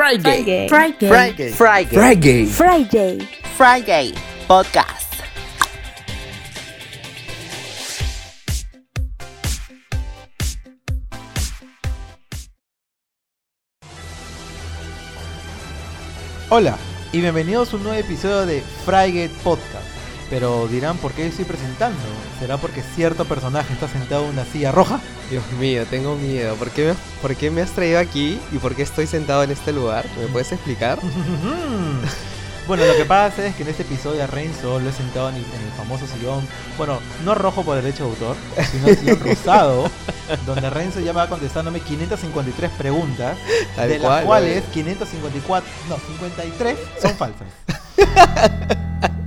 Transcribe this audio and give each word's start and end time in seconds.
Friday. 0.00 0.66
Friday. 0.66 1.08
Friday. 1.08 1.52
Friday. 1.52 1.94
Friday. 1.94 2.46
Friday. 2.46 3.18
Friday 3.58 4.14
Podcast. 4.48 5.12
Hola 16.48 16.78
y 17.12 17.20
bienvenidos 17.20 17.74
a 17.74 17.76
un 17.76 17.82
nuevo 17.82 17.98
episodio 17.98 18.46
de 18.46 18.62
Frygate 18.86 19.28
Podcast. 19.44 19.99
Pero 20.30 20.68
dirán 20.68 20.96
por 20.98 21.12
qué 21.12 21.26
estoy 21.26 21.44
presentando. 21.44 21.98
¿Será 22.38 22.56
porque 22.56 22.82
cierto 22.94 23.24
personaje 23.24 23.72
está 23.72 23.88
sentado 23.88 24.24
en 24.24 24.30
una 24.30 24.44
silla 24.44 24.70
roja? 24.70 25.00
Dios 25.28 25.44
mío, 25.58 25.84
tengo 25.90 26.14
miedo. 26.14 26.54
¿Por 26.54 26.70
qué, 26.70 26.86
me, 26.88 26.94
¿Por 27.20 27.34
qué 27.34 27.50
me 27.50 27.62
has 27.62 27.70
traído 27.70 27.98
aquí 27.98 28.40
y 28.52 28.58
por 28.58 28.76
qué 28.76 28.82
estoy 28.82 29.08
sentado 29.08 29.42
en 29.42 29.50
este 29.50 29.72
lugar? 29.72 30.06
¿Me 30.20 30.28
puedes 30.28 30.52
explicar? 30.52 31.00
bueno, 32.68 32.86
lo 32.86 32.94
que 32.94 33.04
pasa 33.04 33.44
es 33.44 33.56
que 33.56 33.64
en 33.64 33.70
este 33.70 33.82
episodio 33.82 34.22
a 34.22 34.28
Renzo 34.28 34.78
lo 34.78 34.90
he 34.90 34.92
sentado 34.92 35.30
en 35.30 35.34
el, 35.34 35.42
en 35.44 35.62
el 35.66 35.72
famoso 35.76 36.06
sillón, 36.06 36.46
bueno, 36.78 37.00
no 37.24 37.34
rojo 37.34 37.64
por 37.64 37.74
derecho 37.74 38.04
de 38.04 38.10
autor, 38.10 38.36
sino 38.70 38.86
el 38.86 38.98
sillón 38.98 39.20
rosado, 39.24 39.90
donde 40.46 40.70
Renzo 40.70 41.00
ya 41.00 41.12
va 41.12 41.28
contestándome 41.28 41.80
553 41.80 42.70
preguntas, 42.78 43.36
Tal 43.74 43.88
de 43.88 43.98
cual, 43.98 44.12
las 44.14 44.24
cuales 44.24 44.62
oye. 44.62 44.72
554, 44.72 45.68
no, 45.88 45.96
53 45.96 46.78
son 47.02 47.16
falsas. 47.16 47.48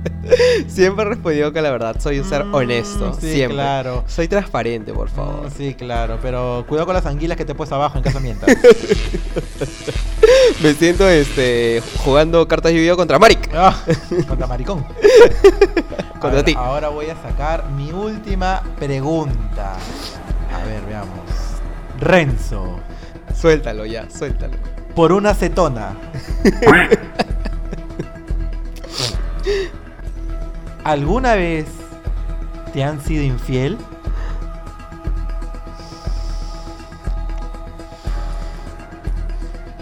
Siempre 0.68 1.04
he 1.04 1.08
respondido 1.08 1.52
que 1.52 1.62
la 1.62 1.70
verdad 1.70 1.96
soy 2.00 2.18
un 2.18 2.28
ser 2.28 2.44
Mm, 2.44 2.54
honesto. 2.54 3.14
sí, 3.20 3.32
siempre. 3.32 3.56
claro. 3.56 4.04
Soy 4.06 4.28
transparente, 4.28 4.92
por 4.92 5.08
favor. 5.08 5.46
Mm, 5.46 5.50
Sí, 5.56 5.74
claro, 5.74 6.18
pero 6.22 6.64
cuidado 6.68 6.86
con 6.86 6.94
las 6.94 7.06
anguilas 7.06 7.36
que 7.36 7.44
te 7.44 7.54
puesto 7.54 7.74
abajo 7.74 7.98
en 7.98 8.04
casamiento. 8.04 8.46
Me 10.62 10.72
siento 10.74 11.08
este 11.08 11.82
jugando 11.98 12.46
cartas 12.48 12.72
de 12.72 12.78
video 12.78 12.96
contra 12.96 13.18
Marik. 13.18 13.50
Ah, 13.54 13.76
contra 14.28 14.46
maricón. 14.46 14.84
Contra 16.14 16.36
ver, 16.42 16.44
ti. 16.44 16.54
Ahora 16.56 16.88
voy 16.88 17.10
a 17.10 17.16
sacar 17.20 17.68
mi 17.70 17.92
última 17.92 18.62
pregunta. 18.78 19.74
A 20.54 20.64
ver, 20.64 20.80
veamos. 20.88 21.18
Renzo, 22.00 22.78
Suéltalo 23.38 23.84
ya, 23.84 24.08
suéltalo. 24.10 24.54
por 24.94 25.12
una 25.12 25.30
acetona. 25.30 25.94
¿Alguna 30.84 31.34
vez 31.34 31.66
te 32.74 32.84
han 32.84 33.00
sido 33.00 33.22
infiel? 33.24 33.78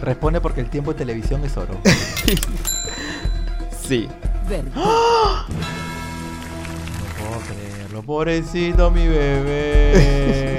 Responde 0.01 0.41
porque 0.41 0.61
el 0.61 0.71
tiempo 0.71 0.93
en 0.93 0.97
televisión 0.97 1.45
es 1.45 1.57
oro. 1.57 1.77
Sí. 3.83 4.09
No 4.75 4.83
puedo 7.19 7.41
creerlo. 7.49 8.03
Pobrecito 8.03 8.91
mi 8.91 9.07
bebé. 9.09 10.52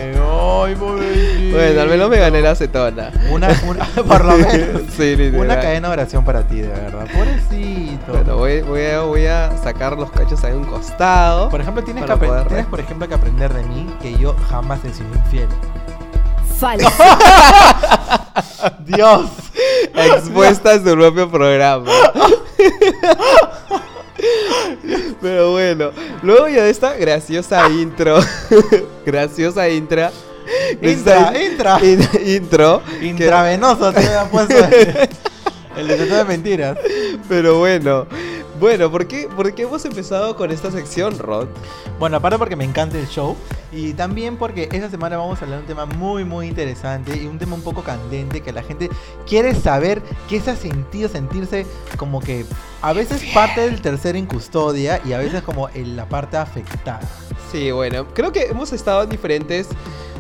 Ay. 0.44 0.76
Bueno, 0.76 1.82
al 1.82 1.88
menos 1.88 2.10
me 2.10 2.18
gané 2.18 2.42
la 2.42 2.52
acetona. 2.52 3.12
Una, 3.30 3.48
una- 3.66 3.86
por 4.08 4.26
lo 4.26 4.38
menos. 4.38 4.82
Sí, 4.96 5.16
literal. 5.16 5.46
Una 5.46 5.56
cadena 5.60 5.88
de 5.88 5.94
oración 5.94 6.26
para 6.26 6.46
ti, 6.48 6.62
de 6.62 6.68
verdad. 6.68 7.08
Pobrecito. 7.14 8.12
Bueno, 8.12 8.38
voy, 8.38 8.62
voy 8.62 8.82
a, 8.86 9.02
voy 9.02 9.26
a 9.28 9.56
sacar 9.64 9.98
los 9.98 10.12
cachos 10.12 10.44
ahí 10.44 10.52
a 10.54 10.56
un 10.56 10.66
costado. 10.66 11.50
por 11.50 11.62
ejemplo, 11.62 11.84
tienes, 11.84 12.04
que 12.06 12.16
poder 12.18 12.48
tienes, 12.48 12.66
por 12.66 12.80
ejemplo, 12.80 13.08
que 13.08 13.14
aprender 13.14 13.54
de 13.54 13.64
mí 13.64 13.88
que 14.02 14.18
yo 14.18 14.36
jamás 14.50 14.84
he 14.84 14.94
sido 14.94 15.10
infiel. 15.14 15.48
Falso. 16.60 16.90
Dios. 18.86 19.30
expuesta 19.96 20.74
en 20.74 20.86
su 20.86 20.94
propio 20.96 21.30
programa. 21.30 21.90
Pero 25.22 25.52
bueno, 25.52 25.92
luego 26.22 26.48
ya 26.48 26.64
de 26.64 26.70
esta 26.70 26.94
graciosa 26.96 27.70
intro, 27.70 28.20
graciosa 29.06 29.68
intra, 29.70 30.12
Intra, 30.82 31.34
intra. 31.42 31.80
in- 31.86 32.10
intro, 32.26 32.82
que- 33.00 33.06
Intravenoso 33.08 33.92
te 33.94 34.00
había 34.00 34.26
puesto 34.30 34.56
el, 34.66 35.10
el 35.78 35.88
detector 35.88 36.18
de 36.20 36.26
mentiras. 36.26 36.78
pero 37.30 37.60
bueno, 37.60 38.06
bueno, 38.60 38.90
¿por 38.92 39.08
qué, 39.08 39.28
¿por 39.36 39.54
qué 39.54 39.64
hemos 39.64 39.84
empezado 39.86 40.36
con 40.36 40.52
esta 40.52 40.72
sección, 40.72 41.18
Rod? 41.20 41.48
Bueno, 42.00 42.18
aparte 42.18 42.38
porque 42.38 42.56
me 42.56 42.64
encanta 42.64 42.98
el 42.98 43.08
show 43.08 43.36
y 43.72 43.94
también 43.94 44.38
porque 44.38 44.70
esta 44.72 44.90
semana 44.90 45.18
vamos 45.18 45.40
a 45.42 45.46
hablar 45.46 45.60
de 45.60 45.64
un 45.64 45.68
tema 45.68 45.86
muy 45.86 46.24
muy 46.24 46.48
interesante 46.48 47.16
y 47.18 47.26
un 47.26 47.40
tema 47.40 47.56
un 47.56 47.62
poco 47.64 47.82
candente 47.84 48.42
que 48.42 48.52
la 48.52 48.62
gente 48.64 48.90
quiere 49.28 49.56
saber 49.56 50.02
qué 50.30 50.40
se 50.40 50.52
ha 50.52 50.56
sentido 50.56 51.10
sentirse 51.10 51.66
como 51.98 52.20
que 52.20 52.46
a 52.82 52.94
veces 52.94 53.24
parte 53.34 53.62
del 53.62 53.82
tercero 53.82 54.18
en 54.18 54.26
custodia 54.28 55.02
y 55.06 55.14
a 55.14 55.18
veces 55.18 55.42
como 55.42 55.70
en 55.70 55.96
la 55.96 56.08
parte 56.08 56.38
afectada. 56.38 57.02
Sí, 57.52 57.72
bueno, 57.72 58.08
creo 58.14 58.32
que 58.32 58.44
hemos 58.46 58.72
estado 58.74 59.04
en 59.04 59.10
diferentes 59.10 59.68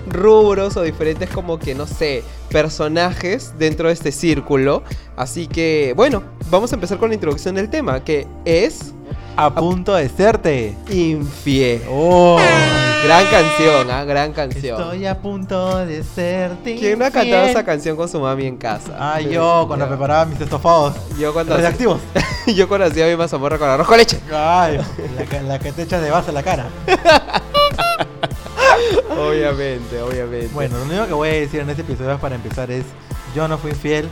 rubros 0.08 0.75
o 0.78 0.81
diferentes 0.81 1.30
como 1.30 1.59
que, 1.59 1.75
no 1.75 1.88
sé, 1.88 2.24
personajes 2.50 3.53
dentro 3.58 3.88
de 3.88 3.94
este 3.94 4.12
círculo. 4.12 4.84
Así 5.16 5.47
que, 5.47 5.94
bueno, 5.96 6.24
vamos 6.50 6.72
a 6.72 6.75
empezar 6.75 6.97
con 6.97 7.09
la 7.09 7.16
introducción 7.16 7.56
del 7.56 7.69
tema, 7.69 8.03
que 8.03 8.28
es 8.46 8.94
A 9.36 9.53
punto 9.53 9.94
de 9.96 10.09
serte. 10.09 10.75
Infiel. 10.90 11.81
Oh, 11.90 12.38
Gran 13.03 13.25
canción, 13.28 13.92
¿ah? 13.92 14.06
Gran 14.06 14.31
canción. 14.31 14.80
estoy 14.80 15.06
a 15.08 15.19
punto 15.19 15.86
de 15.86 16.03
serte. 16.03 16.78
¿Quién 16.78 16.97
no 17.00 17.06
ha 17.06 17.12
cantado 17.12 17.46
esa 17.47 17.63
canción 17.66 17.97
con 17.97 18.08
su 18.08 18.19
mami 18.19 18.46
en 18.46 18.56
casa? 18.58 18.96
Ah, 18.97 19.19
yo 19.19 19.66
cuando 19.68 19.86
Yo- 19.86 19.90
preparaba 19.90 20.25
mis 20.25 20.40
estofados 20.40 20.96
Yo 21.19 21.34
cuando, 21.34 21.53
radioactivos. 21.56 22.00
yo 22.56 22.68
cuando 22.69 22.88
hacía 22.88 23.08
mi 23.08 23.16
mazamorra 23.18 23.58
con 23.58 23.68
arroz 23.68 23.88
con 23.88 23.97
leche. 23.97 24.19
Ay, 24.34 24.80
la, 25.18 25.25
que- 25.25 25.42
la 25.42 25.59
que 25.59 25.72
te 25.74 25.81
echas 25.84 26.02
de 26.02 26.12
base 26.12 26.30
a 26.30 26.34
la 26.34 26.44
cara. 26.44 26.68
Obviamente, 29.29 30.01
obviamente. 30.01 30.50
Bueno, 30.53 30.78
lo 30.78 30.84
único 30.85 31.07
que 31.07 31.13
voy 31.13 31.29
a 31.29 31.34
decir 31.34 31.59
en 31.61 31.69
este 31.69 31.81
episodio 31.81 32.17
para 32.19 32.35
empezar 32.35 32.69
es 32.72 32.85
yo 33.35 33.47
no 33.47 33.57
fui 33.57 33.72
infiel, 33.72 34.07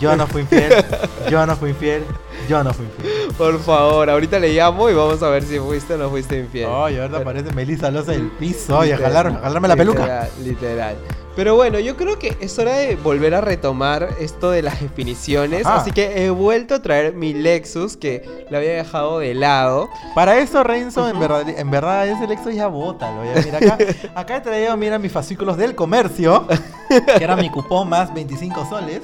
yo 0.00 0.16
no 0.16 0.26
fui 0.26 0.42
infiel, 0.42 0.72
yo 1.30 1.46
no 1.46 1.56
fui 1.56 1.70
infiel, 1.70 2.02
yo 2.48 2.62
no 2.64 2.72
fui 2.74 2.86
infiel. 2.86 3.32
Por 3.36 3.60
favor, 3.60 4.10
ahorita 4.10 4.38
le 4.38 4.52
llamo 4.52 4.90
y 4.90 4.94
vamos 4.94 5.22
a 5.22 5.28
ver 5.30 5.42
si 5.44 5.58
fuiste 5.58 5.94
o 5.94 5.98
no 5.98 6.10
fuiste 6.10 6.38
infiel. 6.38 6.68
Ay, 6.70 6.96
ahorita 6.98 7.18
Pero- 7.18 7.30
aparece 7.30 7.54
Melissa 7.54 7.90
Loza 7.90 8.12
del 8.12 8.28
piso, 8.30 8.76
oye, 8.78 8.92
a 8.92 8.96
Literal, 8.96 9.12
jalar, 9.24 9.36
a 9.38 9.40
jalarme 9.44 9.68
la 9.68 9.76
peluca. 9.76 10.00
Literal, 10.00 10.30
literal. 10.44 10.96
Pero 11.34 11.56
bueno, 11.56 11.78
yo 11.78 11.96
creo 11.96 12.18
que 12.18 12.36
es 12.40 12.58
hora 12.58 12.74
de 12.76 12.96
volver 12.96 13.34
a 13.34 13.40
retomar 13.40 14.10
esto 14.20 14.50
de 14.50 14.60
las 14.60 14.80
definiciones. 14.80 15.64
Ajá. 15.64 15.76
Así 15.80 15.90
que 15.90 16.24
he 16.24 16.30
vuelto 16.30 16.74
a 16.74 16.82
traer 16.82 17.14
mi 17.14 17.32
Lexus 17.32 17.96
que 17.96 18.44
lo 18.50 18.58
había 18.58 18.72
dejado 18.74 19.18
de 19.18 19.34
lado. 19.34 19.88
Para 20.14 20.38
eso, 20.38 20.62
Renzo, 20.62 21.08
en 21.08 21.18
verdad, 21.18 21.48
en 21.48 21.70
verdad 21.70 22.06
ese 22.06 22.26
Lexo 22.26 22.50
ya 22.50 22.66
bótalo. 22.66 23.24
Ya. 23.24 23.42
Mira, 23.42 23.58
acá, 23.58 23.78
acá 24.14 24.36
he 24.36 24.40
traído, 24.42 24.76
mira, 24.76 24.98
mis 24.98 25.10
fascículos 25.10 25.56
del 25.56 25.74
comercio, 25.74 26.46
que 27.16 27.24
era 27.24 27.34
mi 27.36 27.48
cupón 27.48 27.88
más 27.88 28.12
25 28.12 28.66
soles, 28.66 29.00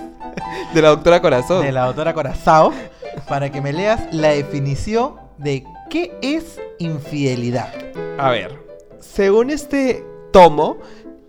De 0.75 0.83
la 0.83 0.89
doctora 0.91 1.23
Corazón. 1.23 1.65
de 1.65 1.73
la 1.73 1.85
autora 1.85 2.13
Corazao, 2.13 2.73
para 3.27 3.51
que 3.51 3.63
me 3.63 3.73
leas 3.73 4.13
la 4.13 4.29
definición 4.29 5.15
de 5.39 5.65
qué 5.89 6.17
es 6.21 6.61
infidelidad. 6.79 7.73
A 8.19 8.31
ver, 8.31 8.59
según 9.01 9.49
este 9.51 10.05
tomo, 10.33 10.77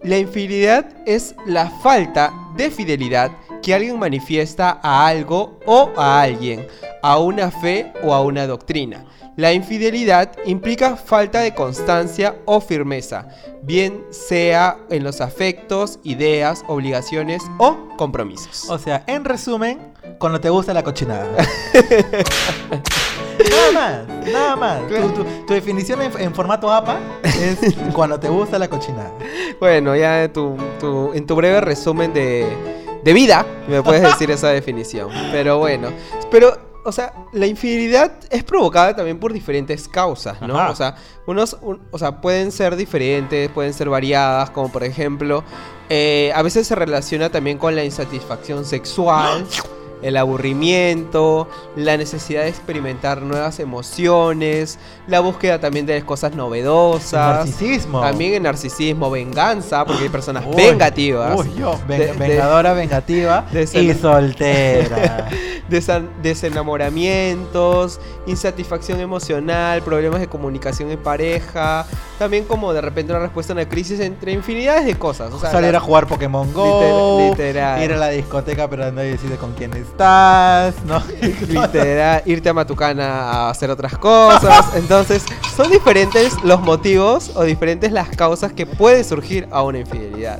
la 0.03 0.17
infidelidad 0.17 0.85
es 1.05 1.35
la 1.45 1.69
falta 1.69 2.33
de 2.55 2.71
fidelidad 2.71 3.31
que 3.61 3.73
alguien 3.73 3.99
manifiesta 3.99 4.79
a 4.81 5.07
algo 5.07 5.59
o 5.65 5.91
a 5.97 6.21
alguien, 6.21 6.65
a 7.01 7.17
una 7.19 7.51
fe 7.51 7.91
o 8.03 8.13
a 8.13 8.21
una 8.21 8.47
doctrina. 8.47 9.05
La 9.35 9.53
infidelidad 9.53 10.31
implica 10.45 10.97
falta 10.97 11.39
de 11.41 11.53
constancia 11.53 12.35
o 12.45 12.59
firmeza, 12.59 13.27
bien 13.61 14.03
sea 14.09 14.77
en 14.89 15.03
los 15.03 15.21
afectos, 15.21 15.99
ideas, 16.03 16.63
obligaciones 16.67 17.41
o 17.57 17.89
compromisos. 17.97 18.69
O 18.69 18.77
sea, 18.77 19.03
en 19.07 19.23
resumen, 19.23 19.93
cuando 20.17 20.41
te 20.41 20.49
gusta 20.49 20.73
la 20.73 20.83
cochinada. 20.83 21.27
nada 23.49 23.71
más, 23.73 24.27
nada 24.31 24.55
más. 24.55 24.87
Tu, 24.87 25.09
tu- 25.09 25.45
tu 25.45 25.53
definición 25.53 26.01
en, 26.01 26.11
en 26.19 26.33
formato 26.35 26.71
APA 26.71 26.97
es 27.23 27.59
cuando 27.93 28.19
te 28.19 28.27
gusta 28.29 28.59
la 28.59 28.67
cochinada. 28.69 29.11
Bueno, 29.59 29.95
ya 29.95 30.23
en 30.23 30.33
tu, 30.33 30.57
tu- 30.79 31.13
en 31.13 31.25
tu 31.25 31.35
breve 31.35 31.61
resumen 31.61 32.13
de, 32.13 32.47
de 33.03 33.13
vida 33.13 33.45
me 33.67 33.81
puedes 33.81 34.01
decir 34.03 34.29
esa 34.31 34.49
definición. 34.49 35.09
Pero 35.31 35.57
bueno, 35.59 35.89
pero, 36.31 36.57
o 36.85 36.91
sea, 36.91 37.13
la 37.33 37.45
infidelidad 37.45 38.11
es 38.29 38.43
provocada 38.43 38.95
también 38.95 39.19
por 39.19 39.31
diferentes 39.33 39.87
causas, 39.87 40.41
¿no? 40.41 40.57
Ajá. 40.59 40.71
O 40.71 40.75
sea, 40.75 40.95
unos, 41.27 41.57
un- 41.61 41.81
o 41.91 41.97
sea, 41.97 42.21
pueden 42.21 42.51
ser 42.51 42.75
diferentes, 42.75 43.49
pueden 43.49 43.73
ser 43.73 43.89
variadas, 43.89 44.49
como 44.49 44.71
por 44.71 44.83
ejemplo, 44.83 45.43
eh, 45.89 46.31
a 46.35 46.41
veces 46.43 46.67
se 46.67 46.75
relaciona 46.75 47.29
también 47.29 47.57
con 47.57 47.75
la 47.75 47.83
insatisfacción 47.83 48.63
sexual. 48.65 49.45
El 50.01 50.17
aburrimiento, 50.17 51.47
la 51.75 51.97
necesidad 51.97 52.43
de 52.43 52.49
experimentar 52.49 53.21
nuevas 53.21 53.59
emociones, 53.59 54.79
la 55.07 55.19
búsqueda 55.19 55.59
también 55.59 55.85
de 55.85 56.01
cosas 56.05 56.33
novedosas. 56.35 57.45
Narcisismo. 57.45 58.01
También 58.01 58.33
el 58.35 58.43
narcisismo, 58.43 59.09
venganza, 59.11 59.85
porque 59.85 60.03
hay 60.03 60.09
personas 60.09 60.45
Uy, 60.45 60.55
vengativas. 60.55 61.37
Uy, 61.39 61.53
yo, 61.57 61.79
ven- 61.87 61.99
De- 61.99 62.05
de- 62.07 62.13
vengadora, 62.13 62.73
vengativa 62.73 63.45
y 63.73 63.93
soltera. 63.93 65.27
Desenamoramientos, 66.23 67.99
insatisfacción 68.25 68.99
emocional, 68.99 69.81
problemas 69.81 70.19
de 70.19 70.27
comunicación 70.27 70.89
en 70.91 70.97
pareja, 70.99 71.85
también 72.17 72.45
como 72.45 72.73
de 72.73 72.81
repente 72.81 73.11
una 73.11 73.21
respuesta 73.21 73.53
a 73.53 73.55
una 73.55 73.67
crisis 73.69 73.99
entre 73.99 74.31
infinidades 74.31 74.85
de 74.85 74.95
cosas. 74.95 75.33
O 75.33 75.39
sea, 75.39 75.51
Salir 75.51 75.71
la- 75.71 75.77
a 75.77 75.81
jugar 75.81 76.07
Pokémon 76.07 76.51
Go, 76.53 77.19
Liter- 77.19 77.29
literal. 77.51 77.83
ir 77.83 77.93
a 77.93 77.97
la 77.97 78.09
discoteca 78.09 78.67
pero 78.69 78.91
nadie 78.91 79.11
decide 79.11 79.35
con 79.37 79.53
quién 79.53 79.71
estás, 79.91 80.75
¿no? 80.85 81.01
literal, 81.47 82.21
irte 82.25 82.49
a 82.49 82.53
Matucana 82.53 83.05
a 83.07 83.49
hacer 83.49 83.69
otras 83.71 83.97
cosas. 83.97 84.67
Entonces, 84.75 85.23
son 85.55 85.69
diferentes 85.71 86.33
los 86.43 86.61
motivos 86.61 87.31
o 87.35 87.43
diferentes 87.43 87.91
las 87.91 88.09
causas 88.09 88.53
que 88.53 88.65
puede 88.65 89.03
surgir 89.03 89.47
a 89.51 89.61
una 89.63 89.79
infidelidad. 89.79 90.39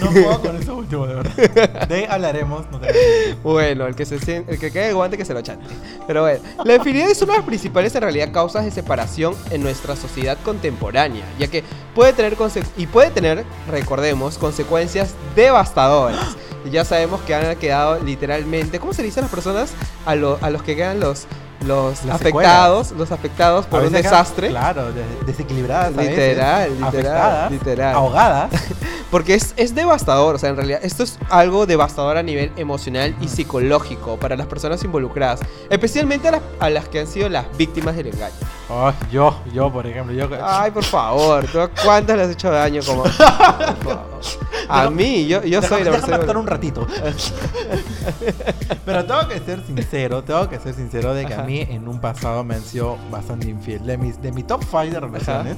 No 0.00 0.10
puedo 0.10 0.40
con 0.40 0.56
eso 0.56 0.76
último, 0.76 1.06
de 1.06 1.14
verdad. 1.16 1.88
De 1.88 1.94
ahí 1.96 2.06
hablaremos, 2.08 2.64
no 2.70 2.78
te. 2.78 3.34
Bueno, 3.42 3.86
el 3.86 3.94
que 3.96 4.06
se 4.06 4.18
sien- 4.20 4.44
el 4.46 4.58
que 4.58 4.70
caiga 4.70 4.88
el 4.88 4.94
guante 4.94 5.18
que 5.18 5.24
se 5.24 5.34
lo 5.34 5.42
chante. 5.42 5.66
Pero 6.06 6.22
bueno, 6.22 6.38
la 6.64 6.76
infidelidad 6.76 7.10
es 7.10 7.20
una 7.22 7.32
de 7.32 7.38
las 7.40 7.46
principales 7.46 7.94
en 7.96 8.02
realidad 8.02 8.30
causas 8.32 8.64
de 8.64 8.70
separación 8.70 9.34
en 9.50 9.62
nuestra 9.62 9.96
sociedad 9.96 10.38
contemporánea, 10.44 11.24
ya 11.38 11.48
que 11.48 11.64
puede 11.94 12.12
tener 12.12 12.36
y 12.76 12.86
puede 12.86 13.10
tener, 13.10 13.44
recordemos, 13.68 14.38
consecuencias 14.38 15.14
devastadoras. 15.34 16.36
Ya 16.70 16.84
sabemos 16.84 17.20
que 17.22 17.34
han 17.34 17.56
quedado 17.56 17.98
literalmente, 18.00 18.78
¿cómo 18.80 18.92
se 18.92 19.02
dice 19.02 19.20
a 19.20 19.22
las 19.22 19.30
personas 19.30 19.70
a, 20.06 20.14
lo- 20.14 20.38
a 20.42 20.50
los 20.50 20.62
que 20.62 20.76
quedan 20.76 21.00
los 21.00 21.26
los 21.66 22.04
Las 22.04 22.14
afectados, 22.14 22.92
los 22.92 23.10
afectados 23.10 23.66
por 23.66 23.82
un 23.82 23.92
desastre? 23.92 24.48
Claro, 24.50 24.92
des- 24.92 25.26
desequilibradas. 25.26 25.94
veces, 25.96 26.16
Literal, 26.28 26.70
literal, 26.80 27.50
literal. 27.50 27.94
Ahogadas. 27.96 28.50
Porque 29.10 29.34
es, 29.34 29.54
es 29.56 29.74
devastador, 29.74 30.36
o 30.36 30.38
sea, 30.38 30.50
en 30.50 30.56
realidad 30.56 30.78
esto 30.84 31.02
es 31.02 31.18
algo 31.30 31.66
devastador 31.66 32.16
a 32.16 32.22
nivel 32.22 32.52
emocional 32.56 33.16
y 33.20 33.26
psicológico 33.26 34.18
para 34.18 34.36
las 34.36 34.46
personas 34.46 34.84
involucradas, 34.84 35.40
especialmente 35.68 36.28
a 36.28 36.32
las, 36.32 36.42
a 36.60 36.70
las 36.70 36.88
que 36.88 37.00
han 37.00 37.06
sido 37.08 37.28
las 37.28 37.44
víctimas 37.56 37.96
del 37.96 38.06
engaño. 38.08 38.34
Oh, 38.70 38.92
yo, 39.10 39.34
yo, 39.52 39.72
por 39.72 39.86
ejemplo, 39.86 40.12
yo. 40.14 40.28
Ay, 40.42 40.70
por 40.70 40.84
favor, 40.84 41.46
¿tú 41.46 41.58
a 41.58 41.68
cuántas 41.68 42.16
le 42.18 42.24
has 42.24 42.30
hecho 42.30 42.50
daño 42.50 42.82
como... 42.84 43.02
Por 43.04 43.12
favor. 43.12 44.08
A 44.68 44.90
mí, 44.90 45.26
yo, 45.26 45.42
yo 45.44 45.62
soy 45.62 45.82
la 45.82 45.92
persona... 45.92 46.18
un 46.38 46.46
ratito. 46.46 46.86
Pero 48.84 49.04
tengo 49.06 49.28
que 49.28 49.38
ser 49.40 49.64
sincero, 49.66 50.22
tengo 50.22 50.48
que 50.48 50.58
ser 50.58 50.74
sincero 50.74 51.14
de 51.14 51.24
que 51.24 51.32
Ajá. 51.32 51.42
a 51.42 51.46
mí 51.46 51.60
en 51.70 51.88
un 51.88 51.98
pasado 52.00 52.44
me 52.44 52.56
han 52.56 52.62
sido 52.62 52.98
bastante 53.10 53.48
infiel. 53.48 53.84
De, 53.86 53.96
mis, 53.96 54.20
de 54.20 54.32
mi 54.32 54.42
top 54.42 54.62
5 54.64 54.84
de 54.84 55.00
relaciones, 55.00 55.56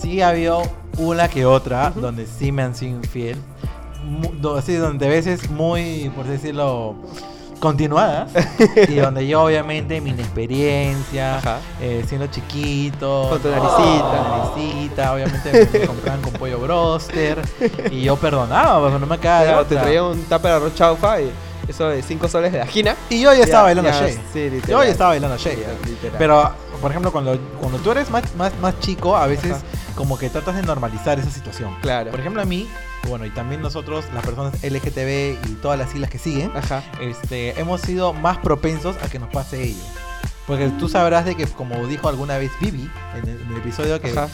sí 0.00 0.20
ha 0.22 0.28
habido 0.28 0.62
una 0.98 1.26
que 1.28 1.44
otra 1.44 1.90
donde 1.90 2.26
sí 2.26 2.52
me 2.52 2.62
han 2.62 2.74
sido 2.76 2.96
infiel. 2.98 3.36
Do- 4.40 4.56
así, 4.56 4.74
donde 4.76 5.06
a 5.06 5.10
veces 5.10 5.50
muy, 5.50 6.10
por 6.14 6.26
decirlo, 6.26 6.94
continuadas. 7.60 8.32
y 8.88 8.96
donde 8.96 9.26
yo 9.28 9.44
obviamente 9.44 10.00
mi 10.00 10.10
inexperiencia, 10.10 11.40
eh, 11.80 12.04
siendo 12.08 12.26
chiquito, 12.26 13.28
Con 13.30 13.40
tu 13.40 13.48
¿no? 13.48 13.56
naricita. 13.56 14.52
naricita, 14.56 15.12
obviamente 15.12 15.68
me, 15.72 15.86
compraban 15.86 16.22
con 16.22 16.32
pollo 16.32 16.58
broster. 16.58 17.40
Y 17.90 18.02
yo 18.02 18.16
perdonaba, 18.16 18.80
porque 18.80 18.98
no 18.98 19.06
me 19.06 19.16
de 19.16 19.20
Claro, 19.20 19.66
te 19.66 19.76
traía 19.76 20.02
un 20.02 20.22
tupper 20.24 20.52
arroz 20.52 20.74
chaufa 20.74 21.20
y 21.20 21.30
eso 21.70 21.88
de 21.88 22.02
5 22.02 22.28
soles 22.28 22.52
de 22.52 22.58
la 22.58 22.64
esquina. 22.64 22.96
Y 23.08 23.20
yo 23.20 23.32
ya 23.32 23.44
estaba 23.44 23.64
bailando 23.64 23.90
Shay. 23.90 24.18
sí, 24.32 24.50
literal. 24.50 24.68
Yo 24.68 24.84
ya 24.84 24.90
estaba 24.90 25.10
bailando 25.10 25.36
Shay. 25.36 25.56
Literal. 25.86 26.16
Pero, 26.18 26.52
por 26.80 26.90
ejemplo, 26.90 27.12
cuando, 27.12 27.38
cuando 27.60 27.78
tú 27.78 27.90
eres 27.92 28.10
más, 28.10 28.34
más, 28.36 28.52
más 28.60 28.78
chico, 28.80 29.16
a 29.16 29.26
veces 29.26 29.52
Ajá. 29.52 29.62
como 29.94 30.18
que 30.18 30.28
tratas 30.30 30.56
de 30.56 30.62
normalizar 30.62 31.18
esa 31.18 31.30
situación. 31.30 31.74
Claro. 31.80 32.10
Por 32.10 32.20
ejemplo, 32.20 32.42
a 32.42 32.44
mí, 32.44 32.68
bueno, 33.08 33.24
y 33.24 33.30
también 33.30 33.62
nosotros, 33.62 34.04
las 34.12 34.24
personas 34.24 34.54
LGTB 34.62 35.48
y 35.48 35.54
todas 35.62 35.78
las 35.78 35.90
siglas 35.90 36.10
que 36.10 36.18
siguen, 36.18 36.52
Ajá. 36.54 36.82
este, 37.00 37.58
hemos 37.60 37.80
sido 37.80 38.12
más 38.12 38.38
propensos 38.38 38.96
a 39.02 39.08
que 39.08 39.18
nos 39.18 39.30
pase 39.30 39.62
ello. 39.62 39.82
Porque 40.46 40.68
tú 40.78 40.88
sabrás 40.88 41.24
de 41.24 41.36
que, 41.36 41.46
como 41.46 41.86
dijo 41.86 42.08
alguna 42.08 42.36
vez 42.36 42.50
Vivi 42.60 42.90
en 43.14 43.28
el, 43.28 43.40
en 43.40 43.52
el 43.52 43.56
episodio 43.58 44.00
que, 44.00 44.10
Ajá. 44.10 44.28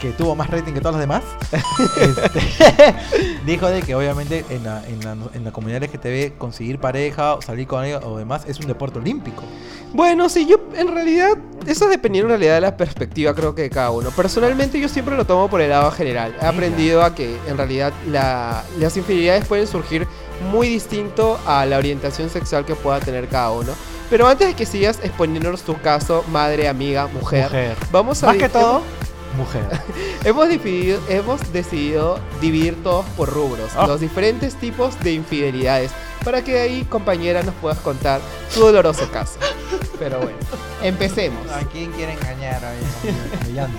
Que 0.00 0.10
tuvo 0.12 0.34
más 0.36 0.48
rating 0.50 0.72
que 0.72 0.80
todos 0.80 0.94
los 0.94 1.00
demás, 1.00 1.22
este, 2.00 2.94
dijo 3.46 3.66
de 3.68 3.82
que 3.82 3.94
obviamente 3.94 4.44
en 4.50 4.64
la, 4.64 4.82
en, 4.86 5.00
la, 5.04 5.16
en 5.34 5.44
la 5.44 5.50
comunidad 5.52 5.82
LGTB 5.82 6.38
conseguir 6.38 6.78
pareja 6.78 7.34
o 7.34 7.42
salir 7.42 7.66
con 7.66 7.84
ella 7.84 7.98
o 8.04 8.16
demás 8.18 8.42
es 8.46 8.58
un 8.60 8.66
deporte 8.66 8.98
olímpico. 8.98 9.42
Bueno, 9.92 10.28
sí, 10.28 10.46
yo 10.46 10.56
en 10.76 10.88
realidad, 10.94 11.30
eso 11.66 11.88
dependiendo 11.88 12.26
en 12.34 12.38
realidad 12.40 12.54
de 12.56 12.60
la 12.60 12.76
perspectiva 12.76 13.34
creo 13.34 13.54
que 13.54 13.62
de 13.62 13.70
cada 13.70 13.90
uno. 13.90 14.10
Personalmente 14.10 14.78
yo 14.78 14.88
siempre 14.88 15.16
lo 15.16 15.24
tomo 15.24 15.48
por 15.48 15.60
el 15.60 15.70
lado 15.70 15.90
general. 15.90 16.34
He 16.40 16.44
aprendido 16.46 17.02
a 17.02 17.14
que 17.14 17.36
en 17.48 17.56
realidad 17.56 17.92
la- 18.06 18.62
las 18.78 18.96
infidelidades 18.96 19.46
pueden 19.46 19.66
surgir 19.66 20.06
muy 20.52 20.68
distinto 20.68 21.38
a 21.46 21.64
la 21.66 21.78
orientación 21.78 22.28
sexual 22.30 22.64
que 22.64 22.74
pueda 22.74 23.00
tener 23.00 23.28
cada 23.28 23.50
uno. 23.50 23.72
Pero 24.10 24.26
antes 24.28 24.46
de 24.48 24.54
que 24.54 24.64
sigas 24.64 25.00
exponiéndonos 25.02 25.62
tu 25.62 25.78
caso, 25.80 26.24
madre, 26.30 26.68
amiga, 26.68 27.08
mujer, 27.08 27.44
Mujer. 27.44 27.76
vamos 27.90 28.22
a 28.22 28.26
Más 28.28 28.36
que 28.36 28.48
todo, 28.48 28.82
mujer. 29.38 29.64
Hemos, 30.24 30.48
dividido- 30.48 31.00
hemos 31.08 31.52
decidido 31.52 32.18
dividir 32.40 32.82
todos 32.82 33.06
por 33.16 33.30
rubros, 33.32 33.70
Ah. 33.76 33.86
los 33.86 34.00
diferentes 34.00 34.54
tipos 34.56 34.98
de 35.00 35.12
infidelidades, 35.12 35.90
para 36.24 36.42
que 36.44 36.52
de 36.54 36.60
ahí, 36.60 36.84
compañera, 36.84 37.42
nos 37.42 37.54
puedas 37.54 37.78
contar 37.78 38.20
tu 38.52 38.60
doloroso 38.60 39.10
caso. 39.10 39.38
Pero 39.98 40.18
bueno, 40.18 40.36
empecemos. 40.82 41.40
¿A 41.50 41.60
quién 41.60 41.90
quiere 41.92 42.12
engañar? 42.12 42.60
Llanto. 43.54 43.78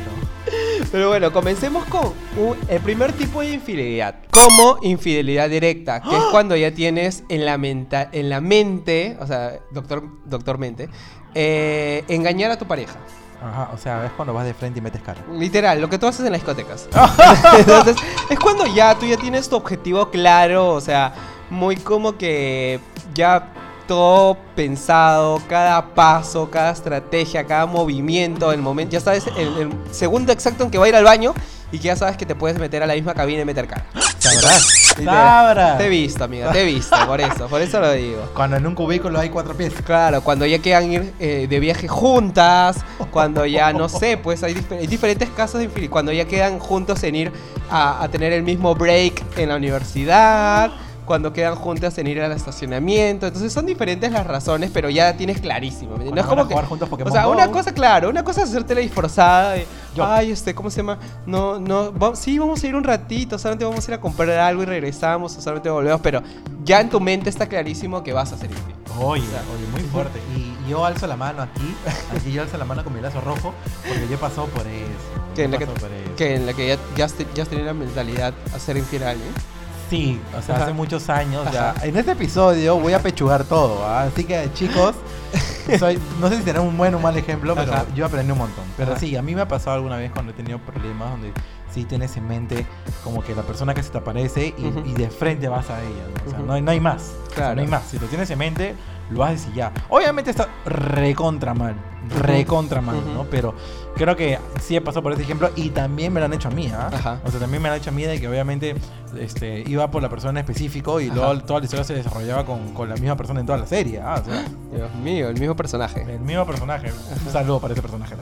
Pero 0.92 1.10
bueno, 1.10 1.32
comencemos 1.32 1.86
con 1.86 2.14
un- 2.38 2.58
el 2.68 2.80
primer 2.82 3.12
tipo 3.14 3.42
de 3.42 3.52
infidelidad, 3.54 4.16
como 4.32 4.80
infidelidad 4.82 5.50
directa, 5.50 6.02
que 6.02 6.16
es 6.16 6.24
cuando 6.32 6.56
ya 6.56 6.72
tienes 6.74 7.24
en 7.30 7.46
la, 7.46 7.58
menta- 7.58 8.10
en 8.12 8.30
la 8.30 8.42
mente, 8.42 9.16
o 9.20 9.28
sea, 9.28 9.60
doctor, 9.72 10.04
doctor 10.26 10.58
mente, 10.58 10.90
eh, 11.36 12.04
engañar 12.08 12.50
a 12.52 12.58
tu 12.58 12.66
pareja. 12.66 12.96
Ajá, 13.42 13.70
o 13.74 13.78
sea, 13.78 14.06
es 14.06 14.12
cuando 14.12 14.34
vas 14.34 14.46
de 14.46 14.54
frente 14.54 14.80
y 14.80 14.82
metes 14.82 15.02
cara. 15.02 15.22
Literal, 15.32 15.80
lo 15.80 15.90
que 15.90 15.98
tú 15.98 16.08
haces 16.08 16.26
en 16.26 16.32
las 16.32 16.42
discotecas. 16.42 16.90
Entonces, 17.58 17.96
es 18.30 18.40
cuando 18.40 18.66
ya 18.66 18.96
tú 18.96 19.06
ya 19.06 19.18
tienes 19.18 19.48
tu 19.48 19.56
objetivo 19.56 20.10
claro, 20.10 20.70
o 20.70 20.82
sea, 20.82 21.14
muy 21.50 21.78
como 21.78 22.18
que 22.18 22.80
ya 23.14 23.54
todo 23.88 24.38
pensado, 24.56 25.42
cada 25.48 25.96
paso, 25.96 26.50
cada 26.52 26.72
estrategia, 26.72 27.46
cada 27.46 27.66
movimiento, 27.66 28.52
el 28.52 28.62
momento, 28.62 28.94
ya 28.94 29.00
sabes 29.00 29.26
el, 29.36 29.58
el 29.58 29.74
segundo 29.92 30.32
exacto 30.32 30.64
en 30.64 30.70
que 30.70 30.78
va 30.78 30.86
a 30.86 30.90
ir 30.90 30.96
al 30.96 31.06
baño 31.06 31.34
y 31.72 31.78
que 31.78 31.84
ya 31.86 31.96
sabes 31.96 32.18
que 32.18 32.26
te 32.26 32.36
puedes 32.36 32.58
meter 32.60 32.82
a 32.84 32.86
la 32.88 32.94
misma 32.94 33.14
cabina 33.14 33.42
y 33.42 33.46
meter 33.46 33.68
cara. 33.68 33.86
Sabrás. 34.20 34.96
Sabrás. 35.04 35.78
Te 35.78 35.86
he 35.86 35.90
visto, 35.90 36.24
amiga, 36.26 36.52
te 36.52 36.62
he 36.62 36.66
visto, 36.66 36.96
por 37.08 37.22
eso, 37.22 37.48
por 37.48 37.62
eso 37.62 37.80
lo 37.80 37.92
digo. 37.94 38.30
Cuando 38.36 38.58
en 38.58 38.68
un 38.68 38.76
cubículo 38.76 39.20
hay 39.20 39.30
cuatro 39.30 39.56
pies. 39.56 39.74
Claro, 39.86 40.22
cuando 40.22 40.46
ya 40.46 40.60
quieran 40.60 40.92
ir 40.92 41.14
eh, 41.20 41.48
de 41.50 41.60
viaje 41.60 41.88
juntas, 41.88 42.78
cuando 43.12 43.46
ya 43.46 43.72
no 43.72 43.88
sé, 43.90 44.18
pues 44.18 44.44
hay, 44.44 44.54
difer- 44.56 44.80
hay 44.80 44.88
diferentes 44.88 45.30
casos 45.30 45.62
de 45.62 45.90
cuando 45.90 46.12
ya 46.12 46.26
quedan 46.26 46.60
juntos 46.60 47.02
en 47.04 47.16
ir 47.16 47.32
a, 47.70 48.04
a 48.04 48.10
tener 48.10 48.34
el 48.34 48.44
mismo 48.44 48.76
break 48.76 49.24
en 49.38 49.50
la 49.50 49.56
universidad, 49.56 50.72
cuando 51.10 51.34
quedan 51.34 51.56
juntas 51.56 51.98
en 51.98 52.06
ir 52.06 52.22
al 52.22 52.32
estacionamiento, 52.34 53.26
entonces 53.26 53.52
son 53.52 53.66
diferentes 53.66 54.12
las 54.12 54.28
razones, 54.28 54.70
pero 54.72 54.92
ya 54.92 55.18
tienes 55.18 55.42
clarísimo. 55.42 55.98
No 55.98 56.22
es 56.22 56.28
como 56.28 56.48
que, 56.48 56.54
jugar 56.54 56.68
juntos 56.68 56.88
Pokémon 56.88 57.12
o 57.12 57.16
sea, 57.16 57.26
Go. 57.26 57.32
una 57.32 57.50
cosa, 57.50 57.74
claro, 57.74 58.12
una 58.12 58.24
cosa 58.24 58.44
es 58.44 58.50
hacerte 58.50 58.76
la 58.76 58.82
disforzada 58.82 59.54
de, 59.54 59.66
Yo. 59.96 60.06
ay, 60.06 60.30
este, 60.30 60.54
¿cómo 60.54 60.70
se 60.70 60.78
llama? 60.78 61.00
No, 61.26 61.60
no, 61.60 61.92
sí, 62.16 62.38
vamos 62.38 62.64
a 62.64 62.68
ir 62.68 62.76
un 62.76 62.84
ratito, 62.84 63.40
solamente 63.40 63.66
vamos 63.66 63.88
a 63.88 63.92
ir 63.92 63.96
a 63.96 64.00
comprar 64.00 64.30
algo 64.38 64.62
y 64.62 64.68
regresamos, 64.68 65.36
o 65.36 65.42
solamente 65.42 65.72
volvemos, 65.72 66.00
pero 66.00 66.22
ya 66.64 66.80
en 66.80 66.90
tu 66.92 67.00
mente 67.00 67.32
está 67.32 67.48
clarísimo 67.48 68.04
que 68.04 68.14
vas 68.14 68.32
a 68.32 68.38
ser 68.38 68.52
infiel. 68.52 68.76
Oye, 69.00 69.24
O 69.24 69.32
sea, 69.32 69.42
oye, 69.56 69.66
muy 69.72 69.82
fuerte. 69.90 70.20
Y 70.38 70.70
yo 70.70 70.86
alzo 70.86 71.08
la 71.08 71.16
mano 71.16 71.42
aquí, 71.42 71.76
aquí 72.16 72.32
yo 72.32 72.44
alzo 72.44 72.56
la 72.60 72.66
mano 72.66 72.84
con 72.84 72.94
mi 72.94 73.02
lazo 73.02 73.20
rojo, 73.20 73.56
porque 73.82 74.08
yo 74.08 74.14
he 74.14 74.20
pasado 74.20 74.46
por 74.46 74.68
eso. 74.68 75.34
Que 75.34 75.46
en 75.46 75.52
la 75.54 75.58
que, 75.58 75.68
que 76.16 76.36
en 76.36 76.46
la 76.46 76.54
que 76.54 76.68
ya, 76.68 76.78
ya, 76.96 77.08
ya 77.34 77.42
has 77.42 77.50
tenido 77.50 77.66
la 77.66 77.74
mentalidad 77.74 78.32
a 78.54 78.60
ser 78.60 78.78
infiel 78.78 79.02
a 79.02 79.10
alguien. 79.10 79.34
Sí, 79.90 80.20
o 80.38 80.42
sea, 80.42 80.58
hace 80.58 80.74
muchos 80.74 81.10
años 81.10 81.52
ya. 81.52 81.74
En 81.82 81.98
este 81.98 82.12
episodio 82.12 82.78
voy 82.80 82.94
a 82.94 83.02
pechugar 83.02 83.44
todo, 83.44 83.86
¿ah? 83.86 84.04
así 84.04 84.24
que 84.24 84.50
chicos, 84.54 84.96
soy, 85.80 86.00
no 86.20 86.30
sé 86.30 86.38
si 86.38 86.44
será 86.44 86.62
un 86.62 86.78
buen 86.78 86.94
o 86.94 86.98
un 86.98 87.04
mal 87.04 87.18
ejemplo, 87.18 87.56
pero 87.56 87.74
Ajá. 87.74 87.86
yo 87.96 88.06
aprendí 88.06 88.32
un 88.32 88.38
montón. 88.38 88.66
Pero 88.78 88.92
Ajá. 88.92 89.00
sí, 89.00 89.16
a 89.16 89.22
mí 89.22 89.34
me 89.34 89.42
ha 89.42 89.48
pasado 89.48 89.76
alguna 89.78 89.98
vez 89.98 90.12
cuando 90.12 90.32
he 90.32 90.36
tenido 90.36 90.60
problemas 90.60 91.10
donde 91.12 91.34
sí 91.74 91.86
tienes 91.86 92.16
en 92.18 92.28
mente 92.28 92.66
como 93.04 93.24
que 93.24 93.34
la 93.36 93.44
persona 93.44 93.74
que 93.74 93.82
se 93.84 93.90
te 93.90 93.98
aparece 93.98 94.54
y, 94.58 94.94
de 94.94 95.10
frente 95.10 95.48
vas 95.48 95.70
a 95.70 95.80
ella, 95.82 96.04
¿no? 96.08 96.28
O 96.28 96.30
sea, 96.30 96.40
no, 96.40 96.54
hay, 96.54 96.62
no 96.62 96.72
hay 96.72 96.80
más. 96.80 97.02
O 97.02 97.26
sea, 97.28 97.36
Claro. 97.36 97.56
no 97.56 97.62
hay 97.62 97.68
más. 97.68 97.84
Si 97.84 97.98
lo 98.00 98.08
tienes 98.08 98.30
en 98.30 98.38
mente, 98.40 98.76
lo 99.10 99.24
haces 99.24 99.48
y 99.52 99.56
ya. 99.56 99.72
Obviamente 99.90 100.30
está 100.32 100.48
recontra 100.66 101.54
mal. 101.54 101.76
Recontra 102.10 102.82
mal, 102.82 102.98
Ujú. 102.98 103.10
¿no? 103.10 103.24
Pero 103.26 103.54
creo 103.96 104.16
que 104.16 104.40
sí 104.62 104.76
he 104.76 104.82
pasado 104.82 105.04
por 105.04 105.14
ese 105.14 105.24
ejemplo 105.24 105.50
y 105.56 105.70
también 105.70 106.14
me 106.14 106.20
lo 106.20 106.26
han 106.28 106.34
hecho 106.34 106.48
a 106.48 106.52
mí, 106.52 106.72
¿ah? 106.74 106.90
Ajá. 106.92 107.20
O 107.26 107.32
sea, 107.32 107.40
también 107.40 107.62
me 107.62 107.70
lo 107.70 107.76
han 107.76 107.82
hecho 107.82 107.90
a 107.90 107.94
mí 107.94 108.04
de 108.04 108.20
que 108.20 108.28
obviamente 108.28 108.76
este, 109.20 109.64
iba 109.68 109.90
por 109.90 110.02
la 110.02 110.10
persona 110.10 110.32
en 110.32 110.38
específico 110.46 111.02
y 111.02 111.08
Ajá. 111.08 111.16
luego 111.16 111.40
toda 111.42 111.60
la 111.60 111.66
historia 111.66 111.84
se 111.84 111.94
desarrollaba 111.96 112.46
con, 112.46 112.74
con 112.74 112.88
la 112.90 112.96
misma 112.96 113.16
persona 113.18 113.40
en 113.40 113.46
toda 113.46 113.58
la 113.58 113.66
serie, 113.68 114.00
¿ah? 114.02 114.22
O 114.22 114.26
sea, 114.26 114.46
Dios 114.74 114.94
mío, 114.96 115.30
el 115.30 115.40
mismo 115.40 115.56
personaje. 115.56 116.02
el 116.02 116.20
mismo 116.20 116.46
personaje. 116.46 116.92
Un 117.26 117.32
saludo 117.32 117.60
para 117.60 117.74
ese 117.74 117.82
personaje. 117.82 118.16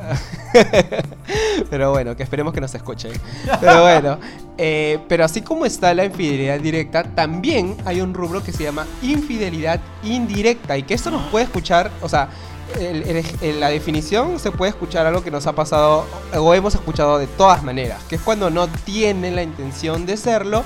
Pero 1.70 1.92
bueno, 1.92 2.16
que 2.16 2.24
esperemos 2.24 2.54
que 2.54 2.62
nos 2.62 2.74
escuchen. 2.74 3.12
Pero 3.60 3.82
bueno, 3.82 4.18
eh, 4.58 5.00
pero 5.08 5.26
así 5.26 5.42
como 5.42 5.66
está 5.66 5.94
la 5.94 6.06
infidelidad 6.06 6.60
directa, 6.60 7.04
también 7.04 7.76
hay 7.86 8.02
un 8.02 8.14
rubro 8.14 8.44
que 8.44 8.52
se 8.52 8.64
llama 8.64 8.86
infidelidad 9.02 9.80
indirecta 10.04 10.78
y 10.78 10.84
que 10.84 10.94
esto 10.94 11.12
nos 11.12 11.24
puede 11.30 11.46
escuchar, 11.46 11.92
o 12.02 12.10
sea, 12.10 12.30
el- 12.80 13.60
la 13.60 13.70
definición 13.70 14.40
se 14.40 14.52
puede 14.52 14.70
escuchar 14.70 15.06
algo 15.06 15.24
que 15.24 15.32
nos 15.32 15.48
ha 15.48 15.54
pasado 15.54 16.06
o 16.34 16.54
hemos 16.54 16.76
escuchado 16.76 17.18
de 17.18 17.28
todas 17.28 17.64
maneras, 17.64 18.04
que 18.10 18.16
es 18.16 18.22
cuando 18.22 18.50
no 18.50 18.68
tienen 18.68 19.36
la 19.36 19.44
intención 19.44 20.06
de 20.06 20.18
serlo, 20.18 20.64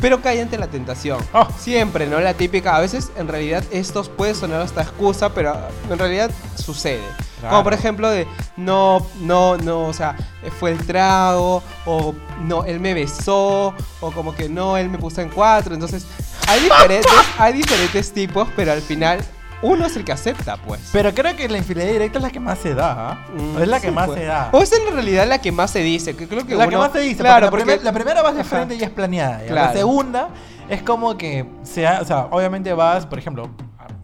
pero 0.00 0.20
cae 0.20 0.40
ante 0.42 0.58
la 0.58 0.66
tentación. 0.66 1.18
Oh. 1.32 1.46
Siempre, 1.58 2.06
¿no? 2.06 2.18
La 2.20 2.34
típica, 2.34 2.74
a 2.74 2.80
veces 2.80 3.10
en 3.16 3.28
realidad 3.28 3.62
esto 3.70 4.02
puede 4.02 4.34
sonar 4.34 4.60
hasta 4.62 4.82
excusa, 4.82 5.32
pero 5.32 5.56
en 5.88 5.98
realidad 5.98 6.30
sucede. 6.56 7.02
Claro. 7.38 7.50
Como 7.56 7.64
por 7.64 7.74
ejemplo 7.74 8.10
de, 8.10 8.26
no, 8.56 9.06
no, 9.20 9.56
no, 9.58 9.86
o 9.86 9.92
sea, 9.92 10.16
fue 10.58 10.72
el 10.72 10.78
trago, 10.86 11.62
o 11.86 12.14
no, 12.40 12.64
él 12.64 12.80
me 12.80 12.94
besó, 12.94 13.74
o 14.00 14.10
como 14.12 14.34
que 14.34 14.48
no, 14.48 14.76
él 14.76 14.88
me 14.88 14.98
puso 14.98 15.20
en 15.20 15.28
cuatro. 15.28 15.74
Entonces, 15.74 16.04
hay 16.48 16.60
diferentes, 16.60 17.12
hay 17.38 17.52
diferentes 17.52 18.12
tipos, 18.12 18.48
pero 18.56 18.72
al 18.72 18.82
final 18.82 19.20
uno 19.62 19.86
es 19.86 19.96
el 19.96 20.04
que 20.04 20.12
acepta, 20.12 20.56
pues. 20.56 20.80
Pero 20.92 21.14
creo 21.14 21.34
que 21.36 21.48
la 21.48 21.58
infidelidad 21.58 21.92
directa 21.92 22.18
es 22.18 22.22
la 22.24 22.30
que 22.30 22.40
más 22.40 22.58
se 22.58 22.74
da, 22.74 23.10
¿ah? 23.10 23.26
Mm, 23.34 23.62
es 23.62 23.68
la 23.68 23.80
que 23.80 23.88
sí, 23.88 23.94
más 23.94 24.06
pues. 24.06 24.18
se 24.20 24.26
da. 24.26 24.48
O 24.52 24.60
es 24.62 24.72
en 24.72 24.92
realidad 24.92 25.26
la 25.26 25.38
que 25.38 25.52
más 25.52 25.70
se 25.70 25.78
dice, 25.80 26.14
que 26.16 26.28
creo 26.28 26.46
que 26.46 26.54
la 26.54 26.64
que 26.68 26.74
uno- 26.76 26.84
más 26.84 26.92
se 26.92 27.00
dice, 27.00 27.20
Claro, 27.22 27.48
porque, 27.50 27.64
porque, 27.64 27.76
la, 27.76 27.76
primer- 27.78 27.84
la 27.84 27.92
primera 27.92 28.22
vas 28.22 28.36
de 28.36 28.44
frente 28.44 28.74
y 28.74 28.82
es 28.82 28.90
planeada. 28.90 29.44
ya. 29.46 29.52
La 29.54 29.72
segunda 29.72 30.28
es 30.68 30.82
como 30.82 31.16
que 31.16 31.46
se 31.62 31.86
ha- 31.86 32.00
o 32.00 32.04
sea, 32.04 32.26
obviamente 32.30 32.72
vas, 32.74 33.06
por 33.06 33.18
ejemplo, 33.18 33.48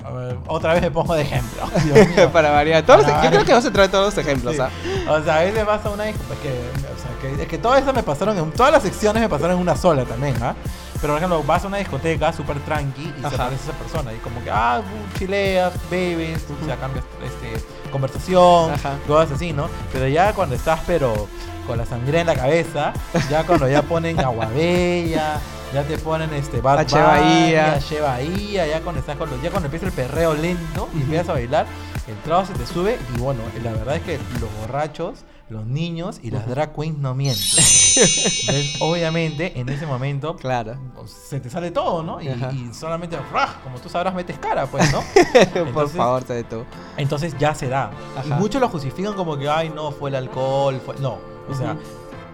a- 0.05 0.11
ver, 0.11 0.39
otra 0.47 0.73
vez 0.73 0.83
me 0.83 0.91
pongo 0.91 1.15
de 1.15 1.23
ejemplo. 1.23 1.63
Para 2.33 2.51
variar. 2.51 2.83
Todos 2.85 3.05
Para 3.05 3.23
yo 3.25 3.31
creo 3.31 3.45
que 3.45 3.53
vamos 3.53 3.67
a 3.67 3.73
traer 3.73 3.91
todos 3.91 4.15
los 4.15 4.25
ejemplos, 4.25 4.55
Sí. 4.57 4.61
¿ah? 4.63 4.71
O 5.11 5.23
sea, 5.23 5.39
a 5.39 5.41
veces 5.43 5.67
vas 5.67 5.85
a 5.85 5.91
una 5.91 6.05
disco- 6.05 6.23
es 6.33 6.39
que, 6.39 6.49
o 6.49 6.99
sea, 6.99 7.37
que, 7.37 7.43
es 7.43 7.49
que 7.49 7.59
todo 7.59 7.77
eso 7.77 7.93
me 7.93 8.03
pasaron 8.03 8.39
en 8.39 8.51
todas 8.53 8.73
las 8.73 8.83
secciones 8.83 9.21
me 9.23 9.29
pasaron 9.29 9.57
en 9.57 9.63
una 9.63 9.77
sola 9.77 10.05
también, 10.05 10.35
¿ah? 10.43 10.55
Pero 11.01 11.13
por 11.13 11.19
ejemplo, 11.23 11.43
vas 11.45 11.65
a 11.65 11.69
una 11.69 11.77
discoteca 11.79 12.33
súper 12.33 12.59
tranqui 12.61 13.13
y 13.17 13.21
Ajá. 13.21 13.31
se 13.31 13.35
aparece 13.37 13.63
esa 13.71 13.79
persona 13.79 14.13
y 14.13 14.17
como 14.19 14.43
que, 14.43 14.51
ah, 14.51 14.81
uh, 14.83 15.19
chileas, 15.19 15.73
bebes, 15.91 16.45
o 16.63 16.65
sea, 16.65 16.77
cambias 16.77 17.05
este, 17.25 17.65
conversación, 17.91 18.73
Ajá. 18.73 18.97
cosas 19.07 19.33
así, 19.33 19.53
¿no? 19.53 19.69
Pero 19.93 20.09
ya 20.09 20.33
cuando 20.33 20.55
estás, 20.55 20.81
pero 20.87 21.29
con 21.67 21.79
la 21.79 21.87
sangre 21.87 22.21
en 22.21 22.27
la 22.27 22.35
cabeza, 22.35 22.93
ya 23.31 23.45
cuando 23.45 23.69
ya 23.69 23.83
ponen 23.83 24.19
aguabella, 24.19 25.39
ya 25.73 25.83
te 25.85 25.99
ponen 25.99 26.33
este 26.35 26.61
Bad 26.61 26.81
H. 26.81 26.99
Bahía. 26.99 27.75
H. 27.75 28.01
Bahía, 28.01 28.67
ya 28.67 28.81
cuando 28.81 29.01
estás 29.01 29.17
con 29.17 29.31
los, 29.31 29.41
ya 29.43 29.51
cuando 29.51 29.67
empieza 29.67 29.87
el 29.87 29.93
perreo 29.93 30.35
lento 30.35 30.89
y 30.95 31.03
empiezas 31.03 31.29
a 31.29 31.33
bailar, 31.35 31.67
el 32.09 32.17
trago 32.23 32.47
se 32.47 32.55
te 32.55 32.67
sube 32.67 32.99
y 33.15 33.21
bueno, 33.21 33.43
la 33.63 33.73
verdad 33.73 33.97
es 33.97 34.03
que 34.03 34.19
los 34.41 34.51
borrachos, 34.61 35.25
los 35.49 35.67
niños 35.67 36.21
y 36.23 36.31
las 36.31 36.47
drag 36.47 36.75
queens 36.75 36.99
no 36.99 37.15
mienten. 37.15 37.43
Entonces, 37.97 38.77
obviamente, 38.81 39.59
en 39.59 39.69
ese 39.69 39.87
momento 39.87 40.37
Claro. 40.37 40.77
se 41.07 41.41
te 41.41 41.51
sale 41.51 41.71
todo, 41.71 42.03
¿no? 42.03 42.21
Y, 42.21 42.29
solamente, 42.73 43.17
¡rah! 43.33 43.61
como 43.65 43.79
tú 43.79 43.89
sabrás, 43.89 44.15
metes 44.15 44.39
cara, 44.39 44.67
pues, 44.67 44.93
¿no? 44.93 45.03
Por 45.73 45.89
favor, 45.89 46.23
te 46.25 46.45
tú. 46.45 46.65
Entonces 46.97 47.37
ya 47.39 47.55
se 47.55 47.69
da. 47.69 47.91
Y 48.25 48.29
muchos 48.31 48.61
lo 48.61 48.69
justifican 48.69 49.15
como 49.15 49.37
que, 49.37 49.49
ay, 49.49 49.71
no, 49.71 49.91
fue 49.91 50.11
el 50.11 50.17
alcohol. 50.17 50.81
Fue... 50.85 50.97
No, 50.99 51.19
o 51.49 51.55
sea, 51.55 51.77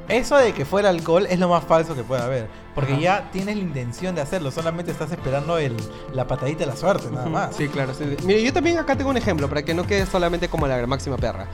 eso 0.09 0.37
de 0.37 0.53
que 0.53 0.65
fue 0.65 0.81
el 0.83 0.87
alcohol 0.87 1.27
es 1.29 1.39
lo 1.39 1.49
más 1.49 1.65
falso 1.65 1.95
que 1.95 2.03
puede 2.03 2.23
haber. 2.23 2.49
Porque 2.75 2.93
Ajá. 2.93 3.01
ya 3.01 3.31
tienes 3.31 3.57
la 3.57 3.63
intención 3.63 4.15
de 4.15 4.21
hacerlo, 4.21 4.51
solamente 4.51 4.91
estás 4.91 5.11
esperando 5.13 5.59
el, 5.59 5.77
la 6.13 6.27
patadita 6.27 6.61
de 6.61 6.67
la 6.67 6.77
suerte, 6.77 7.09
nada 7.11 7.29
más. 7.29 7.57
Sí, 7.57 7.69
claro. 7.69 7.95
sí. 7.95 8.05
Mire, 8.25 8.43
yo 8.43 8.53
también 8.53 8.79
acá 8.79 8.97
tengo 8.97 9.11
un 9.11 9.17
ejemplo 9.17 9.49
para 9.49 9.63
que 9.63 9.73
no 9.75 9.85
quede 9.85 10.05
solamente 10.07 10.49
como 10.49 10.67
la 10.67 10.85
máxima 10.87 11.17
perra. 11.17 11.47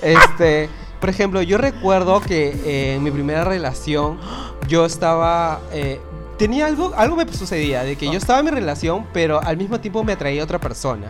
Este, 0.00 0.70
por 1.00 1.10
ejemplo, 1.10 1.42
yo 1.42 1.58
recuerdo 1.58 2.20
que 2.20 2.48
eh, 2.48 2.94
en 2.96 3.02
mi 3.02 3.10
primera 3.10 3.44
relación 3.44 4.18
yo 4.66 4.84
estaba 4.84 5.60
eh, 5.72 6.00
tenía 6.38 6.66
algo 6.66 6.92
algo 6.96 7.16
me 7.16 7.32
sucedía 7.32 7.82
de 7.82 7.96
que 7.96 8.06
yo 8.06 8.18
estaba 8.18 8.40
en 8.40 8.46
mi 8.46 8.50
relación, 8.50 9.06
pero 9.12 9.40
al 9.42 9.56
mismo 9.56 9.80
tiempo 9.80 10.02
me 10.04 10.12
atraía 10.12 10.42
otra 10.42 10.58
persona. 10.58 11.08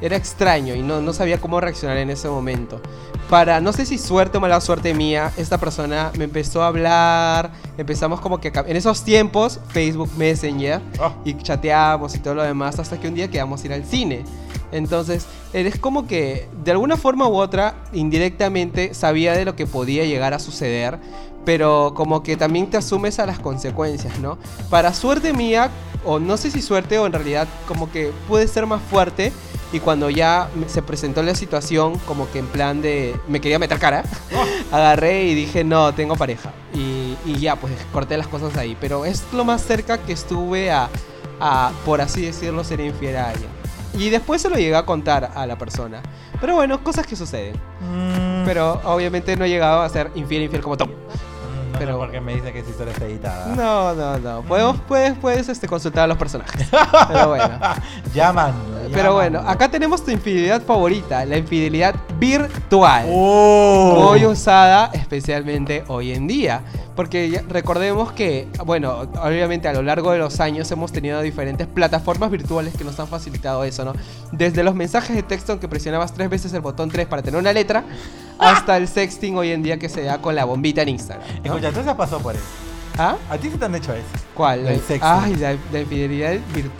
Era 0.00 0.16
extraño 0.16 0.74
y 0.74 0.82
no, 0.82 1.00
no 1.00 1.12
sabía 1.12 1.38
cómo 1.38 1.60
reaccionar 1.60 1.98
en 1.98 2.10
ese 2.10 2.28
momento. 2.28 2.80
Para, 3.28 3.60
no 3.60 3.72
sé 3.72 3.86
si 3.86 3.96
suerte 3.98 4.38
o 4.38 4.40
mala 4.40 4.60
suerte 4.60 4.92
mía, 4.92 5.30
esta 5.36 5.58
persona 5.58 6.10
me 6.18 6.24
empezó 6.24 6.62
a 6.62 6.66
hablar, 6.66 7.52
empezamos 7.78 8.20
como 8.20 8.40
que 8.40 8.50
en 8.54 8.76
esos 8.76 9.04
tiempos, 9.04 9.60
Facebook 9.68 10.10
Messenger, 10.16 10.80
Ah. 10.98 11.12
y 11.24 11.34
chateamos 11.34 12.14
y 12.16 12.18
todo 12.18 12.34
lo 12.34 12.42
demás 12.42 12.78
hasta 12.80 12.98
que 12.98 13.06
un 13.06 13.14
día 13.14 13.28
quedamos 13.30 13.62
a 13.62 13.66
ir 13.66 13.72
al 13.72 13.84
cine. 13.84 14.24
Entonces, 14.72 15.26
eres 15.52 15.78
como 15.78 16.06
que 16.06 16.48
de 16.64 16.70
alguna 16.72 16.96
forma 16.96 17.28
u 17.28 17.36
otra, 17.36 17.74
indirectamente, 17.92 18.94
sabía 18.94 19.32
de 19.34 19.44
lo 19.44 19.54
que 19.54 19.66
podía 19.66 20.04
llegar 20.04 20.34
a 20.34 20.38
suceder, 20.38 20.98
pero 21.44 21.92
como 21.94 22.22
que 22.22 22.36
también 22.36 22.68
te 22.68 22.76
asumes 22.76 23.18
a 23.18 23.26
las 23.26 23.38
consecuencias, 23.38 24.18
¿no? 24.18 24.38
Para 24.70 24.92
suerte 24.92 25.32
mía, 25.32 25.70
o 26.04 26.18
no 26.18 26.36
sé 26.36 26.50
si 26.50 26.62
suerte 26.62 26.98
o 26.98 27.06
en 27.06 27.12
realidad 27.12 27.46
como 27.68 27.90
que 27.90 28.10
pude 28.26 28.48
ser 28.48 28.66
más 28.66 28.80
fuerte 28.82 29.32
y 29.72 29.80
cuando 29.80 30.10
ya 30.10 30.48
se 30.66 30.82
presentó 30.82 31.22
la 31.22 31.34
situación 31.34 31.98
como 32.00 32.30
que 32.30 32.38
en 32.40 32.46
plan 32.46 32.82
de 32.82 33.14
me 33.28 33.40
quería 33.40 33.58
meter 33.58 33.78
cara, 33.78 34.04
agarré 34.72 35.24
y 35.24 35.34
dije 35.34 35.64
no, 35.64 35.94
tengo 35.94 36.16
pareja 36.16 36.52
y, 36.74 37.16
y 37.24 37.38
ya 37.38 37.56
pues 37.56 37.72
corté 37.92 38.16
las 38.16 38.26
cosas 38.28 38.56
ahí, 38.56 38.76
pero 38.80 39.04
es 39.04 39.22
lo 39.32 39.44
más 39.44 39.62
cerca 39.62 39.98
que 39.98 40.12
estuve 40.12 40.70
a, 40.70 40.88
a, 41.40 41.72
por 41.84 42.00
así 42.00 42.22
decirlo, 42.22 42.64
ser 42.64 42.80
infiel 42.80 43.16
a 43.16 43.30
alguien. 43.30 43.50
Y 43.94 44.08
después 44.10 44.40
se 44.40 44.48
lo 44.48 44.56
llegué 44.56 44.76
a 44.76 44.84
contar 44.86 45.32
a 45.34 45.46
la 45.46 45.58
persona. 45.58 46.00
Pero 46.40 46.54
bueno, 46.54 46.82
cosas 46.84 47.06
que 47.06 47.16
suceden. 47.16 47.56
Mm, 47.80 48.44
Pero 48.44 48.80
obviamente 48.84 49.36
no 49.36 49.44
he 49.44 49.48
llegado 49.48 49.82
a 49.82 49.88
ser 49.88 50.12
infiel, 50.14 50.42
infiel 50.44 50.62
como 50.62 50.76
Tom. 50.76 50.90
Mm, 51.70 51.72
no 51.72 51.78
pero- 51.78 51.92
sé 51.92 51.98
por 51.98 52.10
qué 52.10 52.20
me 52.20 52.34
dice 52.34 52.52
que 52.52 52.58
esa 52.60 52.70
historia 52.70 52.92
está 52.92 53.06
editada. 53.06 53.54
No, 53.54 53.94
no, 53.94 54.18
no. 54.18 54.42
Podemos, 54.42 54.80
puedes, 54.86 55.16
puedes 55.18 55.48
este, 55.48 55.66
consultar 55.66 56.04
a 56.04 56.06
los 56.06 56.18
personajes. 56.18 56.68
Pero 57.08 57.28
bueno. 57.28 57.58
Llamando. 58.14 58.80
Pero 58.92 59.14
bueno, 59.14 59.40
acá 59.46 59.70
tenemos 59.70 60.04
tu 60.04 60.10
infidelidad 60.10 60.62
favorita, 60.62 61.24
la 61.24 61.36
infidelidad 61.36 61.94
virtual. 62.18 63.06
Oh. 63.08 64.08
Muy 64.10 64.26
usada 64.26 64.90
especialmente 64.92 65.84
hoy 65.88 66.12
en 66.12 66.26
día. 66.26 66.62
Porque 66.96 67.42
recordemos 67.48 68.12
que, 68.12 68.48
bueno, 68.66 69.08
obviamente 69.22 69.68
a 69.68 69.72
lo 69.72 69.82
largo 69.82 70.10
de 70.12 70.18
los 70.18 70.38
años 70.40 70.70
hemos 70.70 70.92
tenido 70.92 71.22
diferentes 71.22 71.66
plataformas 71.66 72.30
virtuales 72.30 72.74
que 72.76 72.84
nos 72.84 72.98
han 73.00 73.06
facilitado 73.06 73.64
eso, 73.64 73.84
¿no? 73.84 73.94
Desde 74.32 74.62
los 74.62 74.74
mensajes 74.74 75.16
de 75.16 75.22
texto 75.22 75.52
en 75.52 75.60
que 75.60 75.68
presionabas 75.68 76.12
tres 76.12 76.28
veces 76.28 76.52
el 76.52 76.60
botón 76.60 76.90
3 76.90 77.06
para 77.06 77.22
tener 77.22 77.40
una 77.40 77.52
letra, 77.52 77.84
hasta 78.40 78.76
el 78.76 78.88
sexting 78.88 79.36
hoy 79.36 79.50
en 79.52 79.62
día 79.62 79.78
que 79.78 79.88
se 79.88 80.02
da 80.02 80.18
con 80.20 80.34
la 80.34 80.44
bombita 80.44 80.82
en 80.82 80.90
Instagram. 80.90 81.26
¿no? 81.38 81.44
Escucha, 81.44 81.68
entonces 81.68 81.94
pasó 81.94 82.18
por 82.18 82.34
eso. 82.34 82.44
¿Ah? 82.98 83.16
¿A 83.30 83.38
ti 83.38 83.48
se 83.50 83.56
te 83.56 83.64
han 83.64 83.74
hecho 83.74 83.94
eso? 83.94 84.04
¿Cuál? 84.34 84.66
El 84.66 84.76
sexting. 84.80 85.00
Ay, 85.02 85.36
la, 85.36 85.56
la 85.72 85.80
infidelidad. 85.80 86.34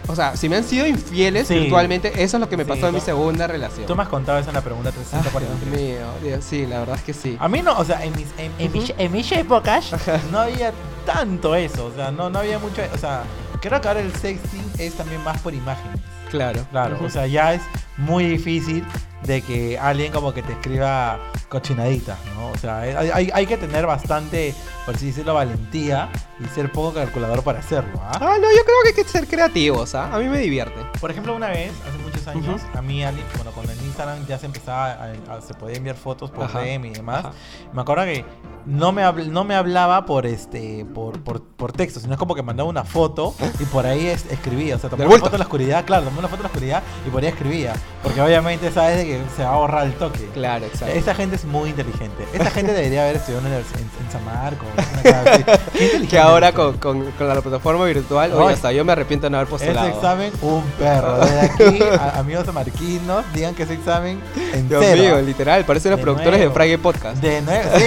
O 0.07 0.15
sea, 0.15 0.37
si 0.37 0.49
me 0.49 0.57
han 0.57 0.65
sido 0.65 0.87
infieles 0.87 1.47
Sí. 1.49 1.55
virtualmente, 1.55 2.09
eso 2.23 2.37
es 2.37 2.41
lo 2.41 2.49
que 2.49 2.57
me 2.59 2.65
Sí, 2.65 2.69
pasó 2.69 2.89
en 2.89 2.95
mi 2.95 3.01
segunda 3.01 3.47
relación. 3.47 3.87
Tú 3.87 3.95
me 3.97 4.03
has 4.03 4.09
contado 4.09 4.39
eso 4.39 4.51
en 4.51 4.57
la 4.57 4.61
pregunta 4.61 4.91
Ay, 4.91 4.97
Dios 4.97 5.09
343. 5.09 5.81
mío, 5.81 6.07
Dios, 6.23 6.45
sí, 6.45 6.67
la 6.67 6.81
verdad 6.81 6.97
es 6.97 7.03
que 7.05 7.15
sí. 7.15 7.37
A 7.41 7.49
mí 7.49 7.63
no, 7.63 7.79
o 7.79 7.85
sea, 7.85 8.05
en 8.05 8.15
mis, 8.17 8.27
en, 8.37 8.53
en 8.59 8.73
mis, 8.73 8.93
en 8.99 9.13
mis 9.13 9.33
épocas 9.33 9.93
no 10.33 10.41
había 10.41 10.73
tanto 11.07 11.55
eso, 11.55 11.87
o 11.87 11.93
sea, 11.95 12.11
no, 12.11 12.29
no 12.29 12.41
había 12.41 12.59
mucho, 12.59 12.83
o 12.93 12.99
sea, 12.99 13.23
creo 13.63 13.81
que 13.81 13.89
ahora 13.89 14.01
el 14.01 14.13
sexting 14.15 14.73
es 14.79 14.95
también 14.95 15.23
más 15.25 15.41
por 15.41 15.55
imagen. 15.55 15.91
Claro. 16.31 16.61
Claro, 16.71 16.99
o 17.03 17.09
sea, 17.09 17.27
ya 17.27 17.55
es 17.55 17.63
muy 18.01 18.25
difícil 18.27 18.85
de 19.23 19.43
que 19.43 19.79
alguien 19.79 20.13
como 20.13 20.33
que 20.33 20.43
te 20.43 20.53
escriba 20.53 21.19
cochinadita, 21.51 22.17
¿no? 22.37 22.49
O 22.49 22.57
sea, 22.57 22.79
hay, 22.81 23.31
hay- 23.35 23.47
que 23.47 23.57
tener 23.59 23.85
bastante, 23.85 24.55
por 24.87 24.95
así 24.95 25.07
decirlo, 25.09 25.35
valentía 25.35 26.09
y 26.43 26.45
ser 26.55 26.73
poco 26.73 26.95
calculador 26.95 27.43
para 27.43 27.59
hacerlo, 27.59 28.01
¿ah? 28.03 28.13
Ah, 28.15 28.37
no, 28.41 28.49
yo 28.51 28.65
creo 28.65 28.77
que 28.85 28.89
hay 28.89 28.95
que 28.95 29.05
ser 29.05 29.27
creativos, 29.27 29.95
¿ah? 29.95 30.15
A 30.15 30.19
mí 30.19 30.29
me 30.29 30.39
divierte. 30.39 30.81
Por 31.01 31.11
ejemplo, 31.11 31.35
una 31.37 31.49
vez, 31.49 31.71
hace 31.87 31.99
muchos 32.03 32.27
años, 32.29 32.63
Ujú. 32.63 32.79
a 32.79 32.83
mí, 32.83 33.05
alguien, 33.05 33.27
bueno, 33.37 33.51
cuando 33.53 33.73
en 33.73 33.81
Instagram 33.85 34.27
ya 34.27 34.39
se 34.39 34.47
empezaba, 34.47 34.87
a, 34.93 35.35
a- 35.37 35.41
se 35.43 35.53
podía 35.55 35.77
enviar 35.77 35.97
fotos 35.97 36.31
por 36.31 36.45
Ajá, 36.45 36.61
DM 36.61 36.87
y 36.87 36.91
demás, 36.91 37.27
ajá. 37.27 37.33
me 37.75 37.83
acuerdo 37.83 38.05
que 38.05 38.25
no 38.65 38.93
me, 38.93 39.03
habl- 39.05 39.27
no 39.27 39.45
me 39.45 39.55
hablaba 39.55 40.07
por 40.07 40.25
este 40.27 40.87
por, 40.95 41.21
por, 41.23 41.43
por 41.43 41.73
texto, 41.73 41.99
sino 42.01 42.13
es 42.15 42.19
como 42.19 42.35
que 42.35 42.43
mandaba 42.43 42.69
una 42.69 42.85
foto 42.85 43.35
y 43.59 43.65
por 43.65 43.85
ahí 43.87 44.07
es- 44.07 44.25
escribía, 44.31 44.77
o 44.77 44.79
sea, 44.79 44.89
tomaba 44.89 45.11
una 45.11 45.19
foto 45.21 45.35
en 45.35 45.41
la 45.41 45.45
oscuridad, 45.45 45.85
claro, 45.85 46.05
tomaba 46.05 46.21
una 46.21 46.29
foto 46.29 46.41
en 46.41 46.45
la 46.45 46.49
oscuridad 46.49 46.83
y 47.07 47.11
por 47.11 47.23
ahí 47.23 47.29
escribía, 47.29 47.75
porque 48.03 48.21
obviamente 48.23 48.71
sabes 48.73 48.97
de 48.99 49.05
que 49.05 49.21
se 49.37 49.43
va 49.45 49.53
a 49.53 49.57
borrar 49.57 49.87
el 49.87 49.93
toque. 49.95 50.27
Claro, 50.33 50.65
exacto. 50.65 50.95
Esta 50.95 51.15
gente 51.15 51.37
es 51.37 51.45
muy 51.45 51.71
inteligente. 51.71 52.25
Esta 52.33 52.51
gente 52.51 52.73
debería 52.73 53.03
haber 53.05 53.17
estudiado 53.17 53.47
en, 53.47 53.53
en, 53.53 53.61
en 53.61 54.11
San 54.13 54.25
Marcos. 54.25 54.69
Que 56.11 56.19
ahora 56.19 56.53
con, 56.53 56.77
con- 56.79 57.11
con 57.13 57.29
la 57.29 57.41
plataforma 57.41 57.85
virtual, 57.87 58.33
oye, 58.35 58.55
hasta 58.55 58.73
yo 58.73 58.85
me 58.85 58.93
arrepiento 58.93 59.27
de 59.27 59.31
no 59.31 59.39
haber 59.39 59.47
Ese 59.55 59.67
postulado. 59.67 59.89
examen, 59.89 60.33
un 60.43 60.63
perro. 60.79 61.19
Desde 61.21 61.41
aquí, 61.41 61.83
a- 61.99 62.11
amigos 62.19 62.47
samarquinos, 62.47 63.25
digan 63.35 63.55
que 63.55 63.63
ese 63.65 63.75
examen 63.75 64.21
en 64.53 64.69
Dios 64.69 64.85
mío, 64.97 65.21
literal, 65.23 65.65
parecen 65.65 65.91
los 65.93 65.99
De 65.99 66.03
productores 66.03 66.39
nuevo. 66.39 66.53
de 66.53 66.55
Friday 66.59 66.77
Podcast. 66.79 67.17
De 67.19 67.41
nuevo, 67.43 67.71
sí, 67.77 67.85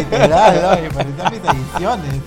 literal, 0.00 0.78
oye, 0.78 0.90
parecían 0.90 1.32
mis 1.32 1.62
ediciones. 1.62 2.22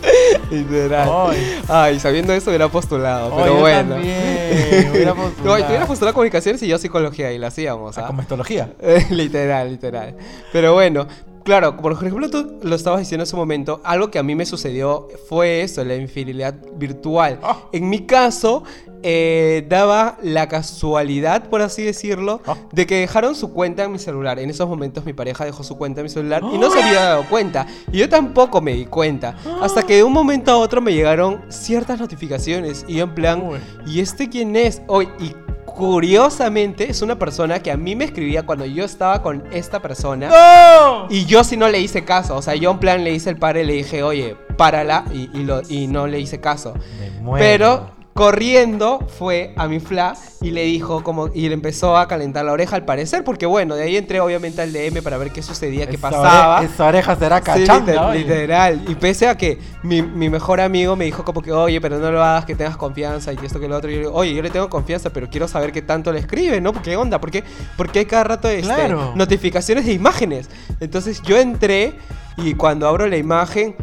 Literal. 0.51 1.09
Ay. 1.29 1.61
Ay, 1.67 1.99
sabiendo 1.99 2.33
eso 2.33 2.49
hubiera 2.49 2.67
postulado, 2.67 3.31
pero 3.35 3.45
yo 3.47 3.59
bueno. 3.59 3.95
también, 3.95 4.89
hubiera 4.91 5.11
No, 5.13 5.15
postulado. 5.15 5.57
yo 5.59 5.65
hubiera 5.67 5.85
postulado 5.85 6.13
comunicaciones 6.13 6.61
y 6.63 6.67
yo 6.67 6.77
psicología 6.77 7.08
y 7.17 7.37
la 7.37 7.47
hacíamos. 7.47 7.97
Ah, 7.97 8.01
¿ah? 8.03 8.07
como 8.07 8.21
histología. 8.21 8.73
Eh, 8.79 9.05
literal, 9.11 9.69
literal. 9.71 10.15
Pero 10.51 10.73
bueno, 10.73 11.07
claro, 11.43 11.77
por 11.77 11.91
ejemplo, 11.93 12.29
tú 12.29 12.59
lo 12.61 12.75
estabas 12.75 12.99
diciendo 12.99 13.23
en 13.23 13.27
su 13.27 13.37
momento, 13.37 13.81
algo 13.83 14.11
que 14.11 14.19
a 14.19 14.23
mí 14.23 14.35
me 14.35 14.45
sucedió 14.45 15.07
fue 15.27 15.61
eso, 15.63 15.83
la 15.83 15.95
infidelidad 15.95 16.55
virtual. 16.75 17.39
Ah. 17.43 17.57
En 17.71 17.89
mi 17.89 18.05
caso, 18.05 18.63
eh, 19.01 19.65
daba 19.69 20.17
la 20.21 20.49
casualidad, 20.49 21.47
por 21.49 21.61
así 21.61 21.83
decirlo, 21.83 22.41
Ah. 22.45 22.57
de 22.73 22.85
que 22.85 22.95
dejaron 22.99 23.33
su 23.33 23.53
cuenta 23.53 23.85
en 23.85 23.93
mi 23.93 23.97
celular. 23.99 24.39
En 24.39 24.49
esos 24.49 24.67
momentos 24.67 25.05
mi 25.05 25.13
pareja 25.13 25.45
dejó 25.45 25.63
su 25.63 25.77
cuenta 25.77 26.01
en 26.01 26.03
mi 26.03 26.09
celular 26.09 26.43
y 26.53 26.57
no 26.57 26.69
se 26.69 26.83
había 26.83 27.01
dado 27.01 27.23
cuenta. 27.29 27.65
Y 27.93 27.99
yo 27.99 28.09
tampoco 28.09 28.59
me 28.61 28.73
di 28.73 28.85
cuenta. 28.85 29.35
Hasta 29.61 29.83
que 29.83 29.95
de 29.95 30.03
un 30.03 30.11
momento 30.11 30.51
a 30.51 30.57
otro 30.57 30.81
me 30.81 30.93
llegaron 30.93 31.41
ciertas 31.49 31.97
notificaciones 31.99 32.83
y 32.89 32.95
yo 32.95 33.05
en 33.05 33.15
plan, 33.15 33.41
Uy. 33.41 33.59
¿y 33.87 34.01
este 34.01 34.27
quién 34.27 34.55
es? 34.57 34.81
Hoy 34.87 35.07
y 35.17 35.33
curiosamente 35.79 36.91
es 36.91 37.01
una 37.01 37.17
persona 37.17 37.63
que 37.63 37.71
a 37.71 37.77
mí 37.77 37.95
me 37.95 38.03
escribía 38.03 38.45
cuando 38.45 38.65
yo 38.65 38.83
estaba 38.83 39.23
con 39.23 39.45
esta 39.53 39.81
persona. 39.81 40.27
¡No! 40.27 41.07
Y 41.09 41.25
yo 41.25 41.45
sí 41.45 41.55
no 41.55 41.69
le 41.69 41.79
hice 41.79 42.03
caso. 42.03 42.35
O 42.35 42.41
sea, 42.41 42.53
yo 42.55 42.69
en 42.71 42.79
plan 42.79 43.03
le 43.05 43.13
hice 43.13 43.29
el 43.29 43.37
padre 43.37 43.63
y 43.63 43.65
le 43.65 43.73
dije, 43.73 44.03
oye, 44.03 44.35
párala. 44.57 45.05
Y, 45.13 45.29
y 45.33 45.43
lo, 45.45 45.61
y 45.69 45.87
no 45.87 46.05
le 46.05 46.19
hice 46.19 46.41
caso. 46.41 46.73
Me 46.99 47.21
muero. 47.21 47.45
Pero 47.45 47.98
corriendo 48.13 48.99
fue 49.17 49.53
a 49.55 49.67
mi 49.67 49.79
fla 49.79 50.13
y 50.41 50.51
le 50.51 50.63
dijo 50.63 51.03
como 51.03 51.29
y 51.33 51.47
le 51.47 51.53
empezó 51.53 51.95
a 51.95 52.07
calentar 52.07 52.43
la 52.43 52.51
oreja 52.51 52.75
al 52.75 52.83
parecer 52.83 53.23
porque 53.23 53.45
bueno 53.45 53.75
de 53.75 53.83
ahí 53.83 53.95
entré 53.97 54.19
obviamente 54.19 54.61
al 54.61 54.73
DM 54.73 55.01
para 55.01 55.17
ver 55.17 55.31
qué 55.31 55.41
sucedía 55.41 55.87
qué 55.87 55.95
Esa 55.95 56.09
pasaba 56.09 56.59
ore- 56.61 56.65
esa 56.65 56.85
oreja 56.87 57.15
será 57.15 57.41
Sí, 57.41 57.65
oye. 58.09 58.19
literal. 58.19 58.81
Y 58.87 58.95
pese 58.95 59.27
a 59.27 59.37
que 59.37 59.57
mi, 59.83 60.01
mi 60.01 60.29
mejor 60.29 60.59
amigo 60.59 60.95
me 60.95 61.05
dijo 61.05 61.23
como 61.23 61.41
que, 61.41 61.51
oye, 61.51 61.79
pero 61.79 61.97
no 61.99 62.11
lo 62.11 62.21
hagas, 62.23 62.45
que 62.45 62.55
tengas 62.55 62.75
confianza 62.77 63.31
y 63.33 63.37
esto 63.43 63.59
que 63.59 63.67
lo 63.67 63.77
otro. 63.77 63.89
Y 63.89 63.93
yo 63.93 63.99
le 64.01 64.05
digo, 64.07 64.17
oye, 64.17 64.33
yo 64.33 64.41
le 64.41 64.49
tengo 64.49 64.69
confianza, 64.69 65.09
pero 65.11 65.29
quiero 65.29 65.47
saber 65.47 65.71
qué 65.71 65.81
tanto 65.81 66.11
le 66.11 66.19
escribe, 66.19 66.59
¿no? 66.61 66.73
¿Qué 66.73 66.95
onda? 66.97 67.19
¿Por 67.21 67.31
qué, 67.31 67.43
porque 67.77 67.99
hay 67.99 68.05
cada 68.05 68.23
rato 68.25 68.47
este, 68.49 68.67
Claro. 68.73 69.13
notificaciones 69.15 69.85
de 69.85 69.93
imágenes? 69.93 70.49
Entonces 70.79 71.21
yo 71.23 71.37
entré 71.37 71.93
y 72.37 72.53
cuando 72.55 72.87
abro 72.87 73.07
la 73.07 73.17
imagen, 73.17 73.75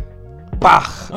¡paj! 0.59 1.11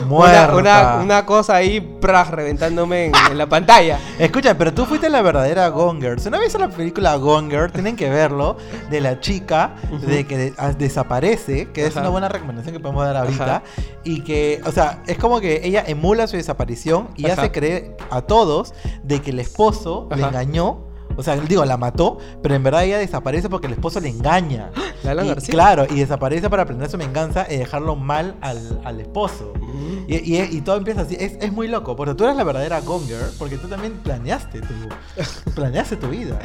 Una, 0.00 0.06
Muerta. 0.06 0.54
una, 0.56 0.96
una 1.02 1.26
cosa 1.26 1.54
ahí, 1.56 1.80
¡praj! 2.00 2.30
reventándome 2.30 3.06
en, 3.06 3.12
en 3.30 3.38
la 3.38 3.46
pantalla. 3.48 3.98
Escucha, 4.18 4.56
pero 4.58 4.74
tú 4.74 4.84
fuiste 4.86 5.08
la 5.08 5.22
verdadera 5.22 5.68
Gone 5.68 6.00
Girl. 6.00 6.18
Si 6.18 6.30
no 6.30 6.40
viste 6.40 6.58
la 6.58 6.68
película 6.68 7.14
Gone 7.16 7.48
Girl, 7.48 7.70
tienen 7.70 7.94
que 7.96 8.08
verlo. 8.10 8.56
De 8.90 9.00
la 9.00 9.20
chica 9.20 9.74
de 10.06 10.26
que 10.26 10.36
de- 10.36 10.54
ah, 10.58 10.72
desaparece, 10.72 11.68
que 11.72 11.86
es 11.86 11.94
una 11.96 12.08
buena 12.08 12.28
recomendación 12.28 12.74
que 12.74 12.80
podemos 12.80 13.04
dar 13.04 13.16
ahorita. 13.18 13.44
Ajá. 13.44 13.62
Y 14.02 14.22
que, 14.22 14.60
o 14.66 14.72
sea, 14.72 15.02
es 15.06 15.16
como 15.18 15.40
que 15.40 15.60
ella 15.64 15.84
emula 15.86 16.26
su 16.26 16.36
desaparición 16.36 17.08
y 17.16 17.26
Ajá. 17.26 17.42
hace 17.42 17.52
creer 17.52 17.96
a 18.10 18.22
todos 18.22 18.74
de 19.04 19.20
que 19.22 19.30
el 19.30 19.38
esposo 19.38 20.08
le 20.14 20.22
engañó. 20.24 20.89
O 21.16 21.22
sea, 21.22 21.36
digo, 21.36 21.64
la 21.64 21.76
mató, 21.76 22.18
pero 22.42 22.54
en 22.54 22.62
verdad 22.62 22.84
ella 22.84 22.98
desaparece 22.98 23.48
porque 23.48 23.66
el 23.66 23.74
esposo 23.74 24.00
le 24.00 24.08
engaña. 24.08 24.70
Y, 25.02 25.06
García. 25.06 25.52
claro, 25.52 25.86
y 25.88 25.98
desaparece 26.00 26.50
para 26.50 26.66
planear 26.66 26.90
su 26.90 26.98
venganza 26.98 27.46
y 27.50 27.56
dejarlo 27.56 27.96
mal 27.96 28.36
al, 28.42 28.82
al 28.84 29.00
esposo. 29.00 29.54
Mm. 29.58 30.04
Y, 30.08 30.16
y- 30.36 30.48
y 30.58 30.60
todo 30.60 30.76
empieza 30.76 31.00
así. 31.00 31.16
Es, 31.18 31.38
es 31.40 31.50
muy 31.52 31.68
loco. 31.68 31.96
Porque 31.96 32.14
tú 32.14 32.24
eres 32.24 32.36
la 32.36 32.44
verdadera 32.44 32.80
Gone 32.82 33.06
Girl. 33.06 33.30
Porque 33.38 33.56
tú 33.56 33.66
también 33.66 33.94
planeaste 34.04 34.60
tu, 34.60 34.74
planeaste 35.54 35.96
tu 35.96 36.08
vida. 36.08 36.38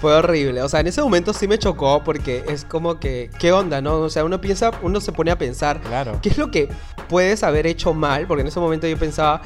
Fue 0.00 0.14
horrible. 0.14 0.62
O 0.62 0.68
sea, 0.68 0.78
en 0.80 0.86
ese 0.86 1.02
momento 1.02 1.32
sí 1.32 1.48
me 1.48 1.58
chocó 1.58 2.02
porque 2.04 2.44
es 2.48 2.64
como 2.64 3.00
que, 3.00 3.28
¿qué 3.40 3.50
onda, 3.52 3.80
no? 3.80 3.94
O 3.96 4.08
sea, 4.08 4.24
uno 4.24 4.40
piensa, 4.40 4.70
uno 4.82 5.00
se 5.00 5.10
pone 5.10 5.32
a 5.32 5.36
pensar, 5.38 5.80
Claro. 5.80 6.20
¿qué 6.22 6.28
es 6.28 6.38
lo 6.38 6.52
que 6.52 6.68
puedes 7.08 7.42
haber 7.42 7.66
hecho 7.66 7.92
mal? 7.92 8.28
Porque 8.28 8.42
en 8.42 8.46
ese 8.48 8.60
momento 8.60 8.86
yo 8.86 8.96
pensaba, 8.96 9.42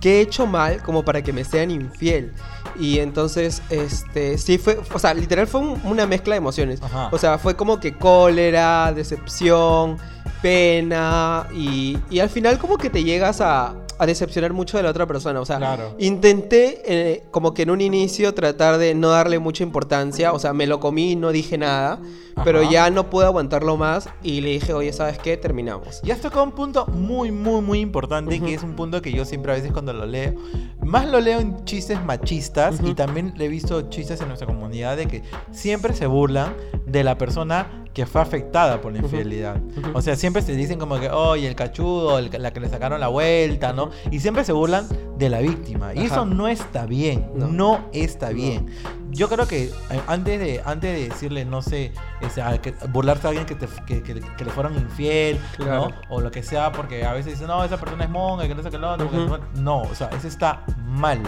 ¿qué 0.00 0.18
he 0.18 0.20
hecho 0.22 0.46
mal 0.46 0.82
como 0.82 1.04
para 1.04 1.22
que 1.22 1.32
me 1.32 1.44
sean 1.44 1.70
infiel? 1.70 2.32
Y 2.78 2.98
entonces, 3.00 3.62
este, 3.70 4.38
sí 4.38 4.56
fue, 4.58 4.80
o 4.94 4.98
sea, 4.98 5.12
literal 5.14 5.46
fue 5.46 5.60
un- 5.60 5.80
una 5.84 6.06
mezcla 6.06 6.34
de 6.34 6.38
emociones. 6.38 6.80
Ajá. 6.82 7.08
O 7.12 7.18
sea, 7.18 7.36
fue 7.38 7.54
como 7.56 7.78
que 7.80 7.96
cólera, 7.96 8.92
decepción, 8.94 9.98
pena 10.40 11.46
y, 11.54 11.98
y 12.10 12.20
al 12.20 12.28
final 12.30 12.58
como 12.58 12.78
que 12.78 12.90
te 12.90 13.04
llegas 13.04 13.40
a, 13.40 13.74
a 14.00 14.06
decepcionar 14.06 14.52
mucho 14.52 14.76
de 14.76 14.82
la 14.82 14.90
otra 14.90 15.06
persona. 15.06 15.40
O 15.40 15.44
sea, 15.44 15.58
Claro. 15.58 15.94
intenté 15.98 16.82
eh, 16.86 17.22
como 17.30 17.52
que 17.54 17.62
en 17.62 17.70
un 17.70 17.80
inicio 17.80 18.34
tratar 18.34 18.78
de 18.78 18.94
no 18.94 19.10
darle 19.10 19.38
mucha 19.38 19.62
importancia. 19.62 20.32
O 20.32 20.38
sea, 20.38 20.52
me 20.52 20.66
lo 20.66 20.80
comí, 20.80 21.16
no 21.16 21.30
dije 21.32 21.58
nada. 21.58 22.00
Pero 22.42 22.62
ya 22.62 22.88
no 22.88 23.10
pude 23.10 23.26
aguantarlo 23.26 23.76
más 23.76 24.08
y 24.22 24.40
le 24.40 24.50
dije, 24.50 24.72
oye, 24.72 24.94
¿sabes 24.94 25.18
qué? 25.18 25.36
Terminamos. 25.36 26.00
Y 26.02 26.10
has 26.10 26.20
tocado 26.20 26.42
un 26.44 26.52
punto 26.52 26.86
muy, 26.86 27.30
muy, 27.30 27.60
muy 27.60 27.80
importante, 27.80 28.36
Ujú. 28.36 28.46
que 28.46 28.54
es 28.54 28.62
un 28.62 28.76
punto 28.76 29.02
que 29.02 29.12
yo 29.12 29.26
siempre 29.26 29.52
a 29.52 29.56
veces 29.56 29.72
cuando 29.72 29.92
lo 29.92 30.06
leo, 30.06 30.32
más 30.82 31.06
lo 31.06 31.20
leo 31.20 31.38
en 31.40 31.62
chistes 31.66 32.02
machistas 32.02 32.76
y 32.82 32.94
también 32.94 33.34
le 33.36 33.44
he 33.44 33.48
visto 33.48 33.90
chistes 33.90 34.22
en 34.22 34.28
nuestra 34.28 34.46
comunidad 34.46 34.96
de 34.96 35.06
que 35.06 35.22
siempre 35.50 35.92
se 35.94 36.06
burlan 36.06 36.54
de 36.86 37.04
la 37.04 37.18
persona 37.18 37.84
que 37.92 38.06
fue 38.06 38.20
afectada 38.22 38.80
por 38.80 38.92
la 38.92 39.00
infidelidad. 39.00 39.56
O 39.94 40.00
sea, 40.00 40.14
siempre 40.16 40.40
se 40.42 40.54
dicen 40.54 40.78
como 40.78 40.98
que, 41.00 41.10
oye, 41.10 41.46
el 41.48 41.56
cachudo, 41.56 42.18
el- 42.20 42.30
la 42.40 42.52
que 42.52 42.60
le 42.60 42.68
sacaron 42.68 43.00
la 43.00 43.08
vuelta, 43.08 43.72
¿no? 43.72 43.89
Y 44.10 44.20
siempre 44.20 44.44
se 44.44 44.52
burlan 44.52 44.86
de 45.18 45.28
la 45.28 45.40
víctima. 45.40 45.94
Y 45.94 45.98
Ajá. 45.98 46.06
eso 46.06 46.24
no 46.26 46.48
está 46.48 46.86
bien, 46.86 47.30
No. 47.34 47.46
no, 47.48 47.84
está 47.92 48.28
No. 48.30 48.34
bien. 48.34 48.66
Yo 49.10 49.28
creo 49.28 49.46
que 49.48 49.64
eh, 49.64 50.00
antes 50.06 50.38
de, 50.38 50.62
antes 50.64 50.94
de 50.96 51.08
decirle, 51.08 51.44
no 51.44 51.62
sé, 51.62 51.92
que- 52.62 52.74
burlarse 52.90 53.26
a 53.26 53.30
alguien 53.30 53.44
que, 53.46 53.56
te, 53.56 53.66
que, 53.86 54.02
que- 54.02 54.20
que 54.20 54.44
le 54.44 54.50
fueron 54.52 54.74
infiel, 54.76 55.38
Claro. 55.56 55.88
¿no? 55.88 55.94
O 56.16 56.20
lo 56.20 56.30
que 56.30 56.42
sea, 56.44 56.70
porque 56.72 57.04
a 57.04 57.12
veces 57.12 57.32
dicen, 57.32 57.48
no, 57.48 57.64
esa 57.64 57.76
persona 57.76 58.04
es 58.04 58.10
monga, 58.10 58.46
que 58.46 58.54
no 58.54 58.62
sé 58.62 58.70
qué 58.70 58.78
no- 58.78 58.96
No, 59.56 59.82
o 59.82 59.94
sea, 59.94 60.08
eso 60.16 60.28
está 60.28 60.64
mal. 60.86 61.20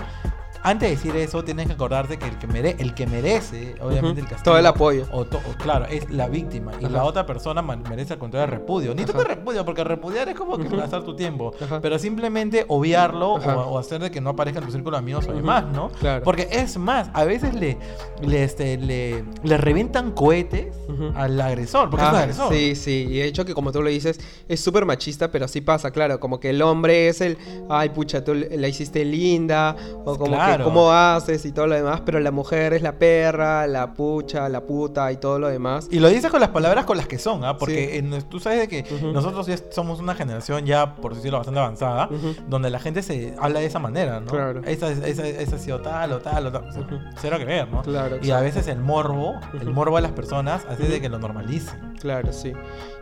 Antes 0.65 0.89
de 0.91 0.97
decir 0.97 1.17
eso, 1.17 1.43
tienes 1.43 1.67
que 1.67 1.73
acordarte 1.73 2.19
que 2.19 2.27
el 2.27 2.39
que, 2.39 2.47
mere- 2.47 2.77
el 2.79 2.95
que 2.95 3.07
merece, 3.07 3.75
obviamente, 3.81 4.21
el 4.21 4.27
castigo. 4.29 4.45
Todo 4.45 4.59
el 4.59 4.67
apoyo. 4.67 5.07
O 5.11 5.25
to- 5.25 5.39
o 5.39 5.57
claro, 5.63 5.87
es 5.87 6.09
la 6.11 6.29
víctima. 6.29 6.73
Y 6.81 6.85
Ajá. 6.85 6.95
la 6.95 7.05
otra 7.05 7.27
persona 7.27 7.63
merece 7.63 8.13
al 8.13 8.19
contrario 8.19 8.47
repudio. 8.47 8.95
Ni 8.95 9.03
Ajá. 9.03 9.13
tanto 9.13 9.29
repudio, 9.29 9.65
porque 9.65 9.83
repudiar 9.85 10.29
es 10.29 10.37
como 10.37 10.57
que 10.59 10.69
Ujú. 10.69 10.77
gastar 10.77 11.03
tu 11.03 11.17
tiempo. 11.17 11.53
Ajá. 11.61 11.81
Pero 11.81 11.99
simplemente 11.99 12.65
obviarlo 12.69 13.33
o, 13.35 13.39
o 13.39 13.79
hacer 13.79 14.01
de 14.01 14.11
que 14.11 14.21
no 14.21 14.31
aparezca 14.31 14.61
en 14.61 14.67
tu 14.67 14.73
círculo 14.73 14.97
de 14.97 14.99
amigos 15.01 15.27
o 15.29 15.33
demás, 15.33 15.65
¿no? 15.73 15.89
Claro. 15.91 16.23
Porque 16.23 16.49
es 16.51 16.77
más, 16.79 17.11
a 17.13 17.25
veces 17.25 17.55
le, 17.55 17.77
le, 18.21 18.45
este, 18.45 18.77
le, 18.79 19.25
le 19.43 19.57
revientan 19.57 20.13
cohetes 20.13 20.75
al 21.17 21.41
agresor, 21.41 21.91
porque 21.91 22.05
es 22.05 22.11
un 22.11 22.17
Ah, 22.17 22.21
agresor. 22.23 22.53
Sí, 22.53 22.75
sí, 22.77 23.07
y 23.11 23.19
de 23.19 23.25
hecho 23.27 23.45
que 23.45 23.55
como 23.55 23.73
tú 23.73 23.83
lo 23.83 23.89
dices, 23.89 24.21
es 24.49 24.61
súper 24.61 24.85
machista, 24.85 25.31
pero 25.31 25.47
así 25.47 25.61
pasa, 25.61 25.91
claro, 25.91 26.21
como 26.21 26.39
que 26.39 26.51
el 26.51 26.63
hombre 26.63 27.09
es 27.09 27.21
el, 27.21 27.37
ay 27.69 27.89
pucha, 27.89 28.23
tú 28.23 28.35
la 28.35 28.69
hiciste 28.69 29.05
linda, 29.05 29.75
o 30.05 30.17
como 30.17 30.33
Claro. 30.35 30.52
que 30.52 30.52
cómo 30.63 30.93
haces 30.93 31.45
y 31.45 31.53
todo 31.53 31.67
lo 31.67 31.75
demás, 31.75 32.03
pero 32.05 32.21
la 32.21 32.31
mujer 32.31 32.73
es 32.75 32.83
la 32.83 32.93
perra, 32.93 33.67
la 33.67 33.93
pucha, 33.95 34.49
la 34.49 34.61
puta 34.63 35.11
y 35.13 35.17
todo 35.17 35.39
lo 35.39 35.49
demás. 35.49 35.89
Y 35.91 35.99
lo 36.01 36.09
dices 36.09 36.31
con 36.31 36.41
las 36.41 36.51
palabras 36.51 36.85
con 36.85 36.97
las 36.97 37.07
que 37.07 37.19
son, 37.19 37.45
¿ah? 37.45 37.57
Porque 37.57 37.91
Sí. 37.93 37.99
en- 37.99 38.23
tú 38.29 38.41
sabes 38.41 38.61
de 38.61 38.69
que 38.69 38.95
Ujú. 38.95 39.13
nosotros 39.13 39.47
ya 39.47 39.57
somos 39.71 40.01
una 40.01 40.15
generación 40.15 40.65
ya, 40.67 40.95
por 40.97 41.15
decirlo, 41.15 41.39
bastante 41.39 41.61
avanzada, 41.61 42.09
Ujú. 42.11 42.35
donde 42.49 42.71
la 42.71 42.79
gente 42.79 43.03
se 43.03 43.35
habla 43.41 43.61
de 43.61 43.67
esa 43.67 43.79
manera, 43.79 44.21
¿no? 44.21 44.27
Claro. 44.27 44.61
Esa, 44.65 44.91
esa, 44.91 45.27
esa 45.27 45.57
ha 45.57 45.59
sido 45.59 45.81
tal 45.81 46.13
o 46.13 46.19
tal 46.21 46.47
o 46.47 46.53
tal. 46.53 46.69
O 46.69 46.73
sea, 46.73 46.83
Ujú. 46.83 46.97
Cero 47.21 47.39
que 47.39 47.45
ver, 47.45 47.69
¿no? 47.69 47.83
Claro, 47.83 48.19
Y 48.23 48.31
a 48.31 48.41
veces 48.41 48.67
el 48.69 48.79
morbo, 48.81 49.35
el 49.61 49.71
morbo 49.71 49.97
de 49.97 50.03
las 50.03 50.13
personas 50.13 50.65
hace 50.69 50.85
de 50.85 51.01
que 51.01 51.09
lo 51.09 51.19
normalicen. 51.19 51.95
Claro, 52.01 52.33
sí. 52.33 52.53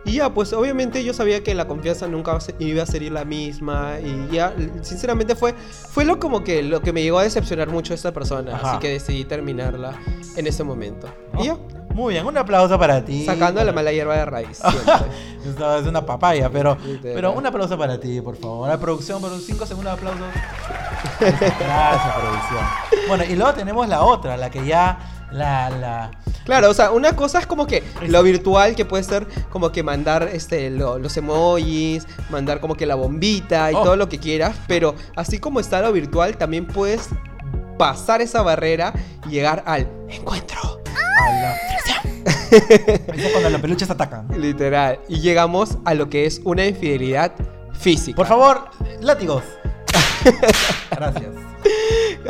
Y 0.05 0.13
ya, 0.13 0.33
pues 0.33 0.53
obviamente 0.53 1.03
yo 1.03 1.13
sabía 1.13 1.43
que 1.43 1.55
la 1.55 1.67
confianza 1.67 2.07
nunca 2.07 2.37
iba 2.59 2.83
a 2.83 2.85
ser 2.85 3.01
la 3.11 3.25
misma 3.25 3.95
y 4.03 4.33
ya, 4.35 4.53
sinceramente 4.81 5.35
fue, 5.35 5.53
fue 5.53 6.05
lo 6.05 6.19
como 6.19 6.43
que 6.43 6.61
lo 6.61 6.81
que 6.81 6.93
me 6.93 7.01
llegó 7.01 7.17
a 7.19 7.23
decepcionar 7.41 7.69
mucho 7.69 7.93
a 7.93 7.95
esta 7.95 8.11
persona, 8.11 8.55
Ajá. 8.55 8.71
así 8.71 8.79
que 8.79 8.89
decidí 8.89 9.25
terminarla 9.25 9.93
en 10.35 10.47
ese 10.47 10.63
momento. 10.63 11.07
Y 11.39 11.45
ya, 11.45 11.57
Muy 11.93 12.13
bien, 12.13 12.25
un 12.25 12.37
aplauso 12.37 12.77
para 12.79 13.03
ti. 13.03 13.25
sacando 13.25 13.63
la 13.63 13.71
mala 13.71 13.91
hierba 13.91 14.15
de 14.15 14.25
raíz. 14.25 14.61
Esta 15.45 15.79
es 15.79 15.85
una 15.87 16.05
papaya, 16.05 16.49
pero, 16.49 16.77
pero 17.01 17.31
un 17.33 17.45
aplauso 17.45 17.77
para 17.77 17.99
ti, 17.99 18.21
por 18.21 18.37
favor. 18.37 18.69
La 18.69 18.79
producción, 18.79 19.19
por 19.19 19.31
un 19.31 19.41
5 19.41 19.65
segundos 19.65 19.93
de 19.93 20.07
aplausos. 20.07 20.27
Gracias, 21.19 22.13
producción. 22.15 22.65
Bueno, 23.07 23.23
y 23.25 23.35
luego 23.35 23.53
tenemos 23.53 23.87
la 23.89 24.03
otra, 24.03 24.37
la 24.37 24.49
que 24.49 24.65
ya. 24.65 24.99
La. 25.31 25.69
la 25.69 26.11
Claro, 26.45 26.69
o 26.69 26.73
sea, 26.73 26.91
una 26.91 27.15
cosa 27.15 27.39
es 27.39 27.45
como 27.47 27.67
que 27.67 27.83
lo 28.07 28.23
virtual, 28.23 28.75
que 28.75 28.83
puede 28.83 29.03
ser 29.03 29.27
como 29.49 29.71
que 29.71 29.83
mandar 29.83 30.29
este, 30.33 30.69
lo- 30.71 30.97
los 30.99 31.15
emojis, 31.15 32.05
mandar 32.29 32.59
como 32.59 32.75
que 32.75 32.85
la 32.85 32.95
bombita 32.95 33.71
y 33.71 33.75
Oh. 33.75 33.83
todo 33.83 33.95
lo 33.95 34.09
que 34.09 34.17
quieras, 34.19 34.55
pero 34.67 34.95
así 35.15 35.37
como 35.39 35.59
está 35.59 35.81
lo 35.81 35.91
virtual, 35.93 36.35
también 36.37 36.65
puedes 36.65 37.09
pasar 37.77 38.21
esa 38.21 38.41
barrera 38.41 38.91
y 39.27 39.29
llegar 39.29 39.63
al 39.65 39.87
encuentro. 40.09 40.59
a 41.23 41.31
la- 41.31 41.55
Eso 42.51 42.51
es 43.13 43.31
cuando 43.31 43.49
los 43.49 43.61
peluches 43.61 43.89
atacan. 43.89 44.27
Literal. 44.37 44.99
Y 45.07 45.19
llegamos 45.21 45.77
a 45.85 45.93
lo 45.93 46.09
que 46.09 46.25
es 46.25 46.41
una 46.43 46.65
infidelidad 46.65 47.31
física. 47.73 48.15
Por 48.17 48.27
favor, 48.27 48.65
látigos. 48.99 49.43
Gracias. 50.91 51.29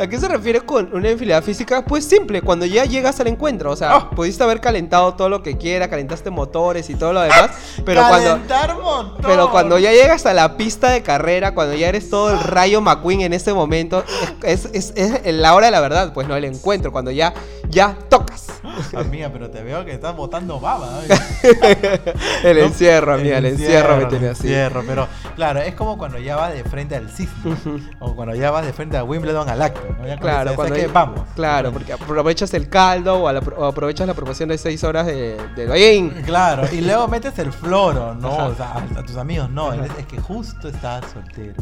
¿A 0.00 0.06
qué 0.06 0.18
se 0.18 0.26
refiere 0.28 0.60
con 0.60 0.90
una 0.94 1.10
infidelidad 1.10 1.42
física? 1.42 1.84
Pues 1.84 2.04
simple, 2.06 2.42
cuando 2.42 2.64
ya 2.66 2.84
llegas 2.84 3.20
al 3.20 3.26
encuentro. 3.28 3.70
O 3.70 3.76
sea, 3.76 3.94
Ah. 3.94 4.10
pudiste 4.10 4.42
haber 4.42 4.60
calentado 4.60 5.14
todo 5.14 5.28
lo 5.28 5.42
que 5.42 5.56
quiera, 5.58 5.88
calentaste 5.88 6.30
motores 6.30 6.88
y 6.90 6.94
todo 6.94 7.12
lo 7.12 7.20
demás. 7.22 7.50
Pero 7.84 8.02
cuando. 8.08 8.38
Motor. 8.82 9.16
Pero 9.22 9.50
cuando 9.50 9.78
ya 9.78 9.92
llegas 9.92 10.24
a 10.26 10.32
la 10.34 10.56
pista 10.56 10.90
de 10.90 11.02
carrera, 11.02 11.54
cuando 11.54 11.74
ya 11.74 11.88
eres 11.88 12.08
todo 12.10 12.30
el 12.32 12.40
rayo 12.40 12.80
McQueen 12.80 13.20
en 13.22 13.32
ese 13.32 13.52
momento, 13.52 14.04
es, 14.42 14.66
es- 14.72 14.92
es- 14.96 15.20
es 15.24 15.34
la 15.34 15.54
hora 15.54 15.66
de 15.66 15.72
la 15.72 15.80
verdad, 15.80 16.12
pues 16.12 16.26
no, 16.28 16.36
el 16.36 16.44
encuentro, 16.44 16.90
cuando 16.92 17.10
ya, 17.10 17.32
ya 17.68 17.96
tocas. 18.08 18.46
Amiga, 18.96 19.30
pero 19.32 19.50
te 19.50 19.62
veo 19.62 19.84
que 19.84 19.92
estás 19.92 20.14
botando 20.16 20.58
baba. 20.60 21.00
¿eh? 21.04 22.14
El 22.44 22.58
¿No? 22.58 22.64
encierro, 22.64 23.14
amiga, 23.14 23.38
el 23.38 23.46
encierro 23.46 23.96
me 23.96 24.06
tiene 24.06 24.26
el 24.26 24.32
así. 24.32 24.42
encierro, 24.48 24.82
pero 24.86 25.08
claro, 25.36 25.60
es 25.60 25.74
como 25.74 25.98
cuando 25.98 26.18
ya 26.18 26.36
vas 26.36 26.52
de 26.54 26.64
frente 26.64 26.96
al 26.96 27.08
cisne. 27.10 27.56
o 28.00 28.14
cuando 28.14 28.34
ya 28.34 28.50
vas 28.50 28.64
de 28.66 28.72
frente 28.72 28.96
a 28.96 29.04
Wimbledon 29.04 29.48
al 29.48 29.62
acto. 29.62 29.82
¿no? 29.98 30.06
Ya 30.06 30.16
Claro, 30.18 30.54
cuando 30.54 30.56
cuando 30.56 30.74
que 30.76 30.82
hay- 30.82 30.90
vamos. 30.92 31.20
Claro, 31.34 31.72
porque 31.72 31.92
aprovechas 31.92 32.52
el 32.54 32.68
caldo 32.68 33.22
o, 33.22 33.32
la- 33.32 33.40
o 33.40 33.64
aprovechas 33.66 34.06
la 34.06 34.14
promoción 34.14 34.48
de 34.48 34.58
6 34.58 34.84
horas 34.84 35.06
de, 35.06 35.36
del 35.56 35.70
Oyen. 35.70 36.10
Claro, 36.24 36.62
y 36.72 36.80
luego 36.80 37.08
metes 37.08 37.38
el 37.38 37.52
floro, 37.52 38.14
¿no? 38.14 38.46
O 38.48 38.54
sea, 38.54 38.72
a, 38.72 38.98
a 39.00 39.02
tus 39.02 39.16
amigos, 39.16 39.50
no, 39.50 39.72
es, 39.72 39.90
es 39.98 40.06
que 40.06 40.18
justo 40.20 40.68
estabas 40.68 41.04
soltero. 41.12 41.54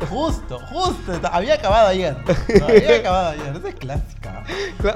No, 0.00 0.06
justo, 0.06 0.58
justo, 0.70 1.12
está- 1.12 1.28
había 1.28 1.54
acabado 1.54 1.88
ayer. 1.88 2.16
Había 2.62 2.96
acabado 2.96 3.28
ayer, 3.30 3.56
esa 3.56 3.68
es 3.68 3.74
clásica. 3.74 4.44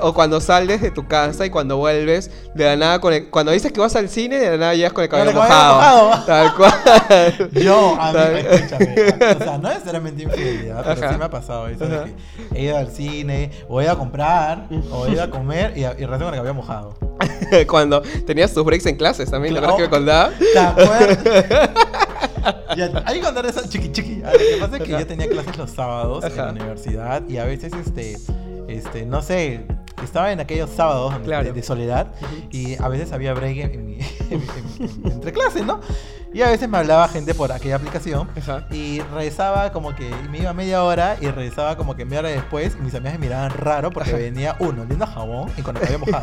O 0.01 0.13
cuando 0.15 0.41
sales 0.41 0.81
de 0.81 0.91
tu 0.91 1.07
casa 1.07 1.45
y 1.47 1.51
cuando 1.51 1.62
vuelves, 1.71 2.31
de 2.55 2.65
la 2.65 2.77
nada, 2.77 3.01
con 3.01 3.13
el- 3.13 3.31
cuando 3.31 3.53
dices 3.53 3.73
que 3.73 3.81
vas 3.81 3.95
al 3.97 4.09
cine, 4.09 4.39
de 4.39 4.51
la 4.53 4.57
nada 4.57 4.75
llegas 4.75 4.93
con 4.93 5.05
el 5.05 5.11
cabello 5.11 5.33
mojado. 5.33 5.75
mojado. 6.09 6.25
Tal 6.27 6.55
cual. 6.55 7.51
Yo, 7.53 7.97
a 8.01 8.07
mí, 8.09 8.13
Tal- 8.13 8.37
escúchame, 8.37 8.95
o 9.41 9.45
sea, 9.45 9.59
no 9.59 9.69
necesariamente 9.69 10.23
infidelidad, 10.25 10.85
pero 10.85 11.01
Ajá. 11.01 11.13
sí 11.13 11.19
me 11.19 11.25
ha 11.25 11.31
pasado 11.31 11.69
eso 11.69 11.87
de 11.87 11.97
Ajá. 11.97 12.05
que 12.53 12.59
he 12.59 12.63
ido 12.65 12.77
al 12.77 12.89
cine, 12.91 13.51
o 13.69 13.81
he 13.81 13.85
ido 13.85 13.93
a 13.93 13.99
comprar, 13.99 14.67
o 14.91 15.07
he 15.07 15.13
ido 15.13 15.23
a 15.23 15.31
comer 15.31 15.73
y, 15.77 15.81
y 15.81 15.85
recién 15.85 16.09
con 16.19 16.29
el 16.29 16.35
cabello 16.35 16.55
mojado. 16.55 16.95
cuando 17.69 18.03
tenías 18.27 18.53
tus 18.53 18.65
breaks 18.65 18.87
en 18.87 18.97
clases 18.97 19.31
también, 19.31 19.55
¿te 19.55 19.61
Claro. 19.61 19.75
acuerdas 19.75 19.91
que 19.91 20.01
me 20.01 20.07
contaba? 20.07 20.33
¿Te 20.53 20.83
acuerdas? 20.83 21.71
Hay 23.07 23.19
que 23.21 23.25
contar 23.25 23.47
eso 23.47 23.61
chiqui 23.69 23.93
chiqui. 23.93 24.23
Ah, 24.25 24.33
Lo 24.33 24.39
que 24.39 24.57
pasa 24.61 24.77
es 24.79 24.83
que 24.83 24.93
Ajá. 24.95 25.01
yo 25.03 25.07
tenía 25.07 25.29
clases 25.29 25.57
los 25.57 25.71
sábados 25.71 26.25
en 26.25 26.37
la 26.37 26.51
universidad 26.51 27.23
y 27.29 27.37
a 27.39 27.45
veces, 27.45 27.73
este, 27.75 28.17
este, 28.69 29.05
no 29.07 29.23
sé, 29.23 29.67
estaba 30.05 30.33
en 30.33 30.41
aquellos 30.41 30.71
sábados 30.71 31.15
Claro. 31.25 31.45
de, 31.45 31.53
de 31.53 31.63
soledad 31.63 32.09
y 32.51 32.81
a 32.83 32.89
veces 32.89 33.13
había 33.13 33.33
break 33.35 33.57
en, 33.59 33.71
en 33.73 34.01
en 34.31 35.13
entre 35.13 35.33
clases, 35.33 35.65
¿no? 35.65 35.81
Y 36.35 36.41
a 36.41 36.49
veces 36.49 36.67
me 36.69 36.79
hablaba 36.79 37.07
gente 37.09 37.35
por 37.35 37.53
aquella 37.53 37.77
aplicación 37.77 38.27
Ajá. 38.39 38.67
y 38.71 39.01
regresaba 39.01 39.71
como 39.71 39.95
que 39.95 40.11
me 40.31 40.39
iba 40.39 40.53
media 40.55 40.83
hora 40.83 41.19
y 41.21 41.27
regresaba 41.27 41.77
como 41.77 41.95
que 41.95 42.07
media 42.07 42.21
hora 42.21 42.29
después 42.31 42.75
y 42.79 42.83
mis 42.83 42.95
amigas 42.95 43.15
me 43.15 43.27
miraban 43.27 43.51
raro 43.51 43.91
porque 43.91 44.15
venía 44.15 44.57
uno 44.59 44.83
oliendo 44.83 45.07
jabón 45.07 45.51
y 45.59 45.63
con 45.63 45.77
el 45.77 45.83
cabello 45.83 45.99
mojado. 46.07 46.23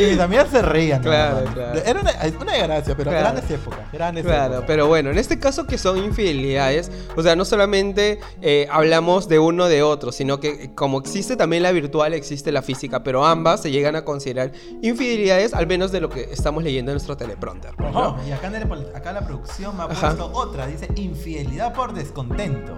Y 0.00 0.10
mis 0.10 0.18
amigas 0.20 0.48
se 0.50 0.62
reían. 0.62 1.02
Claro. 1.02 1.44
Era 1.84 2.00
una, 2.00 2.12
una 2.40 2.56
gracia, 2.56 2.94
pero 2.96 3.10
Claro. 3.10 3.30
grandes 3.32 3.50
épocas. 3.50 3.92
Grandes 3.92 4.24
Claro, 4.24 4.64
pero 4.66 4.86
bueno, 4.86 5.10
en 5.10 5.18
este 5.18 5.38
caso 5.38 5.66
que 5.66 5.78
son 5.78 5.98
infidelidades, 5.98 6.90
o 7.16 7.22
sea, 7.22 7.36
no 7.36 7.44
solamente 7.44 8.20
eh, 8.40 8.66
hablamos 8.70 9.28
de 9.28 9.38
uno 9.38 9.68
de 9.68 9.82
otro, 9.82 10.12
sino 10.12 10.40
que 10.40 10.48
eh, 10.64 10.70
como 10.74 10.98
existe 11.00 11.36
también 11.36 11.62
la 11.62 11.72
virtual, 11.72 12.14
existe 12.14 12.52
la 12.52 12.62
física, 12.62 13.02
pero 13.02 13.24
ambas 13.24 13.62
se 13.62 13.70
llegan 13.70 13.96
a 13.96 14.04
considerar 14.04 14.52
infidelidades, 14.82 15.54
al 15.54 15.66
menos 15.66 15.92
de 15.92 16.00
lo 16.00 16.08
que 16.08 16.28
estamos 16.32 16.62
leyendo 16.62 16.90
en 16.90 16.94
nuestro 16.94 17.16
teleprompter. 17.16 17.78
¿no? 17.80 18.16
Y 18.26 18.32
acá, 18.32 18.46
en 18.48 18.54
el- 18.56 18.96
acá 18.96 19.12
la 19.12 19.26
producción 19.26 19.76
me 19.76 19.82
ha 19.82 19.86
Ajá. 19.86 20.08
puesto 20.14 20.30
otra. 20.32 20.66
Dice 20.66 20.88
infidelidad 20.96 21.72
por 21.74 21.92
descontento. 21.92 22.72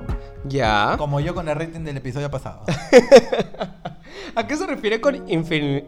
Ya. 0.47 0.97
Como 0.99 1.21
yo 1.21 1.35
con 1.35 1.49
el 1.49 1.55
rating 1.57 1.81
del 1.85 1.97
episodio 1.97 2.31
pasado. 2.31 2.65
¿A 4.37 4.47
qué 4.47 4.57
se 4.57 4.67
refiere 4.67 5.01
con 5.01 5.15
infi- 5.27 5.85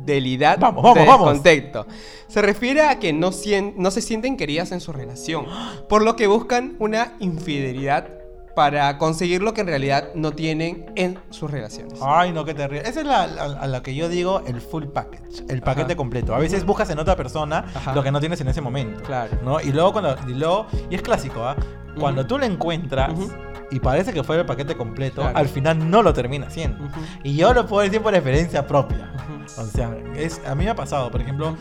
infidelidad 0.00 0.58
Vamos, 0.58 0.82
vamos, 0.82 0.98
de 0.98 1.06
vamos. 1.06 1.86
Se 2.28 2.42
refiere 2.42 2.82
a 2.82 2.98
que 2.98 3.12
no, 3.12 3.32
sien- 3.32 3.74
no 3.76 3.90
se 3.90 4.00
sienten 4.00 4.36
queridas 4.36 4.72
en 4.72 4.80
su 4.80 4.92
relación, 4.92 5.46
por 5.88 6.02
lo 6.02 6.16
que 6.16 6.26
buscan 6.26 6.76
una 6.78 7.12
infidelidad 7.20 8.08
para 8.54 8.98
conseguir 8.98 9.42
lo 9.42 9.54
que 9.54 9.60
en 9.60 9.68
realidad 9.68 10.08
no 10.14 10.32
tienen 10.32 10.90
en 10.96 11.18
sus 11.30 11.50
relaciones. 11.50 11.98
Ay, 12.02 12.32
no, 12.32 12.44
qué 12.44 12.52
terrible. 12.54 12.88
Esa 12.88 13.00
es 13.00 13.06
la, 13.06 13.26
la- 13.26 13.44
a 13.60 13.66
la 13.66 13.82
que 13.82 13.94
yo 13.94 14.08
digo 14.08 14.42
el 14.46 14.60
full 14.60 14.84
package, 14.86 15.44
el 15.48 15.62
paquete 15.62 15.92
Ajá. 15.92 15.96
completo. 15.96 16.34
A 16.34 16.38
veces 16.38 16.64
buscas 16.64 16.90
en 16.90 16.98
otra 16.98 17.16
persona 17.16 17.64
Ajá. 17.74 17.94
lo 17.94 18.02
que 18.02 18.10
no 18.10 18.20
tienes 18.20 18.40
en 18.40 18.48
ese 18.48 18.60
momento. 18.60 19.02
Claro. 19.04 19.38
¿no? 19.44 19.60
Y 19.60 19.72
luego 19.72 19.92
cuando 19.92 20.16
y 20.28 20.34
luego 20.34 20.66
y 20.90 20.94
es 20.96 21.02
clásico, 21.02 21.42
¿ah? 21.44 21.56
Cuando 21.98 22.22
Ujú. 22.22 22.28
tú 22.28 22.38
lo 22.38 22.44
encuentras 22.44 23.12
Ujú. 23.12 23.30
Y 23.70 23.80
parece 23.80 24.12
que 24.12 24.22
fue 24.24 24.38
el 24.38 24.46
paquete 24.46 24.76
completo, 24.76 25.22
Claro. 25.22 25.36
al 25.36 25.48
final 25.48 25.90
no 25.90 26.02
lo 26.02 26.12
termina. 26.12 26.46
Ujú. 26.46 26.88
Y 27.24 27.36
yo 27.36 27.52
lo 27.54 27.66
puedo 27.66 27.82
decir 27.82 28.00
por 28.02 28.14
experiencia 28.14 28.66
propia. 28.66 29.12
O 29.58 29.64
sea, 29.64 29.96
es, 30.16 30.40
a 30.46 30.54
mí 30.54 30.64
me 30.64 30.70
ha 30.70 30.74
pasado, 30.74 31.10
por 31.10 31.20
ejemplo, 31.20 31.56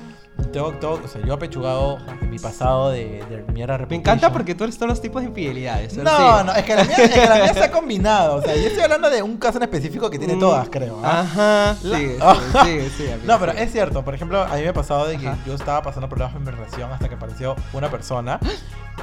tengo, 0.51 0.71
tengo- 0.73 0.99
o 1.03 1.07
sea, 1.07 1.21
yo 1.21 1.33
he 1.33 1.35
apechugado 1.35 1.97
en 2.21 2.29
mi 2.29 2.39
pasado 2.39 2.89
de, 2.91 3.23
de 3.29 3.45
mi 3.53 3.61
era 3.61 3.77
Me 3.89 3.95
encanta 3.95 4.31
porque 4.31 4.55
tú 4.55 4.63
eres 4.63 4.77
todos 4.77 4.89
los 4.89 5.01
tipos 5.01 5.21
de 5.21 5.29
infidelidades. 5.29 5.95
No, 5.97 6.09
¿sí? 6.09 6.45
no, 6.45 6.53
es 6.53 6.63
que, 6.63 6.75
la 6.75 6.83
mía, 6.83 6.95
es 6.97 7.09
que 7.11 7.25
la 7.27 7.35
mía 7.35 7.53
se 7.53 7.63
ha 7.63 7.71
combinado. 7.79 8.35
O 8.37 8.41
sea, 8.41 8.55
yo 8.55 8.67
estoy 8.67 8.83
hablando 8.83 9.09
de 9.09 9.21
un 9.23 9.37
caso 9.37 9.57
en 9.57 9.63
específico 9.63 10.09
que 10.09 10.17
tiene 10.19 10.35
Mm. 10.35 10.39
todas, 10.39 10.69
creo. 10.69 10.99
¿ah? 11.03 11.19
Ajá. 11.21 11.75
La- 11.83 11.97
Ah. 12.21 12.35
sigue, 12.63 12.63
sigue, 12.63 12.89
sigue, 12.91 13.13
amigo, 13.13 13.27
No, 13.33 13.39
pero 13.39 13.51
es 13.53 13.71
cierto. 13.71 14.03
Por 14.03 14.15
ejemplo, 14.15 14.41
a 14.41 14.55
mí 14.55 14.61
me 14.61 14.69
ha 14.69 14.73
pasado 14.73 15.05
de 15.07 15.17
que 15.17 15.27
Ajá. 15.27 15.37
yo 15.45 15.53
estaba 15.53 15.81
pasando 15.81 16.07
problemas 16.09 16.35
en 16.35 16.43
mi 16.43 16.51
relación 16.51 16.91
hasta 16.91 17.07
que 17.09 17.15
apareció 17.15 17.55
una 17.73 17.89
persona 17.89 18.39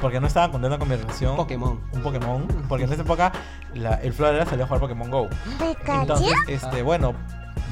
porque 0.01 0.19
no 0.19 0.27
estaba 0.27 0.51
contenta 0.51 0.77
con 0.77 0.87
mi 0.89 0.95
relación. 0.95 1.35
Pokémon. 1.35 1.79
Un 1.93 2.01
Pokémon. 2.01 2.47
Porque 2.67 2.85
en 2.85 2.93
esa 2.93 3.01
época 3.01 3.31
la- 3.73 3.95
el 3.95 4.13
Florera 4.13 4.45
salió 4.45 4.65
a 4.65 4.67
jugar 4.67 4.81
Pokémon 4.81 5.09
Go. 5.09 5.27
Entonces, 5.87 6.33
este, 6.47 6.81
bueno, 6.81 7.13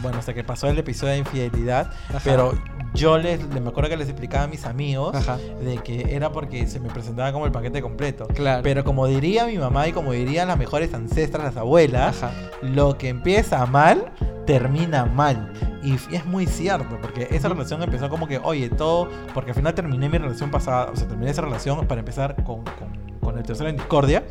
bueno, 0.01 0.17
hasta 0.19 0.34
que 0.34 0.43
pasó 0.43 0.67
el 0.67 0.78
episodio 0.78 1.13
de 1.13 1.19
infidelidad, 1.19 1.91
Ajá. 2.10 2.19
pero 2.23 2.54
yo 2.93 3.17
les, 3.17 3.43
les- 3.50 3.62
me 3.62 3.69
acuerdo 3.69 3.89
que 3.89 3.98
les 3.98 4.08
explicaba 4.10 4.43
a 4.45 4.48
mis 4.48 4.65
amigos 4.65 5.15
Ajá. 5.15 5.38
de 5.38 5.78
que 5.84 6.15
era 6.15 6.32
porque 6.32 6.67
se 6.67 6.80
me 6.80 6.89
presentaba 6.89 7.32
como 7.34 7.45
el 7.45 7.52
paquete 7.52 7.82
completo. 7.82 8.28
Claro. 8.28 8.63
Pero 8.63 8.84
como 8.84 9.08
diría 9.08 9.45
mi 9.45 9.58
mamá 9.58 9.88
y 9.88 9.91
como 9.91 10.12
dirían 10.13 10.48
las 10.48 10.58
mejores 10.58 10.93
ancestras, 10.93 11.43
las 11.43 11.58
abuelas, 11.58 12.24
Ajá. 12.24 12.32
lo 12.62 12.98
que 12.98 13.10
empieza 13.10 13.65
mal, 13.65 14.12
termina 14.45 15.06
mal. 15.06 15.52
Y 15.84 15.93
es 16.15 16.26
muy 16.26 16.48
cierto, 16.48 16.98
porque 17.02 17.28
esa 17.32 17.48
relación 17.50 17.84
empezó 17.84 18.10
como 18.10 18.28
que, 18.28 18.39
oye, 18.43 18.69
todo, 18.69 19.08
porque 19.34 19.52
al 19.52 19.56
final 19.56 19.74
terminé 19.76 20.10
mi 20.10 20.17
relación 20.17 20.50
pasada, 20.50 20.89
o 20.91 20.95
sea, 20.95 21.08
terminé 21.08 21.30
esa 21.32 21.41
relación 21.43 21.86
para 21.88 22.00
empezar 22.00 22.36
con, 22.43 22.63
con, 22.63 23.19
con 23.21 23.38
el 23.38 23.43
tercero 23.43 23.69
en 23.69 23.76
discordia, 23.76 24.24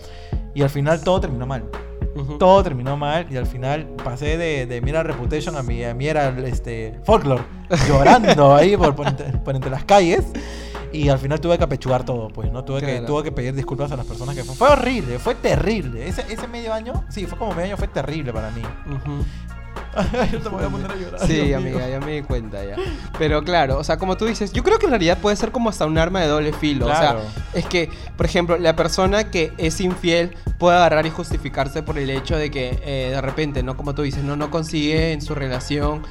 y 0.52 0.62
al 0.62 0.70
final 0.70 1.00
todo 1.04 1.20
terminó 1.20 1.46
mal. 1.46 1.64
Todo 2.38 2.62
terminó 2.62 2.96
mal 2.96 3.27
y 3.31 3.37
al 3.37 3.46
final 3.46 3.87
pasé 4.03 4.37
de, 4.37 4.66
de 4.66 4.81
Mira 4.81 5.03
Reputation 5.03 5.57
a 5.57 5.62
mi, 5.62 5.83
a 5.85 5.94
mi 5.94 6.07
era 6.07 6.29
este, 6.46 7.00
folklore, 7.05 7.42
llorando 7.88 8.55
ahí 8.55 8.77
por, 8.77 8.94
por 8.94 9.09
entre, 9.09 9.27
por 9.38 9.55
entre 9.55 9.70
las 9.70 9.85
calles. 9.85 10.24
Y 10.92 11.09
al 11.09 11.18
final 11.18 11.40
tuve 11.40 11.59
que 11.59 11.64
apechugar 11.64 12.05
todo, 12.05 12.29
pues, 12.29 12.53
¿no? 12.53 12.62
Tuve, 12.62 12.81
que, 12.81 13.00
tuve 13.00 13.24
que 13.24 13.33
pedir 13.33 13.53
disculpas 13.53 13.90
a 13.90 13.96
las 13.96 14.07
personas 14.07 14.37
que 14.37 14.44
fue. 14.44 14.55
Fue 14.55 14.68
horrible, 14.68 15.18
fue 15.18 15.35
terrible. 15.35 16.07
Ese, 16.07 16.24
ese 16.33 16.46
medio 16.46 16.72
año, 16.72 17.05
sí, 17.09 17.27
fue 17.27 17.37
como 17.37 17.50
medio 17.53 17.64
año, 17.70 17.77
fue 17.77 17.88
terrible 17.88 18.33
para 18.33 18.53
mí. 18.53 18.62
Yo 20.33 20.40
te 20.40 20.48
voy 20.48 20.64
a 20.64 20.68
poner 20.68 20.90
a 20.90 20.96
llorar. 20.96 21.20
Sí, 21.26 21.35
Dios 21.35 21.62
mío. 21.62 21.76
amiga, 21.76 21.88
ya 21.88 22.00
me 22.00 22.12
di 22.12 22.22
cuenta 22.22 22.64
ya. 22.64 22.76
Pero 23.18 23.42
claro, 23.42 23.78
o 23.78 23.85
sea, 23.85 23.96
como 23.96 24.16
tú 24.16 24.26
dices, 24.26 24.52
yo 24.52 24.62
creo 24.62 24.78
que 24.78 24.87
en 24.87 24.90
realidad 24.90 25.18
puede 25.18 25.37
ser 25.37 25.52
como 25.52 25.70
hasta 25.70 25.87
un 25.87 25.98
arma 25.98 26.20
de 26.20 26.28
doble 26.28 26.52
filo. 26.52 26.87
Claro. 26.87 27.20
O 27.20 27.22
sea, 27.22 27.30
es 27.54 27.66
que, 27.66 27.90
por 28.16 28.26
ejemplo, 28.26 28.59
la 28.59 28.76
persona 28.76 29.30
que 29.30 29.52
es 29.59 29.80
infiel 29.80 30.37
puede 30.59 30.76
agarrar 30.76 31.07
y 31.07 31.11
justificarse 31.11 31.83
por 31.83 31.98
el 31.98 32.11
hecho 32.11 32.37
de 32.37 32.50
que 32.50 32.78
eh, 32.83 33.11
de 33.11 33.20
repente, 33.20 33.62
¿no? 33.62 33.76
Como 33.76 33.94
tú 33.94 34.02
dices, 34.02 34.22
no, 34.24 34.37
no 34.37 34.50
consigue 34.50 35.12
en 35.12 35.22
su 35.22 35.35
relación 35.35 36.02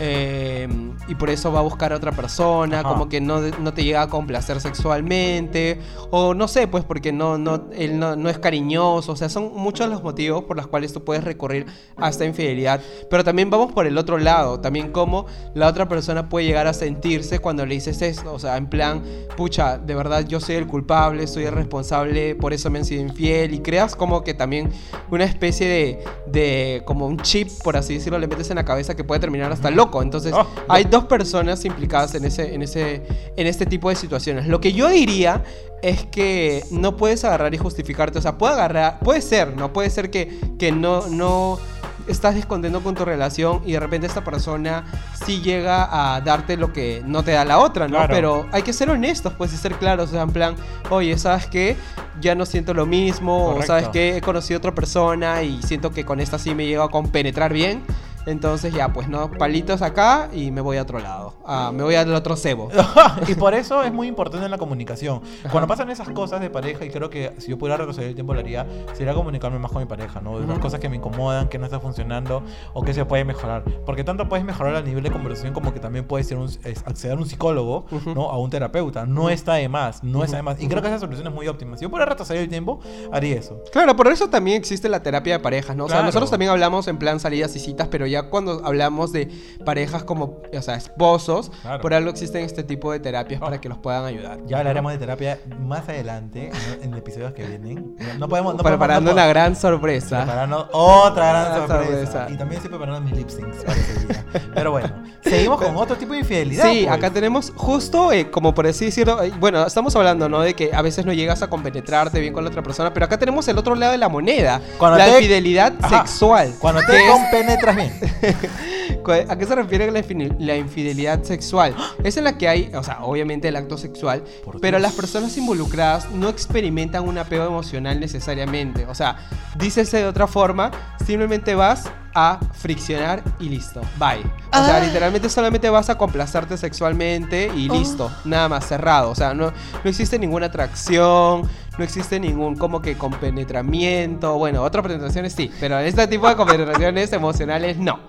eh, 0.00 0.68
y 1.08 1.14
por 1.14 1.30
eso 1.30 1.52
va 1.52 1.60
a 1.60 1.62
buscar 1.62 1.92
a 1.92 1.96
otra 1.96 2.12
persona, 2.12 2.80
Ajá. 2.80 2.88
como 2.88 3.08
que 3.08 3.20
no, 3.20 3.40
no 3.40 3.72
te 3.72 3.84
llega 3.84 4.02
a 4.02 4.08
complacer 4.08 4.60
sexualmente, 4.60 5.78
o 6.10 6.34
no 6.34 6.48
sé, 6.48 6.68
pues 6.68 6.84
porque 6.84 7.12
no, 7.12 7.38
no, 7.38 7.64
él 7.72 7.98
no, 7.98 8.16
no 8.16 8.28
es 8.28 8.38
cariñoso, 8.38 9.12
o 9.12 9.16
sea, 9.16 9.28
son 9.28 9.52
muchos 9.54 9.88
los 9.88 10.02
motivos 10.02 10.44
por 10.44 10.56
los 10.56 10.66
cuales 10.66 10.92
tú 10.92 11.04
puedes 11.04 11.24
recurrir 11.24 11.66
a 11.96 12.08
esta 12.08 12.24
infidelidad, 12.24 12.80
pero 13.10 13.24
también 13.24 13.50
vamos 13.50 13.72
por 13.72 13.86
el 13.86 13.98
otro 13.98 14.18
lado, 14.18 14.60
también 14.60 14.92
cómo 14.92 15.26
la 15.54 15.68
otra 15.68 15.88
persona 15.88 16.28
puede 16.28 16.46
llegar 16.46 16.66
a 16.66 16.72
sentirse 16.72 17.38
cuando 17.38 17.66
le 17.66 17.74
dices 17.74 18.02
esto, 18.02 18.32
o 18.32 18.38
sea, 18.38 18.56
en 18.56 18.66
plan, 18.66 19.02
pucha, 19.36 19.78
de 19.78 19.94
verdad 19.94 20.26
yo 20.26 20.40
soy 20.40 20.56
el 20.56 20.66
culpable, 20.66 21.26
soy 21.26 21.44
el 21.44 21.52
responsable, 21.52 22.34
por 22.34 22.52
eso 22.52 22.70
me 22.70 22.78
han 22.78 22.84
sido 22.84 23.02
infiel, 23.02 23.54
y 23.54 23.60
creas 23.60 23.96
como 23.96 24.22
que 24.22 24.34
también 24.34 24.70
una 25.10 25.24
especie 25.24 25.68
de, 25.68 26.04
de 26.26 26.82
como 26.84 27.06
un 27.06 27.18
chip, 27.18 27.48
por 27.62 27.76
así 27.76 27.94
decirlo, 27.94 28.18
le 28.18 28.26
metes 28.26 28.50
en 28.50 28.56
la 28.56 28.64
cabeza 28.64 28.94
que 28.94 29.04
puede 29.04 29.20
terminar 29.20 29.52
hasta 29.52 29.70
loco, 29.72 30.02
entonces 30.02 30.32
Oh, 30.34 30.46
hay 30.68 30.84
dos 30.84 31.04
personas 31.04 31.64
implicadas 31.64 32.14
en 32.14 32.24
ese, 32.24 32.54
en 32.54 32.62
ese, 32.62 33.02
en 33.36 33.46
este 33.46 33.66
tipo 33.66 33.88
de 33.88 33.96
situaciones. 33.96 34.46
Lo 34.46 34.60
que 34.60 34.72
yo 34.72 34.88
diría 34.88 35.42
es 35.82 36.04
que 36.06 36.64
no 36.70 36.96
puedes 36.96 37.24
agarrar 37.24 37.54
y 37.54 37.58
justificarte. 37.58 38.18
O 38.18 38.22
sea, 38.22 38.38
puede 38.38 38.54
agarrar, 38.54 39.00
puede 39.00 39.20
ser, 39.20 39.56
¿no? 39.56 39.72
Puede 39.72 39.90
ser 39.90 40.10
que, 40.10 40.40
que 40.58 40.72
no, 40.72 41.08
no, 41.08 41.58
estás 42.06 42.34
descontento 42.34 42.82
con 42.82 42.94
tu 42.94 43.04
relación 43.04 43.62
y 43.64 43.72
de 43.72 43.80
repente 43.80 44.06
esta 44.06 44.24
persona 44.24 44.84
sí 45.24 45.40
llega 45.40 46.14
a 46.14 46.20
darte 46.20 46.56
lo 46.56 46.72
que 46.72 47.02
no 47.04 47.22
te 47.22 47.32
da 47.32 47.44
la 47.44 47.58
otra, 47.58 47.86
¿no? 47.88 47.96
Claro. 47.96 48.14
Pero 48.14 48.46
hay 48.52 48.62
que 48.62 48.72
ser 48.72 48.90
honestos, 48.90 49.32
pues, 49.36 49.52
y 49.52 49.56
ser 49.56 49.74
claros, 49.74 50.10
o 50.10 50.12
sea, 50.12 50.22
en 50.22 50.30
plan, 50.32 50.54
oye, 50.90 51.16
¿sabes 51.18 51.46
qué? 51.46 51.76
Ya 52.20 52.34
no 52.34 52.46
siento 52.46 52.74
lo 52.74 52.86
mismo, 52.86 53.44
o 53.44 53.46
Correcto. 53.52 53.66
¿sabes 53.66 53.88
qué? 53.88 54.16
He 54.16 54.20
conocido 54.20 54.56
a 54.56 54.58
otra 54.58 54.74
persona 54.74 55.42
y 55.42 55.62
siento 55.62 55.90
que 55.90 56.04
con 56.04 56.20
esta 56.20 56.38
sí 56.38 56.54
me 56.54 56.66
llego 56.66 56.82
a 56.82 56.90
compenetrar 56.90 57.52
bien. 57.52 57.82
Entonces 58.26 58.72
ya, 58.72 58.92
pues, 58.92 59.08
¿no? 59.08 59.30
Palitos 59.30 59.82
acá 59.82 60.28
y 60.32 60.50
me 60.50 60.60
voy 60.60 60.76
a 60.76 60.82
otro 60.82 60.98
lado. 61.00 61.34
Ah, 61.44 61.72
me 61.74 61.82
voy 61.82 61.94
al 61.94 62.12
otro 62.14 62.36
cebo. 62.36 62.68
y 63.28 63.34
por 63.34 63.54
eso 63.54 63.82
es 63.82 63.92
muy 63.92 64.06
importante 64.06 64.48
la 64.48 64.58
comunicación. 64.58 65.20
Cuando 65.50 65.66
pasan 65.66 65.90
esas 65.90 66.08
cosas 66.10 66.40
de 66.40 66.50
pareja, 66.50 66.84
y 66.84 66.90
creo 66.90 67.10
que 67.10 67.32
si 67.38 67.50
yo 67.50 67.58
pudiera 67.58 67.76
retroceder 67.76 68.08
el 68.10 68.14
tiempo 68.14 68.34
lo 68.34 68.40
haría, 68.40 68.66
sería 68.94 69.14
comunicarme 69.14 69.58
más 69.58 69.72
con 69.72 69.82
mi 69.82 69.86
pareja, 69.86 70.20
¿no? 70.20 70.38
De 70.38 70.46
las 70.46 70.58
cosas 70.58 70.78
que 70.80 70.88
me 70.88 70.96
incomodan, 70.96 71.48
que 71.48 71.58
no 71.58 71.64
está 71.64 71.80
funcionando 71.80 72.42
o 72.74 72.82
que 72.82 72.94
se 72.94 73.04
puede 73.04 73.24
mejorar. 73.24 73.64
Porque 73.84 74.04
tanto 74.04 74.28
puedes 74.28 74.44
mejorar 74.44 74.76
a 74.76 74.82
nivel 74.82 75.02
de 75.02 75.10
conversación 75.10 75.52
como 75.52 75.72
que 75.74 75.80
también 75.80 76.06
puedes 76.06 76.26
ser 76.28 76.38
un, 76.38 76.48
acceder 76.84 77.16
a 77.16 77.20
un 77.20 77.26
psicólogo, 77.26 77.86
Ujú. 77.90 78.14
¿no? 78.14 78.30
A 78.30 78.38
un 78.38 78.50
terapeuta. 78.50 79.04
No 79.06 79.30
está 79.30 79.54
de 79.54 79.68
más, 79.68 80.04
no 80.04 80.22
está 80.22 80.36
de 80.36 80.42
más. 80.42 80.60
Y 80.62 80.68
creo 80.68 80.80
que 80.82 80.88
esa 80.88 80.98
solución 81.00 81.26
es 81.26 81.34
muy 81.34 81.48
óptima. 81.48 81.76
Si 81.76 81.82
yo 81.82 81.90
pudiera 81.90 82.06
retroceder 82.06 82.42
el 82.42 82.48
tiempo, 82.48 82.80
haría 83.12 83.36
eso. 83.36 83.62
Claro, 83.72 83.96
por 83.96 84.06
eso 84.08 84.28
también 84.28 84.58
existe 84.58 84.88
la 84.88 85.02
terapia 85.02 85.34
de 85.34 85.38
parejas, 85.40 85.74
¿no? 85.76 85.84
O 85.84 85.88
sea, 85.88 85.96
Claro. 85.96 86.06
nosotros 86.06 86.30
también 86.30 86.50
hablamos 86.50 86.86
en 86.88 86.98
plan 86.98 87.18
salidas 87.20 87.54
y 87.56 87.60
citas, 87.60 87.88
pero 87.90 88.06
ya 88.06 88.11
cuando 88.24 88.60
hablamos 88.64 89.12
de 89.12 89.28
parejas 89.64 90.04
como, 90.04 90.40
o 90.56 90.62
sea, 90.62 90.74
esposos, 90.76 91.50
Claro. 91.62 91.80
por 91.80 91.94
algo 91.94 92.10
existen 92.10 92.44
este 92.44 92.62
tipo 92.64 92.92
de 92.92 93.00
terapias 93.00 93.40
Oh. 93.40 93.44
para 93.44 93.60
que 93.60 93.68
los 93.68 93.78
puedan 93.78 94.04
ayudar. 94.04 94.38
Ya 94.46 94.58
hablaremos 94.58 94.92
de 94.92 94.98
terapia 94.98 95.38
más 95.60 95.88
adelante, 95.88 96.50
¿no? 96.52 96.84
en 96.84 96.94
episodios 96.94 97.32
que 97.32 97.44
vienen. 97.44 97.96
No, 98.18 98.28
podemos... 98.28 98.54
No 98.54 98.62
Preparando 98.62 99.10
podemos, 99.10 99.24
una 99.24 99.26
gran 99.26 99.56
sorpresa. 99.56 100.18
Preparando 100.24 100.68
otra 100.72 101.28
gran 101.30 101.44
Gran 101.44 101.68
sorpresa. 101.68 101.90
sorpresa. 102.12 102.26
Y 102.30 102.36
también 102.36 102.56
estoy 102.62 102.68
preparando 102.70 103.00
mis 103.00 103.16
lip 103.16 103.28
syncs 103.30 103.64
para 103.64 103.78
ese 103.78 104.06
día. 104.06 104.24
Pero 104.54 104.70
bueno, 104.70 104.88
seguimos 105.22 105.60
con 105.60 105.76
otro 105.76 105.96
tipo 105.96 106.12
de 106.12 106.20
infidelidad. 106.20 106.64
Sí, 106.70 106.82
pues. 106.86 106.96
acá 106.98 107.10
tenemos 107.10 107.52
justo, 107.56 108.12
eh, 108.12 108.30
como 108.30 108.54
por 108.54 108.66
así 108.66 108.86
decirlo, 108.86 109.22
eh, 109.22 109.32
bueno, 109.38 109.66
estamos 109.66 109.94
hablando, 109.96 110.28
¿no? 110.28 110.40
De 110.40 110.54
que 110.54 110.70
a 110.74 110.82
veces 110.82 111.04
no 111.06 111.12
llegas 111.12 111.42
a 111.42 111.48
compenetrarte 111.48 112.20
bien 112.20 112.32
con 112.32 112.44
la 112.44 112.50
otra 112.50 112.62
persona, 112.62 112.92
pero 112.92 113.06
acá 113.06 113.18
tenemos 113.18 113.46
el 113.48 113.58
otro 113.58 113.74
lado 113.74 113.92
de 113.92 113.98
la 113.98 114.08
moneda, 114.08 114.60
Cuando 114.78 114.98
la 114.98 115.04
te- 115.06 115.12
infidelidad 115.18 115.74
Ajá. 115.80 115.98
sexual. 116.06 116.54
Cuando 116.58 116.80
te 116.82 116.98
compenetras 117.10 117.76
bien. 117.76 117.92
¿A 119.28 119.36
qué 119.36 119.46
se 119.46 119.54
refiere 119.54 119.90
la, 119.90 120.56
infidelidad 120.56 121.22
sexual? 121.22 121.74
Es 122.04 122.16
en 122.16 122.24
la 122.24 122.36
que 122.36 122.48
hay, 122.48 122.72
o 122.74 122.82
sea, 122.82 123.04
obviamente 123.04 123.48
el 123.48 123.56
acto 123.56 123.78
sexual, 123.78 124.24
pero 124.60 124.78
las 124.78 124.92
personas 124.92 125.36
involucradas 125.36 126.10
no 126.10 126.28
experimentan 126.28 127.06
un 127.06 127.18
apego 127.18 127.44
emocional 127.44 128.00
necesariamente. 128.00 128.86
O 128.86 128.94
sea, 128.94 129.16
dícese 129.56 129.98
de 129.98 130.06
otra 130.06 130.26
forma, 130.26 130.70
simplemente 131.04 131.54
vas 131.54 131.84
a 132.14 132.38
friccionar 132.52 133.22
y 133.40 133.48
listo. 133.48 133.80
Bye. 133.98 134.22
O 134.52 134.64
sea, 134.64 134.76
Ah. 134.76 134.80
literalmente 134.80 135.28
solamente 135.28 135.70
vas 135.70 135.88
a 135.88 135.96
complacerte 135.96 136.56
sexualmente 136.56 137.50
y 137.54 137.68
listo. 137.68 138.10
Nada 138.24 138.48
más 138.48 138.66
cerrado. 138.66 139.10
O 139.10 139.14
sea, 139.14 139.32
no, 139.32 139.46
no 139.50 139.90
existe 139.90 140.18
ninguna 140.18 140.46
atracción, 140.46 141.48
no 141.78 141.84
existe 141.84 142.20
ningún 142.20 142.56
como 142.56 142.80
que 142.82 142.96
compenetramiento. 142.96 144.36
Bueno, 144.38 144.62
otras 144.62 144.84
penetraciones 144.84 145.32
sí, 145.32 145.50
pero 145.60 145.78
este 145.78 146.06
tipo 146.06 146.28
de 146.28 146.36
compenetraciones 146.36 147.12
emocionales 147.12 147.76
no. 147.78 148.00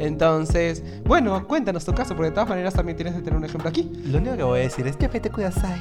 Entonces, 0.00 0.82
bueno, 1.04 1.46
cuéntanos 1.46 1.84
tu 1.84 1.92
caso, 1.92 2.14
porque 2.14 2.30
de 2.30 2.34
todas 2.34 2.48
maneras 2.48 2.74
también 2.74 2.96
tienes 2.96 3.14
que 3.14 3.20
tener 3.20 3.36
un 3.36 3.44
ejemplo 3.44 3.68
aquí. 3.68 3.90
Lo 4.04 4.18
único 4.18 4.36
que 4.36 4.42
voy 4.44 4.60
a 4.60 4.62
decir 4.62 4.86
es 4.86 4.96
que 4.96 5.08
vete 5.08 5.30
kudasai. 5.30 5.80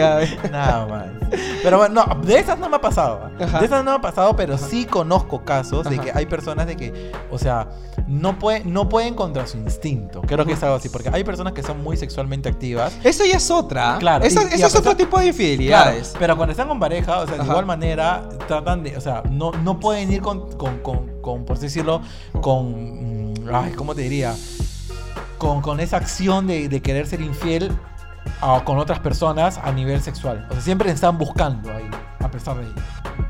A 0.00 0.16
ver. 0.16 0.38
Nada 0.50 0.86
más. 0.86 1.06
Pero 1.62 1.78
bueno, 1.78 2.04
no, 2.06 2.20
de 2.22 2.38
esas 2.38 2.58
no 2.58 2.68
me 2.68 2.76
ha 2.76 2.80
pasado. 2.80 3.30
¿eh? 3.38 3.44
Ajá. 3.44 3.58
De 3.60 3.66
esas 3.66 3.84
no 3.84 3.90
me 3.92 3.96
ha 3.96 4.00
pasado, 4.00 4.36
pero 4.36 4.56
sí 4.58 4.84
conozco 4.84 5.44
casos 5.44 5.88
de 5.88 5.96
Ajá. 5.96 6.04
que 6.04 6.12
hay 6.14 6.26
personas 6.26 6.66
de 6.66 6.76
que, 6.76 7.12
o 7.30 7.38
sea, 7.38 7.68
no, 8.06 8.38
puede, 8.38 8.64
no 8.64 8.88
pueden 8.88 9.14
contra 9.14 9.46
su 9.46 9.56
instinto. 9.58 10.20
Creo 10.22 10.44
que 10.46 10.52
es 10.52 10.62
algo 10.62 10.76
así, 10.76 10.88
porque 10.88 11.10
hay 11.12 11.24
personas 11.24 11.52
que 11.52 11.62
son 11.62 11.82
muy 11.82 11.96
sexualmente 11.96 12.48
activas. 12.48 12.92
Eso 13.02 13.24
ya 13.24 13.36
es 13.36 13.50
otra. 13.50 13.96
Claro, 13.98 14.24
Eso, 14.24 14.40
y- 14.42 14.44
y 14.44 14.54
eso 14.54 14.64
a 14.64 14.68
es 14.68 14.74
otro 14.76 14.92
pesar- 14.92 14.96
tipo 14.96 15.18
de 15.18 15.24
Claro, 15.24 15.28
infidelidades. 15.28 16.14
pero 16.18 16.36
cuando 16.36 16.52
están 16.52 16.68
con 16.68 16.78
pareja, 16.80 17.18
o 17.20 17.26
sea, 17.26 17.34
de 17.36 17.40
Ajá. 17.42 17.50
igual 17.50 17.66
manera, 17.66 18.28
tratan 18.46 18.82
de, 18.84 18.96
o 18.96 19.00
sea, 19.00 19.22
no, 19.30 19.50
no 19.52 19.80
pueden 19.80 20.12
ir 20.12 20.22
con, 20.22 20.50
con, 20.56 20.78
con, 20.78 21.20
con, 21.20 21.44
por 21.44 21.56
así 21.56 21.66
decirlo, 21.66 22.00
con, 22.40 23.32
mm, 23.32 23.34
ay, 23.52 23.72
¿cómo 23.72 23.94
te 23.94 24.02
diría? 24.02 24.34
Con, 25.38 25.60
con 25.60 25.80
esa 25.80 25.96
acción 25.98 26.46
de, 26.46 26.68
de 26.68 26.80
querer 26.82 27.06
ser 27.06 27.20
infiel 27.20 27.70
a- 28.40 28.62
con 28.64 28.78
otras 28.78 28.98
personas 29.00 29.58
a 29.58 29.72
nivel 29.72 30.00
sexual. 30.00 30.46
O 30.50 30.52
sea, 30.52 30.62
siempre 30.62 30.90
están 30.90 31.18
buscando 31.18 31.72
ahí, 31.72 31.88
a 32.20 32.30
pesar 32.30 32.56
de 32.56 32.64
ello. 32.64 32.74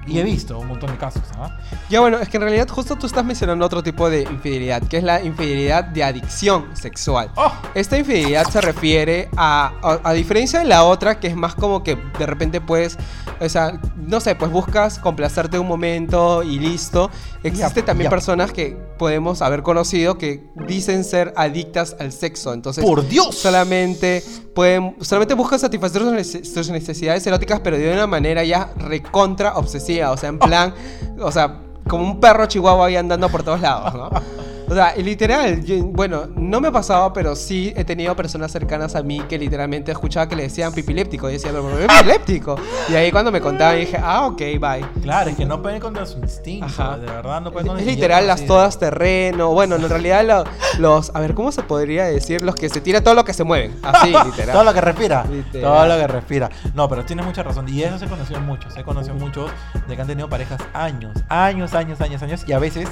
Y 0.07 0.19
he 0.19 0.23
visto 0.23 0.59
un 0.59 0.69
montón 0.69 0.91
de 0.91 0.97
casos, 0.97 1.23
¿ah? 1.37 1.59
Ya 1.91 2.01
bueno, 2.01 2.19
es 2.19 2.29
que 2.29 2.39
en 2.39 2.43
realidad 2.43 2.69
justo 2.69 2.97
tú 2.97 3.07
estás 3.07 3.25
mencionando 3.25 3.65
otro 3.65 3.83
tipo 3.83 4.09
de 4.09 4.23
infidelidad, 4.23 4.83
que 4.83 4.99
es 4.99 5.05
la 5.05 5.23
infidelidad 5.23 5.85
de 5.85 6.03
adicción 6.03 6.67
sexual. 6.75 7.31
¡Oh! 7.37 7.53
Esta 7.75 7.99
infidelidad 7.99 8.49
se 8.49 8.61
refiere 8.63 9.29
a, 9.37 9.73
a, 9.83 10.01
a 10.11 10.13
diferencia 10.15 10.61
de 10.61 10.65
la 10.65 10.85
otra, 10.85 11.21
que 11.21 11.27
es 11.29 11.37
más 11.37 11.55
como 11.55 11.83
que 11.83 11.99
de 12.19 12.27
repente 12.27 12.61
puedes, 12.63 12.97
o 13.39 13.49
sea, 13.49 13.79
no 13.97 14.21
sé, 14.21 14.35
pues 14.35 14.51
buscas 14.51 14.99
complacerte 14.99 15.59
un 15.59 15.69
momento 15.69 16.43
y 16.43 16.59
listo. 16.59 17.11
Existe 17.43 17.83
también 17.83 18.11
personas 18.11 18.53
que 18.53 18.77
podemos 18.99 19.43
haber 19.43 19.63
conocido 19.63 20.19
que 20.19 20.49
dicen 20.67 21.05
ser 21.05 21.33
adictas 21.37 21.97
al 22.01 22.13
sexo. 22.13 22.53
Entonces, 22.53 22.85
¡Por 22.85 23.07
Dios! 23.07 23.37
solamente 23.37 24.23
pueden, 24.55 24.97
solamente 25.01 25.35
buscan 25.35 25.59
satisfacer 25.59 26.03
sus 26.25 26.71
necesidades 26.71 27.27
eróticas, 27.27 27.61
pero 27.61 27.77
de 27.79 27.93
una 27.93 28.07
manera 28.07 28.43
ya 28.43 28.71
recontra 28.79 29.57
obsesiva. 29.57 30.11
O 30.11 30.17
sea, 30.17 30.29
en 30.29 30.39
plan, 30.39 30.75
o 31.21 31.31
sea, 31.33 31.61
como 31.89 32.05
un 32.05 32.21
perro 32.21 32.47
chihuahua 32.47 32.87
ahí 32.87 32.97
andando 32.97 33.29
por 33.29 33.43
todos 33.43 33.61
lados, 33.61 33.95
¿no? 33.95 34.11
O 34.69 34.75
sea, 34.75 34.95
literal, 34.97 35.65
yo- 35.65 35.85
bueno, 35.85 36.27
no 36.37 36.61
me 36.61 36.69
ha 36.69 36.73
pasado, 36.73 37.13
pero 37.13 37.35
sí 37.35 37.73
he 37.77 37.85
tenido 37.85 38.15
personas 38.15 38.53
cercanas 38.53 38.95
a 38.97 39.03
mí 39.03 39.21
que 39.29 39.39
literalmente 39.39 39.91
escuchaba 39.93 40.29
que 40.29 40.37
le 40.37 40.43
decían 40.45 40.73
pipiléptico. 40.73 41.29
Y 41.29 41.35
decía, 41.35 41.51
pero 41.51 41.63
¿por 41.63 41.79
qué 41.79 41.85
epiléptico? 42.01 42.57
Y 42.89 42.95
ahí 42.95 43.11
cuando 43.11 43.33
me 43.33 43.41
contaban 43.41 43.79
dije, 43.79 43.99
ah, 44.03 44.27
ok, 44.27 44.39
bye. 44.39 44.85
Claro, 45.03 45.31
es 45.31 45.37
que 45.37 45.47
no 45.47 45.63
pueden 45.63 45.81
contra 45.81 46.05
su 46.07 46.19
instinto. 46.19 46.67
Ajá. 46.67 46.99
De 46.99 47.07
verdad, 47.07 47.41
no 47.41 47.51
pueden 47.53 47.67
Es 47.67 47.71
contra 47.73 47.85
su 47.85 47.91
literal 47.91 48.27
las 48.27 48.47
todas 48.47 48.79
terreno. 48.79 49.53
Bueno, 49.53 49.77
en 49.77 49.89
realidad 49.89 50.25
lo- 50.25 50.45
los, 50.79 51.15
a 51.15 51.21
ver, 51.21 51.35
¿cómo 51.35 51.51
se 51.53 51.63
podría 51.63 52.05
decir? 52.05 52.43
Los 52.43 52.55
que 52.55 52.69
se 52.69 52.81
tira 52.81 53.01
todo 53.03 53.15
lo 53.15 53.25
que 53.25 53.33
se 53.33 53.45
mueven. 53.45 53.75
Así, 53.83 54.09
literal. 54.25 54.53
Todo 54.53 54.65
lo 54.65 54.75
que 54.75 54.81
respira. 54.81 55.25
Literal. 55.31 55.63
Todo 55.73 55.87
lo 55.87 55.97
que 55.97 56.07
respira. 56.07 56.51
No, 56.75 56.89
pero 56.89 57.05
tienes 57.05 57.25
mucha 57.25 57.43
razón. 57.43 57.67
Y 57.69 57.83
eso 57.83 57.99
se 57.99 58.07
conoció 58.07 58.39
muchos. 58.41 58.75
Se 58.75 58.83
conoció 58.85 59.15
muchos 59.15 59.51
de 59.89 59.97
que 59.97 60.03
han 60.03 60.09
tenido 60.09 60.29
parejas 60.29 60.61
años, 60.75 61.13
años, 61.29 61.73
años, 61.75 62.01
años, 62.01 62.23
años. 62.23 62.45
Y 62.47 62.53
a 62.53 62.59
veces 62.59 62.89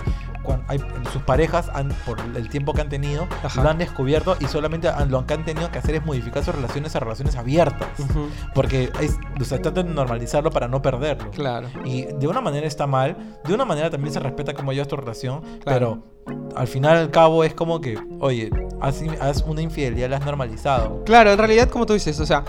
hay, 0.69 0.79
sus 1.13 1.23
parejas, 1.23 1.71
han, 1.75 1.89
por 2.07 2.19
el 2.21 2.49
tiempo 2.49 2.73
que 2.73 2.81
han 2.81 2.89
tenido, 2.89 3.27
Ajá. 3.43 3.63
lo 3.63 3.69
han 3.71 3.79
descubierto 3.79 4.37
y 4.41 4.47
solamente 4.47 4.89
han- 4.89 5.11
lo 5.11 5.27
que 5.27 5.35
han 5.35 5.45
tenido 5.45 5.71
que 5.71 5.79
hacer 5.79 5.95
es 5.97 6.05
modificar 6.07 6.45
sus 6.45 6.55
relaciones 6.55 6.95
a 6.97 7.01
relaciones 7.01 7.37
abiertas. 7.37 7.89
Ujú, 7.99 8.29
Porque 8.55 8.91
es, 9.01 9.17
o 9.41 9.45
sea, 9.45 9.61
tratan 9.61 9.87
de 9.89 9.95
normalizarlo 9.95 10.51
para 10.51 10.69
no 10.69 10.83
perderlo. 10.83 11.31
Claro. 11.31 11.69
Y 11.85 12.03
de 12.03 12.27
una 12.27 12.41
manera 12.41 12.67
está 12.67 12.87
mal, 12.87 13.17
de 13.45 13.55
una 13.55 13.65
manera 13.65 13.91
también 13.91 14.13
se 14.13 14.21
respeta 14.21 14.55
cómo 14.55 14.73
llevas 14.73 14.89
tu 14.89 14.97
relación, 14.97 15.41
Claro. 15.63 16.03
pero 16.27 16.57
al 16.57 16.67
final 16.67 16.97
al 16.97 17.11
cabo 17.11 17.45
es 17.45 17.55
como 17.55 17.81
que, 17.81 17.99
oye, 18.21 18.51
haz, 18.81 19.01
haz 19.21 19.43
una 19.47 19.63
infidelidad, 19.63 20.11
la 20.11 20.17
has 20.19 20.25
normalizado. 20.25 21.05
Claro, 21.05 21.31
en 21.33 21.39
realidad, 21.39 21.69
como 21.69 21.87
tú 21.87 21.93
dices, 21.93 22.19
o 22.21 22.27
sea, 22.27 22.45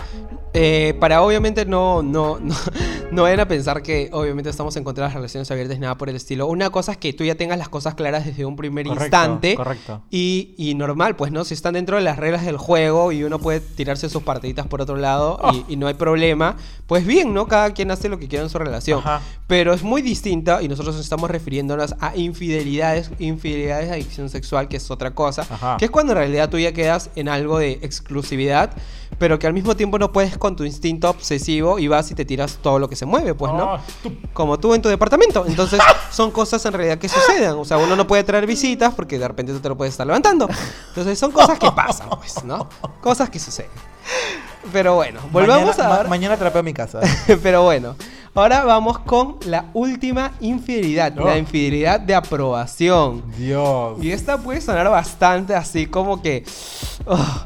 eh, 0.54 0.94
para 1.00 1.22
obviamente 1.22 1.64
no, 1.64 2.02
no, 2.02 2.38
no, 2.40 2.54
no 3.12 3.22
vayan 3.22 3.40
a 3.40 3.48
pensar 3.48 3.82
que 3.82 4.08
obviamente 4.12 4.50
estamos 4.50 4.76
en 4.76 4.84
contra 4.84 5.04
de 5.04 5.08
las 5.08 5.14
relaciones 5.14 5.50
abiertas 5.50 5.76
ni 5.76 5.82
nada 5.82 5.96
por 5.96 6.08
el 6.08 6.16
estilo. 6.16 6.46
Una 6.46 6.70
cosa 6.70 6.92
es 6.92 6.98
que 6.98 7.12
tú 7.12 7.24
ya 7.24 7.34
tengas 7.34 7.58
las 7.58 7.68
cosas 7.68 7.94
claras 7.94 8.24
desde 8.24 8.44
un 8.44 8.56
primer 8.56 8.86
Correcto, 8.86 9.04
instante. 9.04 9.54
Correcto. 9.54 10.02
Y, 10.10 10.54
y 10.56 10.74
normal, 10.74 11.16
pues, 11.16 11.32
¿no? 11.32 11.44
Si 11.44 11.54
están 11.54 11.74
dentro 11.74 11.96
de 11.96 12.02
las 12.02 12.18
reglas 12.18 12.44
del 12.44 12.56
juego 12.56 13.12
y 13.12 13.24
uno 13.24 13.38
puede 13.38 13.60
tirarse 13.60 14.08
sus 14.08 14.22
partiditas 14.22 14.66
por 14.66 14.80
otro 14.80 14.96
lado 14.96 15.38
Oh. 15.40 15.52
y, 15.52 15.74
y 15.74 15.76
no 15.76 15.86
hay 15.86 15.94
problema, 15.94 16.56
pues 16.86 17.06
bien, 17.06 17.34
¿no? 17.34 17.46
Cada 17.46 17.72
quien 17.72 17.90
hace 17.90 18.08
lo 18.08 18.18
que 18.18 18.28
quiera 18.28 18.44
en 18.44 18.50
su 18.50 18.58
relación. 18.58 19.00
Ajá. 19.00 19.20
Pero 19.46 19.72
es 19.72 19.82
muy 19.82 20.02
distinta 20.02 20.62
y 20.62 20.68
nosotros 20.68 20.98
estamos 20.98 21.30
refiriéndonos 21.30 21.94
a 22.00 22.16
infidelidades, 22.16 23.10
infidelidades 23.18 23.88
de 23.88 23.94
adicción 23.94 24.28
sexual, 24.28 24.68
que 24.68 24.76
es 24.78 24.90
otra 24.90 25.12
cosa. 25.12 25.42
Ajá. 25.42 25.76
Que 25.78 25.86
es 25.86 25.90
cuando 25.90 26.12
en 26.12 26.18
realidad 26.18 26.48
tú 26.50 26.58
ya 26.58 26.72
quedas 26.72 27.10
en 27.16 27.28
algo 27.28 27.58
de 27.58 27.72
exclusividad, 27.82 28.70
pero 29.18 29.38
que 29.38 29.46
al 29.46 29.52
mismo 29.54 29.74
tiempo 29.76 29.98
no 29.98 30.12
puedes 30.12 30.36
con 30.38 30.54
tu 30.56 30.64
instinto 30.64 31.08
obsesivo 31.10 31.78
y 31.78 31.88
vas 31.88 32.10
y 32.10 32.14
te 32.14 32.24
tiras 32.24 32.58
todo 32.62 32.78
lo 32.78 32.88
que 32.88 32.96
se 32.96 33.06
mueve, 33.06 33.34
pues, 33.34 33.52
¿no? 33.52 33.74
Ah, 33.74 33.80
tú- 34.02 34.12
Como 34.32 34.58
tú 34.58 34.74
en 34.74 34.82
tu 34.82 34.88
departamento. 34.88 35.44
Entonces, 35.46 35.80
son 36.10 36.30
cosas 36.30 36.64
en 36.66 36.72
realidad 36.72 36.98
que 36.98 37.08
suceden. 37.08 37.50
O 37.52 37.64
sea, 37.64 37.78
uno 37.78 37.96
no 37.96 38.06
puede 38.06 38.24
traer 38.24 38.46
visitas 38.46 38.92
porque 38.94 39.18
de 39.18 39.26
repente 39.26 39.52
tú 39.52 39.60
te 39.60 39.68
lo 39.68 39.76
puedes 39.76 39.94
estar 39.94 40.06
levantando. 40.06 40.48
Entonces, 40.88 41.18
son 41.18 41.32
cosas 41.32 41.58
que 41.58 41.70
pasan, 41.72 42.10
pues, 42.10 42.44
¿no? 42.44 42.68
Cosas 43.00 43.30
que 43.30 43.38
suceden. 43.38 43.70
Pero 44.72 44.94
bueno, 44.96 45.20
volvamos 45.32 45.76
mañana, 45.78 45.94
a 46.00 46.02
ma- 46.02 46.08
mañana 46.08 46.36
trapeo 46.36 46.62
mi 46.62 46.74
casa. 46.74 47.00
Pero 47.42 47.62
bueno, 47.62 47.94
ahora 48.34 48.64
vamos 48.64 48.98
con 49.00 49.36
la 49.46 49.66
última 49.74 50.32
infidelidad, 50.40 51.12
No. 51.12 51.24
la 51.24 51.38
infidelidad 51.38 52.00
de 52.00 52.14
aprobación. 52.14 53.22
Dios. 53.36 54.02
Y 54.02 54.10
esta 54.12 54.38
puede 54.38 54.60
sonar 54.60 54.88
bastante 54.90 55.54
así 55.54 55.86
como 55.86 56.20
que... 56.22 56.44
oh, 57.06 57.44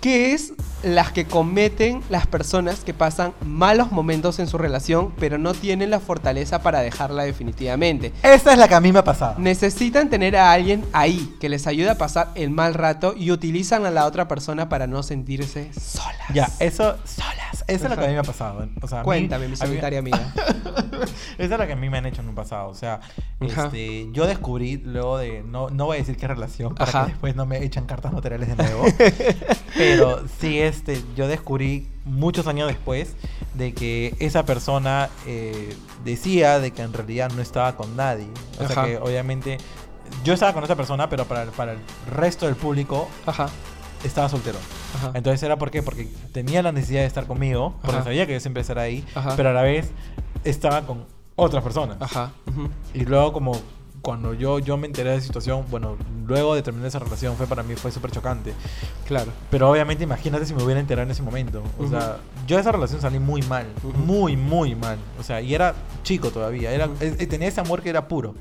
que 0.00 0.32
es 0.32 0.52
las 0.82 1.10
que 1.12 1.24
cometen 1.26 2.02
las 2.08 2.26
personas 2.26 2.80
que 2.80 2.94
pasan 2.94 3.32
malos 3.44 3.90
momentos 3.92 4.38
en 4.38 4.46
su 4.46 4.58
relación, 4.58 5.12
pero 5.18 5.38
no 5.38 5.52
tienen 5.54 5.90
la 5.90 6.00
fortaleza 6.00 6.62
para 6.62 6.80
dejarla 6.80 7.24
definitivamente. 7.24 8.12
Esa 8.22 8.52
es 8.52 8.58
la 8.58 8.68
que 8.68 8.74
a 8.74 8.80
mí 8.80 8.92
me 8.92 9.00
ha 9.00 9.04
pasado. 9.04 9.34
Necesitan 9.38 10.08
tener 10.10 10.36
a 10.36 10.52
alguien 10.52 10.84
ahí 10.92 11.34
que 11.40 11.48
les 11.48 11.66
ayude 11.66 11.90
a 11.90 11.98
pasar 11.98 12.28
el 12.34 12.50
mal 12.50 12.74
rato 12.74 13.14
y 13.16 13.30
utilizan 13.32 13.86
a 13.86 13.90
la 13.90 14.06
otra 14.06 14.28
persona 14.28 14.68
para 14.68 14.86
no 14.86 15.02
sentirse 15.02 15.70
solas. 15.74 16.16
Ya, 16.32 16.48
eso, 16.60 16.96
solas. 17.04 17.64
Eso 17.66 17.84
es 17.84 17.90
lo 17.90 17.96
que 17.96 18.04
a 18.04 18.08
mí 18.08 18.12
me 18.14 18.20
ha 18.20 18.22
pasado. 18.22 18.66
O 18.80 18.88
sea, 18.88 18.98
a 18.98 19.02
mí- 19.02 19.04
Cuéntame, 19.04 19.46
mi 19.48 19.52
a 19.52 19.56
mí- 19.56 19.56
solitaria 19.56 19.98
amiga. 20.00 20.32
Esa 21.38 21.54
es 21.54 21.58
la 21.58 21.66
que 21.66 21.72
a 21.72 21.76
mí 21.76 21.88
me 21.90 21.98
han 21.98 22.06
hecho 22.06 22.22
en 22.22 22.28
un 22.28 22.34
pasado. 22.34 22.68
O 22.68 22.74
sea, 22.74 23.00
Ajá. 23.40 23.64
este, 23.66 24.08
yo 24.12 24.26
descubrí 24.26 24.76
luego 24.78 25.18
de. 25.18 25.42
No, 25.42 25.68
no 25.70 25.86
voy 25.86 25.96
a 25.96 26.00
decir 26.00 26.16
qué 26.16 26.26
relación 26.26 26.74
para 26.74 26.90
Ajá. 26.90 27.04
que 27.06 27.12
después 27.12 27.36
no 27.36 27.46
me 27.46 27.62
echan 27.64 27.86
cartas 27.86 28.12
notariales 28.12 28.48
de 28.48 28.56
nuevo. 28.56 28.84
pero 29.76 30.24
sí, 30.40 30.58
este, 30.68 31.02
yo 31.16 31.26
descubrí 31.28 31.88
muchos 32.04 32.46
años 32.46 32.68
después 32.68 33.14
de 33.54 33.72
que 33.74 34.14
esa 34.20 34.44
persona 34.44 35.08
eh, 35.26 35.74
decía 36.04 36.60
de 36.60 36.70
que 36.70 36.82
en 36.82 36.92
realidad 36.92 37.30
no 37.34 37.42
estaba 37.42 37.76
con 37.76 37.96
nadie. 37.96 38.28
O 38.60 38.66
sea 38.68 38.84
que 38.84 38.98
obviamente. 38.98 39.58
Yo 40.24 40.32
estaba 40.32 40.54
con 40.54 40.64
esa 40.64 40.74
persona, 40.74 41.08
pero 41.10 41.26
para, 41.26 41.42
el- 41.42 41.50
para 41.50 41.72
el 41.72 41.78
resto 42.10 42.46
del 42.46 42.56
público 42.56 43.08
Ajá, 43.26 43.50
estaba 44.04 44.28
soltero. 44.30 44.58
ajá. 44.96 45.10
Entonces 45.14 45.42
era 45.42 45.56
por 45.58 45.70
qué? 45.70 45.82
porque 45.82 46.08
tenía 46.32 46.62
la 46.62 46.72
necesidad 46.72 47.00
de 47.02 47.06
estar 47.06 47.26
conmigo, 47.26 47.74
porque 47.82 48.02
sabía 48.02 48.26
que 48.26 48.32
yo 48.32 48.40
siempre 48.40 48.62
estará 48.62 48.82
ahí, 48.82 49.04
pero 49.36 49.50
a 49.50 49.52
la 49.52 49.60
vez 49.62 49.90
estaba 50.44 50.80
con 50.86 51.04
otras 51.36 51.62
personas. 51.62 51.98
Ajá. 52.00 52.32
Y 52.94 53.04
luego 53.04 53.34
como 53.34 53.52
cuando 54.02 54.34
yo, 54.34 54.58
yo 54.58 54.76
me 54.76 54.86
enteré 54.86 55.10
de 55.10 55.16
la 55.16 55.22
situación, 55.22 55.64
bueno, 55.70 55.96
luego 56.26 56.54
de 56.54 56.62
terminar 56.62 56.88
esa 56.88 56.98
relación 56.98 57.36
fue 57.36 57.46
para 57.46 57.62
mí 57.62 57.74
fue 57.76 57.90
súper 57.90 58.10
chocante. 58.10 58.52
Claro. 59.06 59.30
Pero 59.50 59.70
obviamente 59.70 60.04
imagínate 60.04 60.46
si 60.46 60.54
me 60.54 60.62
hubiera 60.62 60.80
enterado 60.80 61.04
en 61.06 61.10
ese 61.10 61.22
momento. 61.22 61.62
O 61.78 61.88
sea, 61.88 62.18
yo 62.46 62.56
de 62.56 62.62
esa 62.62 62.72
relación 62.72 63.00
salí 63.00 63.18
muy 63.18 63.42
mal, 63.42 63.66
muy, 64.04 64.36
muy 64.36 64.74
mal. 64.74 64.98
O 65.18 65.22
sea, 65.22 65.40
y 65.40 65.54
era 65.54 65.74
chico 66.02 66.30
todavía, 66.30 66.70
era, 66.72 66.88
eh, 67.00 67.26
tenía 67.26 67.48
ese 67.48 67.60
amor 67.60 67.82
que 67.82 67.90
era 67.90 68.08
puro. 68.08 68.34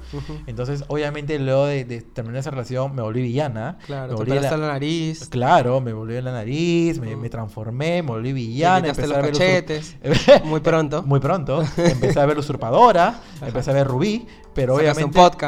Entonces, 0.45 0.83
obviamente, 0.87 1.37
luego 1.39 1.65
de, 1.65 1.85
de 1.85 2.01
terminar 2.01 2.39
esa 2.39 2.51
relación 2.51 2.93
me 2.95 3.01
volví 3.01 3.21
villana. 3.21 3.77
Claro, 3.85 4.03
me 4.03 4.09
te 4.09 4.15
volví 4.15 4.31
operaste 4.31 4.57
la- 4.57 4.67
la 4.67 4.73
nariz, 4.73 5.29
Claro, 5.29 5.81
me 5.81 5.93
volví 5.93 6.21
la 6.21 6.31
nariz, 6.31 6.99
me, 6.99 7.29
transformé, 7.29 8.01
me 8.03 8.09
volví 8.11 8.29
te 8.29 8.33
villana, 8.33 8.87
empecé 8.89 9.07
los 9.07 9.17
a 9.17 9.21
ver 9.21 9.31
cachetes. 9.31 9.95
usur- 10.03 10.43
Muy 10.43 10.59
pronto. 10.59 11.03
Muy 11.03 11.19
pronto. 11.19 11.63
Empecé 11.77 12.19
a 12.19 12.25
ver 12.25 12.37
Usurpadora, 12.37 13.19
empecé 13.41 13.71
a 13.71 13.73
ver 13.73 13.87
Rubí, 13.87 14.25
pero 14.53 14.75
Sacaste 14.77 14.91
obviamente... 15.01 15.19
un 15.19 15.25
podcast. 15.29 15.46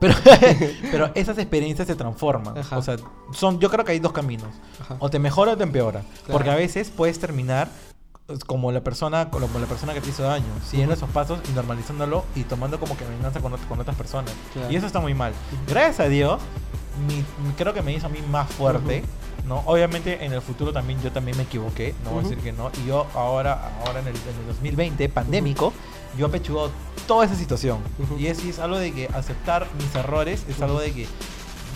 Pero, 0.00 0.14
pero 0.90 1.10
esas 1.14 1.38
experiencias 1.38 1.86
se 1.86 1.94
transforman. 1.94 2.58
Ajá. 2.58 2.78
O 2.78 2.82
sea, 2.82 2.96
son, 3.32 3.58
yo 3.60 3.70
creo 3.70 3.84
que 3.84 3.92
hay 3.92 4.00
dos 4.00 4.12
caminos. 4.12 4.48
Ajá. 4.80 4.96
O 4.98 5.08
te 5.10 5.18
mejora 5.18 5.52
o 5.52 5.56
te 5.56 5.62
empeora. 5.62 6.00
Claro. 6.00 6.32
Porque 6.32 6.50
a 6.50 6.56
veces 6.56 6.90
puedes 6.90 7.18
terminar 7.18 7.68
pues, 8.26 8.44
como 8.44 8.72
la 8.72 8.82
persona 8.82 9.30
como 9.30 9.58
la 9.58 9.66
persona 9.66 9.94
que 9.94 10.00
te 10.00 10.10
hizo 10.10 10.22
daño, 10.22 10.46
siguiendo 10.68 10.94
esos 10.94 11.08
pasos 11.10 11.40
y 11.48 11.52
normalizándolo 11.52 12.24
y 12.34 12.42
tomando 12.44 12.78
como 12.80 12.96
que 12.96 13.04
venganza 13.04 13.40
con, 13.40 13.56
con 13.68 13.80
otras 13.80 13.96
personas. 13.96 14.32
Claro. 14.52 14.70
Y 14.70 14.76
eso 14.76 14.86
está 14.86 15.00
muy 15.00 15.14
mal. 15.14 15.32
Gracias 15.68 16.00
a 16.00 16.08
Dios, 16.08 16.40
mi- 17.08 17.24
creo 17.56 17.72
que 17.74 17.82
me 17.82 17.92
hizo 17.92 18.06
a 18.06 18.10
mí 18.10 18.18
más 18.30 18.50
fuerte. 18.50 19.04
¿no? 19.46 19.62
Obviamente 19.66 20.24
en 20.24 20.32
el 20.32 20.40
futuro 20.40 20.72
también 20.72 21.02
yo 21.02 21.12
también 21.12 21.36
me 21.36 21.42
equivoqué, 21.42 21.94
no 22.02 22.12
voy 22.12 22.20
a 22.20 22.22
decir 22.28 22.38
que 22.38 22.52
no. 22.52 22.70
Y 22.82 22.86
yo 22.88 23.06
ahora, 23.14 23.72
ahora 23.84 24.00
en 24.00 24.06
el, 24.08 24.14
en 24.16 24.40
el 24.40 24.46
2020, 24.46 25.06
pandémico, 25.10 25.74
yo 26.16 26.26
apechugado 26.26 26.70
toda 27.06 27.24
esa 27.24 27.34
situación. 27.34 27.78
Y 28.18 28.26
es, 28.26 28.44
y 28.44 28.50
es 28.50 28.58
algo 28.58 28.78
de 28.78 28.92
que 28.92 29.08
aceptar 29.08 29.66
mis 29.78 29.94
errores 29.94 30.44
es 30.48 30.60
algo 30.62 30.80
de 30.80 30.92
que 30.92 31.06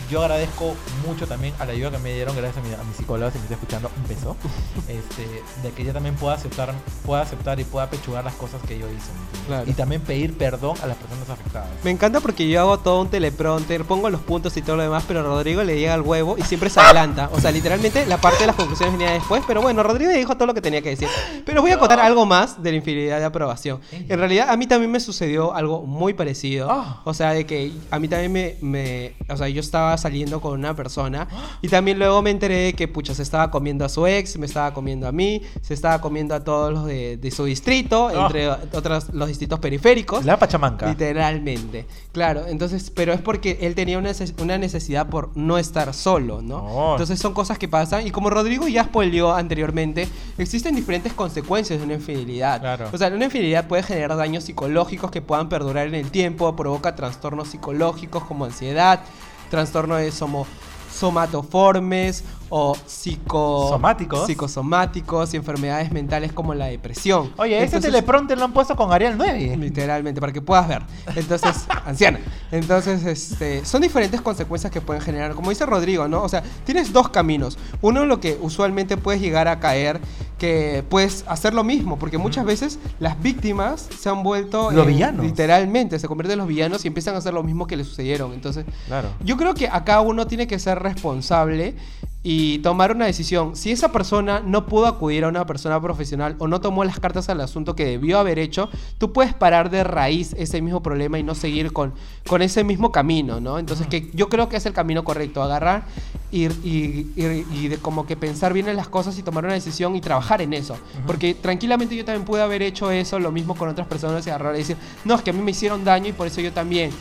yo 0.09 0.21
agradezco 0.21 0.75
mucho 1.07 1.27
también 1.27 1.53
a 1.59 1.65
la 1.65 1.73
ayuda 1.73 1.91
que 1.91 1.99
me 1.99 2.13
dieron 2.13 2.35
gracias 2.35 2.63
a 2.63 2.67
mi, 2.67 2.73
a 2.73 2.83
mi 2.83 2.93
psicóloga, 2.93 3.31
si 3.31 3.37
me 3.37 3.43
está 3.43 3.55
escuchando, 3.55 3.91
un 3.95 4.07
beso. 4.07 4.35
este, 4.87 5.41
de 5.61 5.71
que 5.73 5.83
ella 5.83 5.93
también 5.93 6.15
pueda 6.15 6.35
aceptar, 6.35 6.73
pueda 7.05 7.21
aceptar 7.21 7.59
y 7.59 7.63
pueda 7.63 7.85
apechugar 7.85 8.23
las 8.23 8.35
cosas 8.35 8.61
que 8.67 8.77
yo 8.77 8.87
hice. 8.87 9.09
Claro. 9.47 9.69
Y 9.69 9.73
también 9.73 10.01
pedir 10.01 10.37
perdón 10.37 10.75
a 10.83 10.87
las 10.87 10.97
personas 10.97 11.29
afectadas. 11.29 11.69
Me 11.83 11.91
encanta 11.91 12.19
porque 12.19 12.47
yo 12.47 12.59
hago 12.61 12.79
todo 12.79 13.01
un 13.01 13.09
teleprompter, 13.09 13.83
pongo 13.85 14.09
los 14.09 14.21
puntos 14.21 14.55
y 14.57 14.61
todo 14.61 14.75
lo 14.77 14.83
demás, 14.83 15.03
pero 15.07 15.23
Rodrigo 15.23 15.63
le 15.63 15.77
llega 15.79 15.93
al 15.93 16.01
huevo 16.01 16.37
y 16.37 16.43
siempre 16.43 16.69
se 16.69 16.79
adelanta. 16.79 17.29
O 17.33 17.39
sea, 17.39 17.51
literalmente 17.51 18.05
la 18.05 18.17
parte 18.17 18.39
de 18.41 18.47
las 18.47 18.55
conclusiones 18.55 18.97
venía 18.97 19.13
después, 19.13 19.43
pero 19.47 19.61
bueno, 19.61 19.83
Rodrigo 19.83 20.11
dijo 20.11 20.35
todo 20.35 20.47
lo 20.47 20.53
que 20.53 20.61
tenía 20.61 20.81
que 20.81 20.89
decir. 20.89 21.07
Pero 21.45 21.61
voy 21.61 21.71
a 21.71 21.79
contar 21.79 21.99
algo 21.99 22.25
más 22.25 22.61
de 22.61 22.71
la 22.71 22.77
infidelidad 22.77 23.19
de 23.19 23.25
aprobación. 23.25 23.79
En 23.91 24.19
realidad, 24.19 24.49
a 24.49 24.57
mí 24.57 24.67
también 24.67 24.91
me 24.91 24.99
sucedió 24.99 25.53
algo 25.55 25.83
muy 25.83 26.13
parecido. 26.13 26.67
Ah. 26.69 27.01
O 27.05 27.13
sea, 27.13 27.31
de 27.33 27.45
que 27.45 27.71
a 27.91 27.99
mí 27.99 28.07
también 28.07 28.31
me, 28.31 28.55
me- 28.61 29.15
O 29.29 29.37
sea, 29.37 29.47
yo 29.49 29.59
estaba 29.59 29.97
saliendo 30.01 30.41
con 30.41 30.53
una 30.53 30.75
persona 30.75 31.27
y 31.61 31.67
también 31.67 31.99
luego 31.99 32.21
me 32.21 32.31
enteré 32.31 32.55
de 32.65 32.73
que, 32.73 32.87
pucha, 32.87 33.13
se 33.13 33.23
estaba 33.23 33.51
comiendo 33.51 33.85
a 33.85 33.89
su 33.89 34.07
ex, 34.07 34.37
me 34.37 34.45
estaba 34.45 34.73
comiendo 34.73 35.07
a 35.07 35.11
mí, 35.11 35.41
se 35.61 35.73
estaba 35.73 36.01
comiendo 36.01 36.33
a 36.35 36.43
todos 36.43 36.73
los 36.73 36.85
de, 36.85 37.17
de 37.17 37.31
su 37.31 37.45
distrito, 37.45 38.07
Ah. 38.09 38.25
entre 38.25 38.49
otros 38.49 39.13
los 39.13 39.27
distritos 39.27 39.59
periféricos. 39.59 40.25
La 40.25 40.39
pachamanca. 40.39 40.87
Literalmente. 40.87 41.85
Claro, 42.11 42.47
entonces, 42.47 42.91
pero 42.93 43.13
es 43.13 43.21
porque 43.21 43.57
él 43.61 43.75
tenía 43.75 43.97
una, 43.97 44.11
una 44.41 44.57
necesidad 44.57 45.07
por 45.09 45.35
no 45.37 45.57
estar 45.57 45.93
solo, 45.93 46.41
¿no? 46.41 46.59
No. 46.63 46.91
Entonces 46.93 47.19
son 47.19 47.33
cosas 47.33 47.57
que 47.57 47.67
pasan. 47.67 48.05
Y 48.07 48.11
como 48.11 48.29
Rodrigo 48.29 48.67
ya 48.67 48.85
spoileó 48.85 49.33
anteriormente, 49.33 50.07
existen 50.37 50.75
diferentes 50.75 51.13
consecuencias 51.13 51.79
de 51.79 51.85
una 51.85 51.95
infidelidad. 51.95 52.59
Claro. 52.59 52.89
O 52.91 52.97
sea, 52.97 53.09
una 53.09 53.25
infidelidad 53.25 53.67
puede 53.67 53.83
generar 53.83 54.15
daños 54.17 54.43
psicológicos 54.45 55.11
que 55.11 55.21
puedan 55.21 55.49
perdurar 55.49 55.87
en 55.87 55.95
el 55.95 56.09
tiempo, 56.11 56.55
provoca 56.55 56.95
trastornos 56.95 57.49
psicológicos 57.49 58.23
como 58.23 58.45
ansiedad, 58.45 59.01
trastornos 59.49 59.99
de 59.99 60.11
somo 60.11 60.45
somatoformes 60.91 62.23
o 62.49 62.75
psico 62.85 63.67
Somáticos. 63.69 64.25
psicosomáticos 64.27 65.33
y 65.33 65.37
enfermedades 65.37 65.91
mentales 65.91 66.31
como 66.33 66.53
la 66.53 66.65
depresión. 66.65 67.31
Oye, 67.37 67.61
ese 67.63 67.79
teleprompter 67.79 68.37
lo 68.37 68.45
han 68.45 68.53
puesto 68.53 68.75
con 68.75 68.91
Arial 68.91 69.15
9. 69.17 69.57
Literalmente, 69.57 70.19
para 70.19 70.33
que 70.33 70.41
puedas 70.41 70.67
ver. 70.67 70.81
Entonces, 71.15 71.65
anciana. 71.85 72.19
Entonces, 72.51 73.03
este, 73.05 73.65
son 73.65 73.81
diferentes 73.81 74.21
consecuencias 74.21 74.71
que 74.71 74.81
pueden 74.81 75.01
generar. 75.01 75.33
Como 75.35 75.49
dice 75.49 75.65
Rodrigo, 75.65 76.07
¿no? 76.07 76.23
O 76.23 76.29
sea, 76.29 76.43
tienes 76.65 76.91
dos 76.91 77.09
caminos. 77.09 77.57
Uno, 77.81 78.05
lo 78.05 78.19
que 78.19 78.37
usualmente 78.41 78.97
puedes 78.97 79.21
llegar 79.21 79.47
a 79.47 79.59
caer, 79.59 79.99
que 80.37 80.83
puedes 80.89 81.25
hacer 81.27 81.53
lo 81.53 81.63
mismo, 81.63 81.99
porque 81.99 82.17
muchas 82.17 82.45
veces 82.45 82.79
las 82.99 83.21
víctimas 83.21 83.87
se 83.99 84.09
han 84.09 84.23
vuelto... 84.23 84.71
Los 84.71 84.87
en- 84.87 84.93
villanos. 84.93 85.25
Literalmente, 85.25 85.99
se 85.99 86.07
convierten 86.07 86.33
en 86.33 86.39
los 86.39 86.47
villanos 86.47 86.83
y 86.85 86.87
empiezan 86.87 87.15
a 87.15 87.19
hacer 87.19 87.33
lo 87.33 87.43
mismo 87.43 87.67
que 87.67 87.77
les 87.77 87.87
sucedieron. 87.87 88.33
Entonces, 88.33 88.65
Claro. 88.87 89.09
yo 89.23 89.37
creo 89.37 89.53
que 89.53 89.67
acá 89.67 90.01
uno 90.01 90.25
tiene 90.27 90.47
que 90.47 90.57
ser 90.59 90.79
responsable 90.79 91.75
y 92.21 92.59
tomar 92.59 92.93
una 92.93 93.05
decisión. 93.05 93.55
Si 93.55 93.71
esa 93.71 93.93
persona 93.93 94.41
no 94.45 94.65
pudo 94.65 94.87
acudir 94.87 95.23
a 95.23 95.29
una 95.29 95.45
persona 95.45 95.79
profesional 95.81 96.35
o 96.39 96.47
no 96.49 96.59
tomó 96.59 96.83
las 96.83 96.99
cartas 96.99 97.29
al 97.29 97.39
asunto 97.39 97.75
que 97.77 97.85
debió 97.85 98.19
haber 98.19 98.39
hecho, 98.39 98.69
tú 98.97 99.13
puedes 99.13 99.33
parar 99.33 99.69
de 99.69 99.85
raíz 99.85 100.33
ese 100.37 100.61
mismo 100.61 100.83
problema 100.83 101.17
y 101.17 101.23
no 101.23 101.33
seguir 101.33 101.71
con, 101.71 101.93
con 102.27 102.41
ese 102.41 102.65
mismo 102.65 102.91
camino, 102.91 103.39
¿no? 103.39 103.57
Entonces, 103.57 103.87
que 103.87 104.11
yo 104.13 104.27
creo 104.27 104.49
que 104.49 104.57
es 104.57 104.65
el 104.65 104.73
camino 104.73 105.05
correcto, 105.05 105.41
agarrar 105.41 105.85
y, 106.29 106.47
y- 106.47 107.11
y- 107.15 107.45
y 107.53 107.67
de 107.69 107.77
como 107.77 108.05
que 108.05 108.17
pensar 108.17 108.51
bien 108.51 108.67
en 108.67 108.75
las 108.75 108.89
cosas 108.89 109.17
y 109.17 109.23
tomar 109.23 109.45
una 109.45 109.53
decisión 109.53 109.95
y 109.95 110.01
trabajar 110.01 110.41
en 110.41 110.51
eso. 110.53 110.75
Porque 111.07 111.33
tranquilamente 111.35 111.95
yo 111.95 112.03
también 112.03 112.25
pude 112.25 112.41
haber 112.41 112.61
hecho 112.63 112.91
eso, 112.91 113.17
lo 113.19 113.31
mismo 113.31 113.55
con 113.55 113.69
otras 113.69 113.87
personas 113.87 114.27
y 114.27 114.29
agarrar 114.29 114.55
y 114.55 114.59
decir, 114.59 114.75
no, 115.05 115.15
es 115.15 115.21
que 115.21 115.29
a 115.29 115.33
mí 115.33 115.41
me 115.41 115.51
hicieron 115.51 115.85
daño 115.85 116.09
y 116.09 116.11
por 116.13 116.27
eso 116.27 116.41
yo 116.41 116.51
también. 116.51 116.91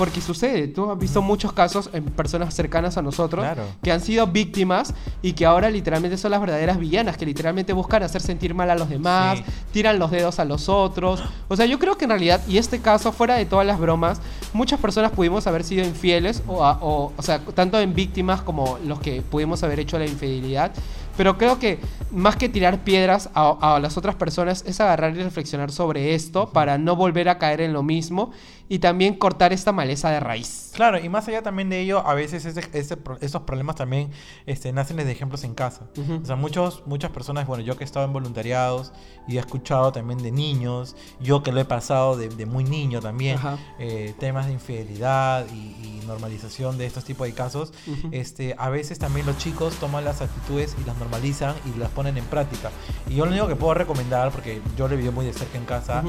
Porque 0.00 0.22
sucede, 0.22 0.66
tú 0.66 0.90
has 0.90 0.98
visto 0.98 1.20
muchos 1.20 1.52
casos 1.52 1.90
en 1.92 2.04
personas 2.04 2.54
cercanas 2.54 2.96
a 2.96 3.02
nosotros 3.02 3.44
Claro. 3.44 3.64
que 3.82 3.92
han 3.92 4.00
sido 4.00 4.26
víctimas 4.26 4.94
y 5.20 5.34
que 5.34 5.44
ahora 5.44 5.68
literalmente 5.68 6.16
son 6.16 6.30
las 6.30 6.40
verdaderas 6.40 6.78
villanas, 6.78 7.18
que 7.18 7.26
literalmente 7.26 7.74
buscan 7.74 8.02
hacer 8.02 8.22
sentir 8.22 8.54
mal 8.54 8.70
a 8.70 8.76
los 8.76 8.88
demás, 8.88 9.40
Sí. 9.40 9.44
tiran 9.74 9.98
los 9.98 10.10
dedos 10.10 10.38
a 10.38 10.46
los 10.46 10.70
otros. 10.70 11.22
O 11.48 11.54
sea, 11.56 11.66
yo 11.66 11.78
creo 11.78 11.98
que 11.98 12.04
en 12.06 12.10
realidad, 12.12 12.40
y 12.48 12.56
este 12.56 12.78
caso, 12.80 13.12
fuera 13.12 13.34
de 13.34 13.44
todas 13.44 13.66
las 13.66 13.78
bromas, 13.78 14.22
muchas 14.54 14.80
personas 14.80 15.12
pudimos 15.12 15.46
haber 15.46 15.64
sido 15.64 15.84
infieles, 15.84 16.42
o, 16.46 16.64
a- 16.64 16.78
o, 16.80 17.12
o 17.14 17.22
sea, 17.22 17.40
tanto 17.40 17.78
en 17.78 17.92
víctimas 17.94 18.40
como 18.40 18.78
los 18.86 19.00
que 19.00 19.20
pudimos 19.20 19.62
haber 19.64 19.80
hecho 19.80 19.98
la 19.98 20.06
infidelidad. 20.06 20.72
Pero 21.18 21.36
creo 21.36 21.58
que 21.58 21.78
más 22.10 22.36
que 22.36 22.48
tirar 22.48 22.78
piedras 22.78 23.28
a, 23.34 23.74
a 23.74 23.80
las 23.80 23.98
otras 23.98 24.14
personas 24.14 24.64
es 24.66 24.80
agarrar 24.80 25.14
y 25.14 25.22
reflexionar 25.22 25.70
sobre 25.70 26.14
esto 26.14 26.48
para 26.48 26.78
no 26.78 26.96
volver 26.96 27.28
a 27.28 27.36
caer 27.36 27.60
en 27.60 27.74
lo 27.74 27.82
mismo 27.82 28.30
y 28.70 28.78
también 28.78 29.14
cortar 29.14 29.52
esta 29.52 29.72
maleza 29.72 30.10
de 30.10 30.20
raíz. 30.20 30.70
Claro, 30.76 31.00
y 31.00 31.08
más 31.08 31.26
allá 31.26 31.42
también 31.42 31.68
de 31.68 31.80
ello, 31.80 32.06
a 32.06 32.14
veces 32.14 32.44
ese, 32.44 32.60
ese 32.72 32.96
esos 33.20 33.42
problemas 33.42 33.74
también 33.74 34.12
este, 34.46 34.72
nacen 34.72 34.96
desde 34.96 35.10
ejemplos 35.10 35.42
en 35.42 35.54
casa. 35.54 35.88
Ujú. 35.96 36.20
O 36.22 36.24
sea, 36.24 36.36
muchos, 36.36 36.84
muchas 36.86 37.10
personas, 37.10 37.48
bueno, 37.48 37.64
yo 37.64 37.76
que 37.76 37.82
he 37.82 37.84
estado 37.84 38.06
en 38.06 38.12
voluntariados 38.12 38.92
y 39.26 39.38
he 39.38 39.40
escuchado 39.40 39.90
también 39.90 40.22
de 40.22 40.30
niños, 40.30 40.94
yo 41.18 41.42
que 41.42 41.50
lo 41.50 41.60
he 41.60 41.64
pasado 41.64 42.16
de, 42.16 42.28
de 42.28 42.46
muy 42.46 42.62
niño 42.62 43.00
también, 43.00 43.38
Ajá. 43.38 43.58
eh, 43.80 44.14
temas 44.20 44.46
de 44.46 44.52
infidelidad 44.52 45.46
y, 45.52 45.56
y 45.56 46.02
normalización 46.06 46.78
de 46.78 46.86
estos 46.86 47.04
tipos 47.04 47.26
de 47.26 47.34
casos, 47.34 47.72
Ujú. 47.88 48.10
este, 48.12 48.54
a 48.56 48.68
veces 48.70 49.00
también 49.00 49.26
los 49.26 49.36
chicos 49.38 49.74
toman 49.80 50.04
las 50.04 50.22
actitudes 50.22 50.76
y 50.80 50.86
las 50.86 50.96
normalizan 50.96 51.56
y 51.74 51.76
las 51.76 51.90
ponen 51.90 52.16
en 52.16 52.24
práctica. 52.26 52.70
Y 53.08 53.16
yo 53.16 53.24
lo 53.26 53.32
único 53.32 53.48
que 53.48 53.56
puedo 53.56 53.74
recomendar, 53.74 54.30
porque 54.30 54.62
yo 54.76 54.86
lo 54.86 54.94
vivido 54.94 55.10
muy 55.10 55.26
de 55.26 55.32
cerca 55.32 55.58
en 55.58 55.64
casa, 55.64 56.04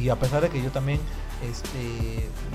y 0.00 0.08
a 0.08 0.16
pesar 0.16 0.40
de 0.40 0.48
que 0.48 0.62
yo 0.62 0.70
también 0.70 0.98
este, 1.46 2.05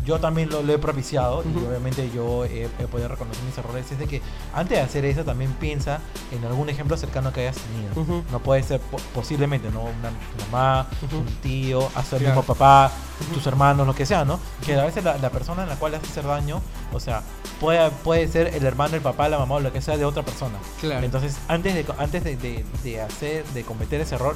yo 0.06 0.20
también 0.20 0.50
lo, 0.50 0.64
lo 0.64 0.74
he 0.74 0.78
propiciado 0.80 1.44
y 1.44 1.58
obviamente 1.66 2.10
yo 2.14 2.44
he, 2.46 2.64
he 2.66 2.88
podido 2.88 3.08
reconocer 3.08 3.44
mis 3.44 3.58
errores, 3.58 3.92
es 3.92 4.00
de 4.00 4.08
que 4.08 4.22
antes 4.54 4.78
de 4.78 4.84
hacer 4.84 5.06
eso 5.06 5.24
también 5.24 5.52
piensa 5.54 6.00
en 6.32 6.44
algún 6.46 6.70
ejemplo 6.70 6.98
cercano 6.98 7.32
que 7.32 7.42
hayas 7.42 7.58
tenido. 7.58 8.24
No 8.32 8.40
puede 8.40 8.64
ser 8.64 8.80
po- 8.80 8.98
posiblemente, 9.14 9.70
¿no? 9.70 9.82
Una 9.82 10.12
mamá, 10.50 10.88
un 11.12 11.26
tío, 11.42 11.88
hasta 11.96 12.16
el 12.18 12.24
Claro. 12.24 12.36
mismo 12.42 12.44
papá, 12.54 12.92
tus 13.34 13.46
hermanos, 13.46 13.86
lo 13.86 13.94
que 13.94 14.06
sea, 14.06 14.26
¿no? 14.26 14.40
Que 14.66 14.74
a 14.80 14.84
veces 14.86 15.04
la, 15.04 15.18
la 15.18 15.30
persona 15.30 15.64
en 15.64 15.70
la 15.70 15.76
cual 15.76 15.92
le 15.92 15.98
hace 16.00 16.08
hacer 16.08 16.26
daño, 16.26 16.62
o 16.92 17.00
sea, 17.00 17.22
puede, 17.60 17.92
puede 18.04 18.28
ser 18.28 18.48
el 18.56 18.66
hermano, 18.66 18.96
el 18.96 19.02
papá, 19.02 19.30
la 19.30 19.38
mamá 19.38 19.56
o 19.56 19.60
lo 19.60 19.72
que 19.72 19.82
sea 19.82 19.98
de 19.98 20.06
otra 20.06 20.24
persona. 20.24 20.58
Claro. 20.80 21.06
Entonces, 21.06 21.38
antes 21.48 21.76
de, 21.76 21.86
antes 22.00 22.24
de, 22.24 22.36
de- 22.38 22.66
de 22.84 23.02
hacer, 23.02 23.46
de 23.54 23.64
cometer 23.64 24.02
ese 24.02 24.16
error, 24.16 24.36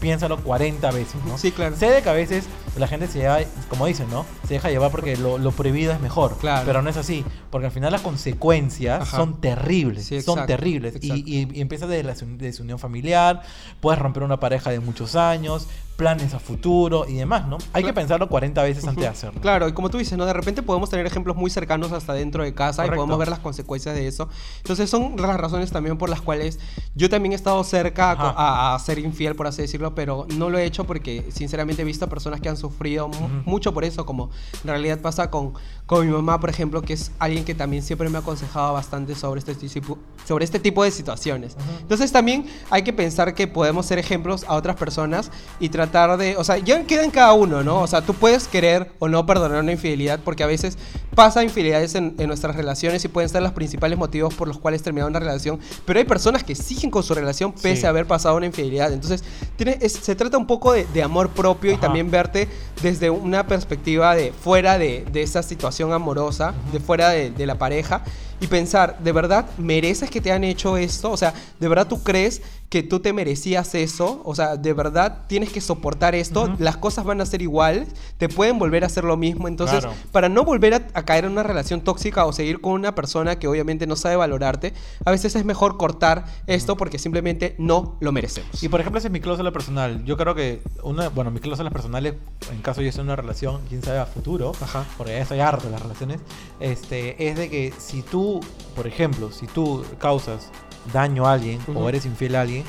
piénsalo 0.00 0.38
40 0.42 0.90
veces, 0.92 1.16
¿no? 1.26 1.36
Sí, 1.38 1.52
claro. 1.52 1.76
Sé 1.76 1.90
de 1.90 2.02
que 2.02 2.08
a 2.08 2.12
veces 2.14 2.44
la 2.76 2.86
gente 2.88 3.06
se 3.06 3.18
lleva, 3.18 3.38
como 3.68 3.86
dicen, 3.86 4.08
¿no? 4.10 4.24
Se 4.48 4.54
deja 4.54 4.70
llevar 4.70 4.90
porque 4.90 5.16
lo, 5.16 5.38
lo 5.38 5.52
prohibido 5.52 5.92
es 5.92 6.00
mejor. 6.00 6.36
Claro. 6.38 6.64
Pero 6.66 6.82
no 6.82 6.90
es 6.90 6.96
así. 6.96 7.24
Porque 7.50 7.66
al 7.66 7.72
final 7.72 7.92
las 7.92 8.00
consecuencias 8.00 9.02
Ajá. 9.02 9.16
son 9.18 9.40
terribles. 9.40 10.06
Sí, 10.06 10.22
son 10.22 10.46
terribles. 10.46 10.94
Y, 11.00 11.08
exacto. 11.08 11.22
y- 11.26 11.48
y 11.52 11.60
empieza 11.60 11.86
de 11.86 12.02
la 12.02 12.14
desun- 12.14 12.36
desunión 12.38 12.78
familiar, 12.78 13.42
puedes 13.80 14.00
romper 14.00 14.22
una 14.22 14.40
pareja 14.40 14.70
de 14.70 14.80
muchos 14.80 15.16
años, 15.16 15.66
planes 16.00 16.32
a 16.32 16.38
futuro 16.38 17.04
y 17.06 17.12
demás, 17.16 17.46
¿no? 17.46 17.58
Hay 17.74 17.84
que 17.84 17.90
Cla- 17.90 17.94
pensarlo 17.94 18.26
40 18.30 18.62
veces 18.62 18.86
antes 18.88 19.02
de 19.02 19.08
hacerlo. 19.08 19.38
Claro, 19.42 19.68
y 19.68 19.74
como 19.74 19.90
tú 19.90 19.98
dices, 19.98 20.16
¿no? 20.16 20.24
De 20.24 20.32
repente 20.32 20.62
podemos 20.62 20.88
tener 20.88 21.04
ejemplos 21.04 21.36
muy 21.36 21.50
cercanos 21.50 21.92
hasta 21.92 22.14
dentro 22.14 22.42
de 22.42 22.54
casa 22.54 22.76
Correcto. 22.84 22.94
y 22.94 22.96
podemos 22.96 23.18
ver 23.18 23.28
las 23.28 23.38
consecuencias 23.40 23.94
de 23.94 24.06
eso. 24.08 24.30
Entonces 24.62 24.88
son 24.88 25.14
las 25.18 25.38
razones 25.38 25.70
también 25.70 25.98
por 25.98 26.08
las 26.08 26.22
cuales 26.22 26.58
yo 26.94 27.10
también 27.10 27.32
he 27.32 27.34
estado 27.34 27.62
cerca 27.64 28.12
a, 28.12 28.74
a- 28.74 28.78
ser 28.78 28.98
infiel, 28.98 29.34
por 29.36 29.46
así 29.46 29.60
decirlo, 29.60 29.94
pero 29.94 30.26
no 30.38 30.48
lo 30.48 30.56
he 30.56 30.64
hecho 30.64 30.84
porque 30.84 31.26
sinceramente 31.30 31.82
he 31.82 31.84
visto 31.84 32.08
personas 32.08 32.40
que 32.40 32.48
han 32.48 32.56
sufrido 32.56 33.10
mucho 33.44 33.74
por 33.74 33.84
eso, 33.84 34.06
como 34.06 34.30
en 34.64 34.70
realidad 34.70 35.00
pasa 35.00 35.30
con, 35.30 35.52
con 35.84 36.06
mi 36.06 36.10
mamá, 36.10 36.40
por 36.40 36.48
ejemplo, 36.48 36.80
que 36.80 36.94
es 36.94 37.12
alguien 37.18 37.44
que 37.44 37.54
también 37.54 37.82
siempre 37.82 38.08
me 38.08 38.16
ha 38.16 38.20
aconsejado 38.22 38.72
bastante 38.72 39.14
sobre 39.14 39.40
este, 39.40 39.54
tipo- 39.54 39.98
sobre 40.26 40.46
este 40.46 40.58
tipo 40.58 40.82
de 40.82 40.90
situaciones. 40.92 41.58
Entonces 41.82 42.10
también 42.10 42.46
hay 42.70 42.84
que 42.84 42.94
pensar 42.94 43.34
que 43.34 43.46
podemos 43.46 43.84
ser 43.84 43.98
ejemplos 43.98 44.46
a 44.48 44.54
otras 44.54 44.76
personas 44.76 45.30
y 45.58 45.68
tratar 45.68 45.89
de, 45.90 46.36
o 46.36 46.44
sea, 46.44 46.58
ya 46.58 46.82
queda 46.86 47.04
en 47.04 47.10
cada 47.10 47.32
uno, 47.32 47.62
¿no? 47.62 47.80
O 47.80 47.86
sea, 47.86 48.00
tú 48.02 48.14
puedes 48.14 48.46
querer 48.48 48.92
o 48.98 49.08
no 49.08 49.26
perdonar 49.26 49.60
una 49.62 49.72
infidelidad 49.72 50.20
porque 50.24 50.42
a 50.42 50.46
veces 50.46 50.78
pasa 51.14 51.42
infidelidades 51.42 51.94
en, 51.96 52.14
en 52.18 52.28
nuestras 52.28 52.54
relaciones 52.56 53.04
y 53.04 53.08
pueden 53.08 53.28
ser 53.28 53.42
los 53.42 53.52
principales 53.52 53.98
motivos 53.98 54.32
por 54.34 54.46
los 54.48 54.58
cuales 54.58 54.82
termina 54.82 55.06
una 55.06 55.18
relación, 55.18 55.58
pero 55.84 55.98
hay 55.98 56.04
personas 56.04 56.44
que 56.44 56.54
siguen 56.54 56.90
con 56.90 57.02
su 57.02 57.14
relación 57.14 57.52
pese 57.52 57.80
Sí. 57.80 57.86
a 57.86 57.90
haber 57.90 58.06
pasado 58.06 58.36
una 58.36 58.46
infidelidad. 58.46 58.92
Entonces, 58.92 59.24
tiene, 59.56 59.78
es- 59.80 59.92
se 59.94 60.14
trata 60.14 60.38
un 60.38 60.46
poco 60.46 60.72
de, 60.72 60.86
de 60.94 61.02
amor 61.02 61.30
propio 61.30 61.70
y 61.70 61.74
Ajá. 61.74 61.82
también 61.82 62.10
verte 62.10 62.48
desde 62.82 63.10
una 63.10 63.46
perspectiva 63.46 64.14
de 64.14 64.32
fuera 64.32 64.78
de, 64.78 65.04
de 65.12 65.22
esa 65.22 65.42
situación 65.42 65.92
amorosa, 65.92 66.54
de 66.72 66.80
fuera 66.80 67.08
de, 67.10 67.30
de 67.30 67.46
la 67.46 67.56
pareja 67.56 68.02
y 68.40 68.46
pensar, 68.46 68.98
¿de 69.00 69.12
verdad 69.12 69.46
mereces 69.58 70.10
que 70.10 70.20
te 70.20 70.32
han 70.32 70.44
hecho 70.44 70.76
esto? 70.76 71.10
O 71.10 71.16
sea, 71.16 71.34
¿de 71.58 71.68
verdad 71.68 71.86
tú 71.86 72.02
crees 72.02 72.42
que 72.70 72.82
tú 72.82 73.00
te 73.00 73.12
merecías 73.12 73.74
eso? 73.74 74.22
O 74.24 74.34
sea, 74.34 74.56
¿de 74.56 74.72
verdad 74.72 75.24
tienes 75.26 75.50
que 75.52 75.60
soportar 75.60 76.14
esto? 76.14 76.54
Las 76.58 76.76
cosas 76.76 77.04
van 77.04 77.20
a 77.20 77.26
ser 77.26 77.42
iguales, 77.42 77.88
te 78.16 78.28
pueden 78.28 78.58
volver 78.58 78.84
a 78.84 78.86
hacer 78.86 79.04
lo 79.04 79.16
mismo. 79.16 79.48
Entonces, 79.48 79.80
Claro. 79.80 79.94
para 80.12 80.28
no 80.28 80.44
volver 80.44 80.74
a, 80.74 80.86
a 80.94 81.04
caer 81.04 81.24
en 81.24 81.32
una 81.32 81.42
relación 81.42 81.80
tóxica 81.82 82.24
o 82.26 82.32
seguir 82.32 82.60
con 82.60 82.72
una 82.72 82.94
persona 82.94 83.38
que 83.38 83.48
obviamente 83.48 83.86
no 83.86 83.96
sabe 83.96 84.16
valorarte, 84.16 84.72
a 85.04 85.10
veces 85.10 85.34
es 85.34 85.44
mejor 85.44 85.76
cortar 85.76 86.24
esto 86.46 86.76
porque 86.76 86.98
simplemente 86.98 87.56
no 87.58 87.96
lo 88.00 88.12
merecemos. 88.12 88.62
Y 88.62 88.68
por 88.68 88.80
ejemplo, 88.80 88.98
esa 88.98 89.08
es 89.08 89.12
mi 89.12 89.20
cláusula 89.20 89.50
personal. 89.52 90.04
Yo 90.04 90.16
creo 90.16 90.34
que 90.34 90.62
una, 90.84 91.08
bueno, 91.08 91.30
mis 91.32 91.40
cláusulas 91.42 91.72
personales, 91.72 92.14
en 92.52 92.62
caso 92.62 92.80
yo 92.82 92.88
esté 92.88 93.00
en 93.00 93.06
una 93.08 93.16
relación, 93.16 93.60
quién 93.68 93.82
sabe 93.82 93.98
a 93.98 94.06
futuro, 94.06 94.52
Ajá. 94.60 94.84
porque 94.96 95.12
ya 95.12 95.18
estoy 95.22 95.40
harto 95.40 95.66
de 95.66 95.72
las 95.72 95.82
relaciones, 95.82 96.20
este, 96.60 97.28
es 97.28 97.36
de 97.36 97.50
que 97.50 97.72
si 97.78 98.02
tú, 98.02 98.29
por 98.76 98.86
ejemplo, 98.86 99.32
si 99.32 99.46
tú 99.48 99.84
causas 99.98 100.48
daño 100.92 101.26
a 101.26 101.32
alguien 101.32 101.58
Ujú. 101.66 101.78
o 101.80 101.88
eres 101.88 102.06
infiel 102.06 102.36
a 102.36 102.42
alguien, 102.42 102.62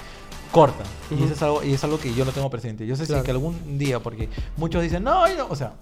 corta. 0.51 0.83
Y 1.11 1.13
Ujú. 1.15 1.25
eso 1.25 1.33
es 1.33 1.41
algo, 1.43 1.63
y 1.63 1.73
es 1.73 1.83
algo 1.83 1.99
que 1.99 2.13
yo 2.13 2.25
lo 2.25 2.31
tengo 2.31 2.49
presente. 2.49 2.87
Yo 2.87 2.95
sé 2.95 3.03
si 3.03 3.07
Claro. 3.07 3.21
es 3.21 3.25
que 3.25 3.31
algún 3.31 3.77
día, 3.77 3.99
porque 3.99 4.27
muchos 4.57 4.81
dicen, 4.81 5.03
no, 5.03 5.27
no", 5.35 5.47
o 5.49 5.55
sea, 5.55 5.73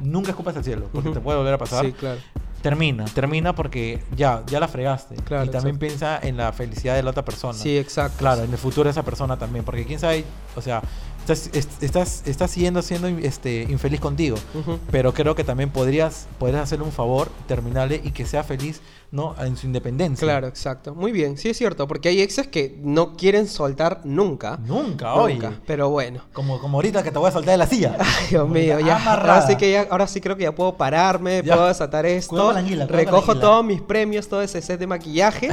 nunca 0.00 0.30
escupas 0.30 0.56
al 0.56 0.64
cielo, 0.64 0.88
porque 0.92 1.08
Ujú. 1.08 1.18
te 1.18 1.20
puede 1.24 1.38
volver 1.38 1.54
a 1.54 1.58
pasar. 1.58 1.84
Sí, 1.84 1.92
claro. 1.92 2.20
Termina, 2.62 3.04
termina 3.04 3.54
porque 3.54 4.02
ya, 4.16 4.42
ya 4.46 4.58
la 4.58 4.66
fregaste. 4.66 5.14
Claro, 5.14 5.44
y 5.44 5.48
también 5.48 5.76
exacto. 5.76 5.78
piensa 5.78 6.18
en 6.20 6.36
la 6.36 6.52
felicidad 6.52 6.96
de 6.96 7.04
la 7.04 7.10
otra 7.10 7.24
persona. 7.24 7.56
Sí, 7.56 7.78
exacto. 7.78 8.18
Claro, 8.18 8.42
en 8.42 8.50
el 8.50 8.58
futuro 8.58 8.84
de 8.84 8.90
esa 8.90 9.04
persona 9.04 9.36
también, 9.38 9.64
porque 9.64 9.84
quién 9.84 10.00
sabe, 10.00 10.24
o 10.56 10.60
sea, 10.60 10.82
estás, 11.20 11.50
est- 11.54 11.80
estás, 11.84 12.22
estás 12.26 12.50
siguiendo 12.50 12.82
siendo 12.82 13.06
este, 13.06 13.62
infeliz 13.70 14.00
contigo, 14.00 14.36
Ujú. 14.54 14.80
pero 14.90 15.14
creo 15.14 15.36
que 15.36 15.44
también 15.44 15.70
podrías, 15.70 16.26
podrías 16.40 16.62
hacerle 16.64 16.84
un 16.84 16.90
favor, 16.90 17.30
terminarle 17.46 18.00
y 18.02 18.10
que 18.10 18.26
sea 18.26 18.42
feliz, 18.42 18.80
¿no? 19.10 19.34
En 19.40 19.56
su 19.56 19.66
independencia. 19.66 20.26
Claro, 20.26 20.46
exacto. 20.46 20.94
Muy 20.94 21.12
bien, 21.12 21.38
sí 21.38 21.48
es 21.48 21.56
cierto, 21.56 21.88
porque 21.88 22.08
hay 22.10 22.20
exes 22.20 22.46
que 22.48 22.78
no 22.82 23.16
quieren 23.16 23.48
soltar 23.48 24.00
nunca. 24.04 24.58
Nunca, 24.62 25.14
Nunca, 25.14 25.14
oye. 25.14 25.48
pero 25.66 25.88
bueno. 25.90 26.20
Como, 26.32 26.58
como 26.60 26.78
ahorita 26.78 27.02
que 27.02 27.10
te 27.10 27.18
voy 27.18 27.28
a 27.28 27.32
soltar 27.32 27.52
de 27.52 27.58
la 27.58 27.66
silla. 27.66 27.96
Ay, 27.98 28.26
Dios 28.30 28.48
mío, 28.48 28.78
ya, 28.80 28.96
amarrada. 28.96 29.34
ahora 29.36 29.46
sí 29.46 29.56
que 29.56 29.70
ya, 29.70 29.86
ahora 29.90 30.06
sí 30.06 30.20
creo 30.20 30.36
que 30.36 30.42
ya 30.44 30.54
puedo 30.54 30.76
pararme, 30.76 31.42
Ya. 31.44 31.54
puedo 31.54 31.68
desatar 31.68 32.04
esto, 32.06 32.50
anguila, 32.50 32.86
recojo 32.86 33.36
todos 33.38 33.64
mis 33.64 33.80
premios, 33.80 34.28
todo 34.28 34.42
ese 34.42 34.60
set 34.60 34.78
de 34.78 34.86
maquillaje 34.86 35.48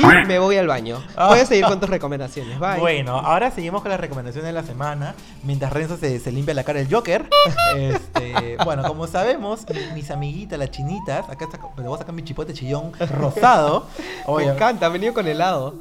y 0.00 0.06
me 0.26 0.38
voy 0.38 0.56
al 0.58 0.66
baño. 0.66 1.02
Ah. 1.16 1.28
Puedes 1.28 1.48
seguir 1.48 1.64
con 1.64 1.80
tus 1.80 1.88
recomendaciones, 1.88 2.58
bye. 2.58 2.78
Bueno, 2.78 3.18
ahora 3.18 3.50
seguimos 3.50 3.80
con 3.82 3.90
las 3.90 4.00
recomendaciones 4.00 4.46
de 4.46 4.52
la 4.52 4.62
semana. 4.62 5.14
Mientras 5.44 5.72
Renzo 5.72 5.96
se, 5.96 6.18
se 6.20 6.30
limpia 6.32 6.52
la 6.54 6.64
cara 6.64 6.80
el 6.80 6.92
Joker. 6.92 7.28
Este, 7.76 8.56
bueno, 8.64 8.82
como 8.84 9.06
sabemos, 9.06 9.64
mi- 9.72 9.94
mis 9.94 10.10
amiguitas, 10.10 10.58
las 10.58 10.70
chinitas, 10.70 11.28
acá 11.28 11.44
está, 11.44 11.58
le 11.76 11.84
voy 11.84 11.94
a 11.94 11.98
sacar 11.98 12.14
mi 12.14 12.22
chipote 12.22 12.52
chillón 12.52 12.92
rosado. 13.06 13.86
me 14.36 14.44
encanta, 14.44 14.86
ha 14.86 14.88
venido 14.88 15.14
con 15.14 15.26
helado. 15.26 15.74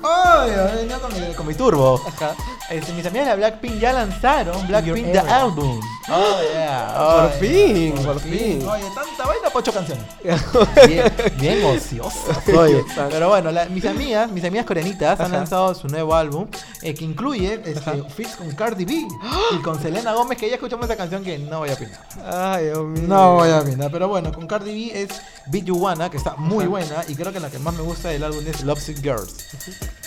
Venía 0.75 0.99
con 0.99 1.13
mi, 1.13 1.33
con 1.33 1.47
mi 1.47 1.53
turbo. 1.53 2.01
Ajá. 2.07 2.35
Este, 2.69 2.91
mis 2.93 3.05
amigas 3.05 3.27
de 3.27 3.35
Blackpink 3.35 3.79
ya 3.79 3.93
lanzaron 3.93 4.67
Blackpink 4.67 5.11
The. 5.13 5.19
Album. 5.19 5.79
Oh, 6.09 6.39
yeah. 6.53 6.95
Por 6.97 7.31
fin, 7.39 7.93
por 8.03 8.19
fin. 8.19 8.65
Oye, 8.67 8.83
tanta 8.93 9.25
vaina 9.25 9.43
para 9.47 9.59
ocho 9.59 9.73
canciones. 9.73 10.05
Bien, 10.87 11.11
bien. 11.37 11.65
Oye. 11.65 12.79
Exacto. 12.79 13.09
Pero 13.11 13.29
bueno, 13.29 13.51
la- 13.51 13.65
mis 13.65 13.85
amigas, 13.85 14.31
mis 14.31 14.43
amigas 14.43 14.65
coreanitas 14.65 15.19
han 15.19 15.31
lanzado 15.31 15.73
su 15.75 15.87
nuevo 15.87 16.15
álbum 16.15 16.47
eh, 16.81 16.93
que 16.93 17.03
incluye 17.03 17.61
este, 17.65 18.03
feats 18.03 18.35
con 18.37 18.49
Cardi 18.51 18.85
B 18.85 19.05
y 19.51 19.57
con 19.61 19.81
Selena 19.81 20.13
Gómez, 20.13 20.37
que 20.37 20.47
ya 20.47 20.55
escuchamos 20.55 20.85
esa 20.85 20.95
canción 20.95 21.23
que 21.23 21.37
no 21.37 21.59
voy 21.59 21.69
a 21.69 21.73
opinar. 21.73 21.99
Ay, 22.25 22.65
Dios 22.65 22.85
mío. 22.85 23.03
No 23.07 23.35
voy 23.35 23.49
a 23.49 23.59
opinar, 23.59 23.91
pero 23.91 24.07
bueno, 24.07 24.31
con 24.31 24.47
Cardi 24.47 24.91
B 24.91 25.01
es 25.01 25.09
Beat 25.47 25.65
You 25.65 25.77
Wanna, 25.77 26.09
que 26.09 26.17
está 26.17 26.35
muy 26.35 26.65
buena 26.65 27.03
y 27.07 27.15
creo 27.15 27.31
que 27.31 27.39
la 27.39 27.49
que 27.49 27.59
más 27.59 27.73
me 27.73 27.81
gusta 27.81 28.09
del 28.09 28.23
álbum 28.23 28.45
es 28.47 28.63
Love 28.63 28.81
Sick 28.81 29.01
Girls. 29.01 29.33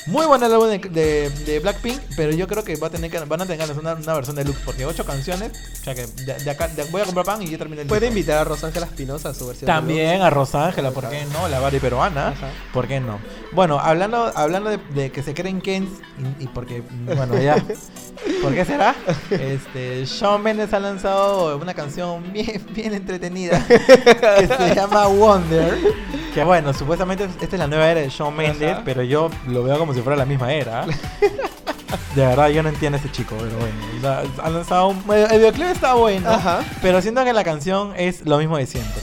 Muy 0.06 0.26
buena 0.26 0.46
el 0.46 0.52
álbum 0.54 0.68
de, 0.68 0.78
de- 0.78 1.30
de 1.30 1.58
Blackpink, 1.60 2.00
pero 2.16 2.32
yo 2.32 2.46
creo 2.48 2.64
que 2.64 2.76
va 2.76 2.86
a 2.86 2.90
tener 2.90 3.10
que, 3.10 3.18
van 3.20 3.40
a 3.42 3.44
tener 3.44 3.58
que 3.58 3.64
hacer 3.64 3.78
una, 3.78 3.94
una 3.94 4.14
versión 4.14 4.34
deluxe 4.36 4.60
porque 4.64 4.86
ocho 4.86 5.04
canciones, 5.04 5.52
o 5.80 5.84
sea 5.84 5.94
que 5.94 6.06
de, 6.06 6.34
de 6.34 6.50
acá 6.50 6.68
voy 6.90 7.02
a 7.02 7.04
comprar 7.04 7.26
pan 7.26 7.42
y 7.42 7.48
ya 7.50 7.58
terminé 7.58 7.82
el 7.82 7.88
Puede 7.88 8.06
disco. 8.06 8.16
invitar 8.18 8.38
a 8.38 8.44
Rosángela 8.44 8.86
Espinosa 8.86 9.28
a 9.30 9.34
su 9.34 9.46
versión. 9.46 9.66
También 9.66 10.22
a 10.22 10.30
Rosángela, 10.30 10.90
¿por 10.90 11.08
qué 11.10 11.24
no? 11.32 11.48
La 11.48 11.60
Barbie 11.60 11.80
peruana, 11.80 12.28
Ajá. 12.28 12.48
¿por 12.72 12.88
qué 12.88 12.98
no? 13.00 13.18
Bueno, 13.52 13.78
hablando, 13.78 14.30
hablando 14.34 14.70
de, 14.70 14.78
de 14.94 15.10
que 15.12 15.22
se 15.22 15.34
creen 15.34 15.60
Kens, 15.60 15.90
y, 16.40 16.44
y 16.44 16.46
porque, 16.48 16.82
bueno, 17.04 17.38
ya, 17.38 17.56
¿por 18.42 18.54
qué 18.54 18.64
será? 18.64 18.94
Este, 19.30 20.04
Shawn 20.06 20.42
Mendes 20.42 20.72
ha 20.72 20.80
lanzado 20.80 21.56
una 21.58 21.74
canción 21.74 22.32
bien, 22.32 22.64
bien 22.74 22.94
entretenida 22.94 23.64
que 23.66 24.46
se 24.46 24.74
llama 24.74 25.06
Wonder, 25.08 25.76
que 26.34 26.44
bueno, 26.44 26.72
supuestamente 26.72 27.24
esta 27.24 27.44
es 27.56 27.58
la 27.58 27.66
nueva 27.66 27.90
era 27.90 28.00
de 28.00 28.08
Shawn 28.08 28.36
Mendes, 28.36 28.72
Ajá. 28.72 28.82
pero 28.84 29.02
yo 29.02 29.30
lo 29.48 29.64
veo 29.64 29.78
como 29.78 29.89
si 29.94 30.00
fuera 30.02 30.16
la 30.16 30.24
misma 30.26 30.52
era. 30.52 30.86
De 32.14 32.22
verdad, 32.26 32.48
yo 32.48 32.62
no 32.62 32.68
entiendo 32.68 32.96
a 32.96 33.00
este 33.00 33.10
chico, 33.12 33.34
pero 33.38 33.56
bueno. 33.56 33.76
la- 34.02 34.22
ha 34.44 34.50
lanzado 34.50 34.88
un, 34.88 34.98
el 35.12 35.38
videoclip 35.38 35.66
está 35.68 35.94
bueno, 35.94 36.28
Ajá. 36.30 36.60
pero 36.82 37.00
siento 37.02 37.24
que 37.24 37.32
la 37.32 37.44
canción 37.44 37.92
es 37.96 38.24
lo 38.26 38.38
mismo 38.38 38.56
de 38.58 38.66
siempre. 38.66 39.02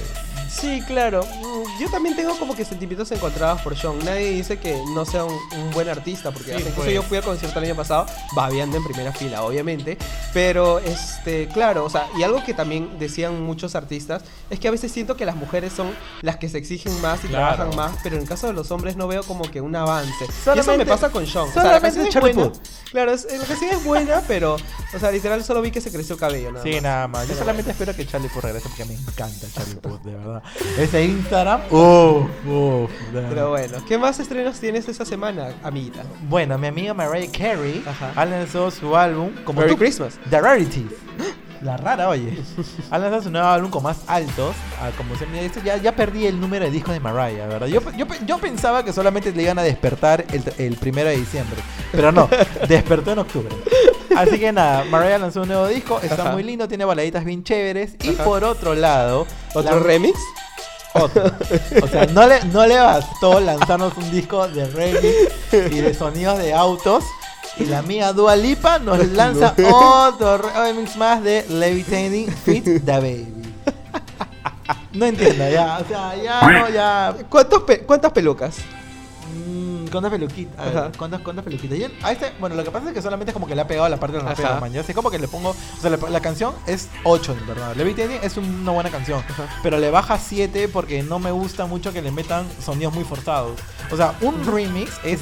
Sí, 0.60 0.82
claro. 0.88 1.24
Mm, 1.24 1.80
Yo 1.80 1.90
también 1.92 2.16
tengo 2.16 2.38
como 2.40 2.56
que 2.56 2.66
sentimientos 2.66 3.12
encontrados 3.12 3.62
por 3.62 3.78
Sean. 3.78 4.00
Nadie 4.04 4.32
dice 4.32 4.58
que 4.58 4.82
no 4.96 5.06
sea 5.06 5.24
un, 5.26 5.34
un 5.34 5.72
buen 5.72 5.88
artista, 5.90 6.32
porque 6.32 6.52
Sí, 6.52 6.58
incluso 6.60 6.76
pues. 6.82 6.94
yo 6.94 7.04
fui 7.04 7.18
al 7.18 7.24
concierto 7.24 7.60
el 7.60 7.66
año 7.66 7.76
pasado, 7.76 8.08
babeando 8.36 8.78
en 8.78 8.84
primera 8.84 9.12
fila, 9.14 9.44
obviamente. 9.44 9.98
Pero, 10.34 10.80
este, 10.80 11.48
claro, 11.50 11.86
o 11.86 11.90
sea, 11.90 12.08
y 12.18 12.24
algo 12.24 12.44
que 12.44 12.54
también 12.56 12.98
decían 12.98 13.42
muchos 13.44 13.76
artistas 13.76 14.24
es 14.50 14.60
que 14.60 14.68
a 14.68 14.72
veces 14.72 14.92
siento 14.92 15.16
que 15.16 15.26
las 15.26 15.36
mujeres 15.36 15.74
son 15.74 15.92
las 16.22 16.38
que 16.38 16.50
se 16.50 16.58
exigen 16.58 17.00
más 17.02 17.24
y 17.24 17.28
Claro. 17.28 17.56
trabajan 17.56 17.76
más, 17.76 18.00
pero 18.02 18.16
en 18.16 18.24
el 18.24 18.28
caso 18.28 18.48
de 18.48 18.54
los 18.54 18.72
hombres 18.72 18.96
no 18.96 19.08
veo 19.08 19.22
como 19.24 19.44
que 19.52 19.62
un 19.62 19.76
avance. 19.76 20.26
y 20.56 20.60
eso 20.60 20.76
me 20.78 20.86
pasa 20.86 21.10
con 21.12 21.28
Sean. 21.28 21.48
O 21.50 21.54
sea, 21.54 21.64
la 21.64 21.70
solamente 21.70 21.82
canción 22.00 22.08
es 22.08 22.14
Charlie 22.14 22.34
buena. 22.34 22.50
Puth. 22.52 22.62
Claro, 22.92 23.12
es, 23.12 23.28
la 23.38 23.46
canción 23.46 23.72
es 23.72 23.84
buena, 23.84 24.24
pero, 24.28 24.56
o 24.56 25.00
sea, 25.00 25.12
literal 25.12 25.44
solo 25.44 25.62
vi 25.62 25.70
que 25.70 25.82
se 25.82 25.92
creció 25.92 26.16
el 26.16 26.20
cabello, 26.20 26.52
nada 26.52 26.64
Sí, 26.64 26.72
más. 26.74 26.82
nada 26.84 27.08
más. 27.08 27.28
Yo 27.28 27.36
solamente 27.36 27.72
espero 27.72 27.96
que 27.96 28.08
Charlie 28.08 28.30
Puth 28.30 28.44
regrese 28.44 28.68
porque 28.70 28.86
me 28.86 28.96
encanta 28.96 29.46
Charlie 29.54 29.76
Puth, 29.76 30.02
de 30.02 30.16
verdad. 30.16 30.42
Ese 30.78 31.04
Instagram. 31.06 31.62
Pero 33.30 33.50
bueno, 33.50 33.78
¿qué 33.88 33.98
más 33.98 34.20
estrenos 34.20 34.60
tienes 34.60 34.88
esta 34.88 35.06
semana, 35.06 35.50
amiguita? 35.64 36.04
Bueno, 36.30 36.58
mi 36.58 36.68
amiga 36.68 36.94
Mariah 36.94 37.32
Carey 37.32 37.84
Ajá. 37.86 38.12
ha 38.16 38.26
lanzado 38.26 38.70
su 38.72 38.96
álbum 38.96 39.32
como 39.44 39.60
Merry 39.62 39.74
tú- 39.74 39.78
Christmas. 39.78 40.20
The 40.30 40.42
Rarities. 40.42 40.86
La 41.62 41.76
rara, 41.76 42.08
oye. 42.10 42.38
Ha 42.92 43.00
lanzado 43.00 43.24
su 43.24 43.32
nuevo 43.32 43.48
álbum 43.48 43.72
con 43.72 43.82
más 43.84 43.98
altos. 44.08 44.56
ah, 44.80 44.92
como 44.96 45.16
se 45.16 45.26
me 45.26 45.42
dice, 45.42 45.60
ya, 45.66 45.78
ya 45.78 45.96
perdí 45.96 46.28
el 46.28 46.40
número 46.40 46.66
de 46.66 46.72
discos 46.72 46.94
de 46.94 47.00
Mariah, 47.00 47.48
¿verdad? 47.48 47.66
Yo, 47.68 47.82
yo, 47.98 48.06
yo 48.26 48.38
pensaba 48.38 48.86
que 48.86 48.94
solamente 48.94 49.32
le 49.32 49.42
iban 49.44 49.58
a 49.58 49.64
despertar 49.64 50.24
el, 50.32 50.44
el 50.60 50.76
primero 50.78 51.10
de 51.10 51.18
diciembre. 51.18 51.58
Pero 51.92 52.12
no, 52.12 52.30
despertó 52.68 53.12
en 53.14 53.20
octubre. 53.20 53.50
Así 54.18 54.40
que 54.40 54.52
nada, 54.52 54.84
Mariah 54.86 55.18
lanzó 55.20 55.42
un 55.44 55.48
nuevo 55.50 55.68
disco. 55.68 56.00
Está 56.02 56.24
Ajá. 56.24 56.32
muy 56.32 56.44
lindo, 56.44 56.68
tiene 56.68 56.86
baladitas 56.86 57.24
bien 57.26 57.44
chéveres. 57.44 57.96
Y 58.04 58.10
Ajá. 58.16 58.24
por 58.24 58.44
otro 58.44 58.74
lado, 58.76 59.28
¿Otro 59.54 59.80
la- 59.80 59.84
remix? 59.86 60.20
otro. 60.94 61.24
O 61.84 61.88
sea, 61.88 62.06
no 62.08 62.26
le, 62.28 62.44
no 62.46 62.66
le 62.66 62.78
bastó 62.80 63.40
lanzarnos 63.40 63.96
un 63.98 64.10
disco 64.10 64.48
de 64.48 64.66
remix 64.68 65.06
y 65.54 65.80
de 65.82 65.94
sonidos 65.94 66.40
de 66.40 66.54
autos. 66.54 67.04
Y 67.60 67.66
la 67.66 67.80
amiga 67.80 68.14
Dua 68.14 68.36
Lipa 68.36 68.80
nos 68.80 69.06
lanza 69.14 69.54
otro 69.72 70.38
remix 70.38 70.96
más 70.96 71.24
de 71.24 71.46
Levitating 71.50 72.28
Fit 72.32 72.64
the 72.66 72.80
Baby. 72.92 73.34
No 74.94 75.06
entiendo, 75.06 75.48
ya, 75.50 75.78
o 75.80 75.88
sea, 75.88 76.16
ya, 76.16 76.42
no, 76.42 76.70
ya. 76.70 77.16
¿Cuántos 77.30 77.62
pe- 77.64 77.80
¿Cuántas 77.82 78.12
pelucas? 78.12 78.58
Mm, 79.36 79.67
¿Cuántas 79.92 80.12
peluquitas? 80.12 80.96
¿cuántas, 80.98 81.22
cuántas 81.22 81.44
peluquitas? 81.46 81.78
Yo- 81.78 81.88
a 82.04 82.12
este, 82.12 82.34
bueno, 82.40 82.56
lo 82.56 82.64
que 82.64 82.72
pasa 82.72 82.88
es 82.88 82.94
que 82.94 83.02
solamente 83.02 83.32
es 83.32 83.34
como 83.34 83.48
que 83.48 83.56
le 83.56 83.62
ha 83.62 83.68
pegado 83.68 83.88
la 83.90 83.98
parte 83.98 84.18
de 84.18 84.24
los 84.24 84.32
Ajá. 84.32 84.42
raperos, 84.42 84.62
man. 84.62 84.72
Ya 84.74 84.84
sé 84.84 84.94
como 84.94 85.10
que 85.12 85.20
le 85.20 85.28
pongo. 85.28 85.50
O 85.52 85.82
sea, 85.82 85.90
la, 85.90 85.98
la 86.10 86.20
canción 86.22 86.54
es 86.66 86.90
8, 87.04 87.36
en 87.40 87.48
verdad. 87.48 87.76
Levitating 87.76 88.20
es 88.24 88.38
una 88.38 88.72
buena 88.72 88.90
canción. 88.90 89.24
Ajá. 89.30 89.48
Pero 89.64 89.78
le 89.78 89.90
baja 89.92 90.18
7 90.20 90.68
porque 90.70 91.04
no 91.04 91.20
me 91.20 91.32
gusta 91.32 91.66
mucho 91.66 91.94
que 91.94 92.02
le 92.02 92.12
metan 92.12 92.48
sonidos 92.64 92.94
muy 92.94 93.04
forzados. 93.04 93.60
O 93.92 93.98
sea, 93.98 94.14
un 94.22 94.46
remix 94.46 94.92
es, 95.04 95.20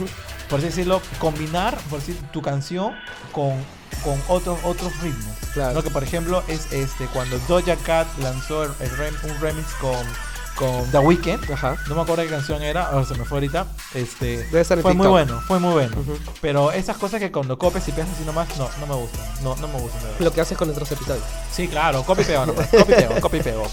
por 0.49 0.59
así 0.59 0.67
decirlo, 0.67 1.01
combinar 1.19 1.77
por 1.89 1.99
decir, 1.99 2.17
tu 2.31 2.41
canción 2.41 2.93
con, 3.31 3.53
con 4.03 4.21
otros, 4.27 4.57
otros 4.63 4.91
ritmos. 5.01 5.35
Claro. 5.53 5.73
¿no? 5.75 5.83
Que 5.83 5.89
por 5.89 6.03
ejemplo 6.03 6.43
es 6.47 6.71
este 6.73 7.05
cuando 7.07 7.37
Doja 7.47 7.75
Cat 7.77 8.07
lanzó 8.19 8.63
el- 8.63 8.71
el 8.81 8.91
rem- 8.91 9.23
un 9.23 9.39
remix 9.39 9.67
con, 9.75 9.95
con 10.55 10.89
The 10.91 10.99
Weeknd. 10.99 11.51
Ajá. 11.51 11.75
No 11.89 11.95
me 11.95 12.01
acuerdo 12.01 12.23
qué 12.23 12.29
canción 12.29 12.61
era, 12.61 12.89
se 13.05 13.15
me 13.15 13.25
fue 13.25 13.37
ahorita. 13.37 13.67
Este, 13.93 14.37
Debe 14.45 14.61
estar 14.61 14.77
en 14.77 14.81
fue 14.81 14.93
muy 14.93 15.05
TikTok. 15.07 15.11
bueno, 15.11 15.41
fue 15.47 15.59
muy 15.59 15.73
bueno. 15.73 15.97
Ujú. 15.99 16.17
Pero 16.41 16.71
esas 16.71 16.97
cosas 16.97 17.19
que 17.19 17.31
cuando 17.31 17.57
copias 17.57 17.87
y 17.87 17.91
pegas 17.91 18.09
así 18.09 18.23
nomás, 18.25 18.47
no, 18.57 18.69
no 18.79 18.87
me 18.87 18.95
gustan. 18.95 19.21
No, 19.43 19.55
no 19.57 19.67
me 19.67 19.79
gustan. 19.79 20.01
de 20.01 20.07
verdad. 20.07 20.19
Lo 20.21 20.31
que 20.33 20.41
haces 20.41 20.57
con 20.57 20.67
nuestros 20.67 20.91
episodios. 20.91 21.23
Sí, 21.51 21.67
claro, 21.67 22.03
copy 22.03 22.21
y 22.21 22.25
pego 22.25 22.45
nomás. 22.45 22.67
Copy 22.69 22.91
y 22.91 22.95
pego, 22.95 23.21
copy 23.21 23.37
y 23.37 23.41
pego. 23.41 23.63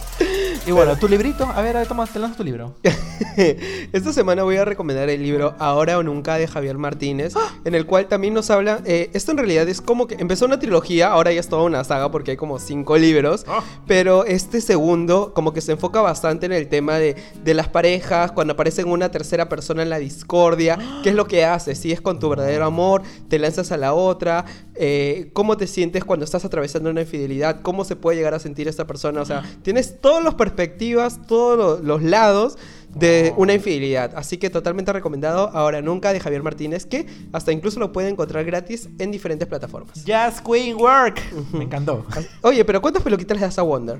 Y 0.66 0.70
bueno, 0.70 0.96
tu 0.96 1.08
librito, 1.08 1.44
a 1.44 1.60
ver, 1.60 1.76
a 1.76 1.80
ver, 1.80 1.88
toma, 1.88 2.06
te 2.06 2.18
lanzo 2.20 2.36
tu 2.36 2.44
libro. 2.44 2.74
Esta 3.36 4.12
semana 4.12 4.42
voy 4.42 4.56
a 4.56 4.64
recomendar 4.64 5.08
el 5.08 5.22
libro 5.22 5.54
Ahora 5.58 5.98
o 5.98 6.02
Nunca 6.02 6.36
de 6.36 6.46
Javier 6.46 6.78
Martínez, 6.78 7.34
en 7.64 7.74
el 7.74 7.86
cual 7.86 8.06
también 8.06 8.34
nos 8.34 8.50
habla. 8.50 8.80
eh, 8.84 9.10
esto 9.14 9.32
en 9.32 9.38
realidad 9.38 9.68
es 9.68 9.80
como 9.80 10.06
que 10.06 10.14
empezó 10.18 10.44
una 10.44 10.58
trilogía, 10.58 11.08
ahora 11.08 11.32
ya 11.32 11.40
es 11.40 11.48
toda 11.48 11.62
una 11.62 11.82
saga 11.84 12.10
porque 12.10 12.32
hay 12.32 12.36
como 12.36 12.58
cinco 12.58 12.96
libros. 12.96 13.44
Ah. 13.48 13.62
Pero 13.86 14.24
este 14.24 14.60
segundo, 14.60 15.32
como 15.34 15.52
que 15.52 15.60
se 15.60 15.72
enfoca 15.72 16.00
bastante 16.00 16.46
en 16.46 16.52
el 16.52 16.68
tema 16.72 16.96
de, 16.98 17.14
de 17.44 17.52
las 17.54 17.68
parejas, 17.68 18.32
cuando 18.32 18.54
aparece 18.54 18.82
una 18.84 19.10
tercera 19.10 19.50
persona 19.50 19.82
en 19.82 19.90
la 19.90 19.98
discordia, 19.98 20.78
qué 21.02 21.10
es 21.10 21.14
lo 21.14 21.26
que 21.26 21.44
haces, 21.44 21.76
si 21.78 21.92
es 21.92 22.00
con 22.00 22.18
tu 22.18 22.30
verdadero 22.30 22.64
amor, 22.64 23.02
te 23.28 23.38
lanzas 23.38 23.70
a 23.72 23.76
la 23.76 23.92
otra, 23.92 24.46
eh, 24.74 25.28
cómo 25.34 25.58
te 25.58 25.66
sientes 25.66 26.02
cuando 26.02 26.24
estás 26.24 26.46
atravesando 26.46 26.88
una 26.88 27.02
infidelidad, 27.02 27.60
cómo 27.60 27.84
se 27.84 27.94
puede 27.94 28.16
llegar 28.16 28.32
a 28.32 28.38
sentir 28.38 28.68
esta 28.68 28.86
persona. 28.86 29.20
O 29.20 29.26
sea, 29.26 29.42
tienes 29.62 30.00
todas 30.00 30.24
las 30.24 30.34
perspectivas, 30.34 31.20
todos 31.26 31.58
lo- 31.58 31.82
los 31.86 32.02
lados 32.02 32.56
de 32.94 33.32
una 33.36 33.52
infidelidad. 33.54 34.12
Así 34.16 34.36
que 34.38 34.48
totalmente 34.50 34.92
recomendado 34.92 35.50
Ahora 35.54 35.80
Nunca 35.82 36.12
de 36.12 36.20
Javier 36.20 36.42
Martínez, 36.42 36.84
que 36.86 37.06
hasta 37.32 37.52
incluso 37.52 37.80
lo 37.80 37.92
pueden 37.92 38.12
encontrar 38.12 38.44
gratis 38.44 38.88
en 38.98 39.10
diferentes 39.10 39.46
plataformas. 39.48 40.04
Just 40.06 40.40
Queen 40.46 40.76
Work. 40.76 41.20
Me 41.52 41.64
encantó. 41.64 42.04
Oye, 42.42 42.64
pero 42.64 42.80
¿cuántas 42.80 43.02
peluquitas 43.02 43.36
le 43.38 43.42
das 43.44 43.58
a 43.58 43.62
Wonder? 43.62 43.98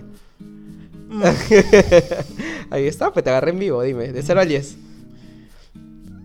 Ahí 2.71 2.87
está, 2.87 3.13
pues 3.13 3.25
te 3.25 3.31
agarré 3.31 3.51
en 3.51 3.59
vivo, 3.59 3.83
dime, 3.83 4.13
de 4.13 4.23
0 4.23 4.41
al 4.41 4.49
10. 4.49 4.77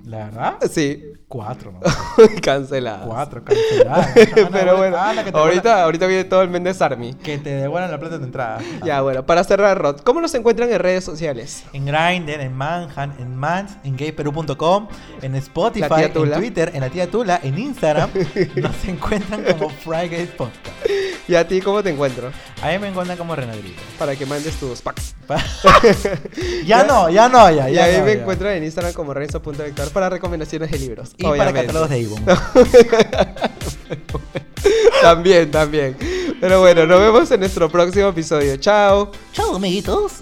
La 0.07 0.19
verdad, 0.19 0.57
Sí, 0.71 1.03
cuatro, 1.27 1.73
¿no? 1.73 1.79
cancelada. 2.41 3.05
Cuatro, 3.05 3.43
cancelada. 3.43 4.09
Pero 4.53 4.77
bueno, 4.77 4.97
ahorita, 5.33 5.83
ahorita 5.83 6.07
viene 6.07 6.23
todo 6.23 6.41
el 6.43 6.49
Mendes 6.49 6.81
Army. 6.81 7.13
Que 7.13 7.37
te 7.37 7.49
devuelvan 7.49 7.91
la 7.91 7.99
plata 7.99 8.17
de 8.17 8.23
entrada. 8.23 8.59
Ya, 8.85 9.01
bueno, 9.01 9.25
para 9.25 9.43
cerrar, 9.43 9.77
Rod, 9.77 9.99
¿cómo 10.05 10.21
nos 10.21 10.33
encuentran 10.33 10.71
en 10.71 10.79
redes 10.79 11.03
sociales? 11.03 11.65
En 11.73 11.85
Grindr, 11.85 12.39
en 12.39 12.53
Manhunt, 12.53 13.19
en 13.19 13.35
Mans, 13.35 13.75
en 13.83 13.97
gayperú.com, 13.97 14.87
en 15.21 15.35
Spotify, 15.35 16.03
en. 16.03 16.13
Twitter, 16.13 16.71
en 16.73 16.79
la 16.79 16.89
tía 16.89 17.11
Tula, 17.11 17.41
en 17.43 17.57
Instagram. 17.57 18.09
nos 18.55 18.85
encuentran 18.85 19.43
como 19.43 19.69
Friday 19.69 20.25
Podcast. 20.37 20.87
¿Y 21.27 21.35
a 21.35 21.45
ti 21.45 21.59
cómo 21.59 21.83
te 21.83 21.89
encuentro? 21.89 22.31
A 22.61 22.69
mí 22.69 22.79
me 22.79 22.87
encuentran 22.87 23.17
como 23.17 23.35
Renadrito. 23.35 23.81
Para 23.99 24.15
que 24.15 24.25
mandes 24.25 24.55
tus 24.55 24.81
packs. 24.81 25.13
ya 26.65 26.85
no, 26.85 27.09
ya 27.09 27.27
no, 27.27 27.51
ya. 27.51 27.69
Y 27.69 27.73
ya 27.73 27.83
ahí 27.83 27.97
no, 27.97 28.05
me 28.05 28.15
ya. 28.15 28.21
encuentran 28.21 28.53
en 28.53 28.63
Instagram 28.63 28.93
como 28.93 29.13
Renzo.vector 29.13 29.89
para 29.97 30.11
recomendaciones 30.11 30.69
de 30.69 30.77
libros. 30.77 31.15
Y 31.17 31.23
para 31.23 31.31
obviamente. 31.49 31.73
catálogos 31.73 31.89
de 31.89 32.05
Avon. 32.05 32.23
también, 35.01 35.49
también. 35.49 35.97
Pero 36.39 36.59
bueno, 36.59 36.85
nos 36.85 36.99
vemos 36.99 37.31
en 37.31 37.39
nuestro 37.39 37.67
próximo 37.67 38.09
episodio. 38.09 38.57
Chao. 38.57 39.11
Chao, 39.33 39.55
amiguitos. 39.55 40.21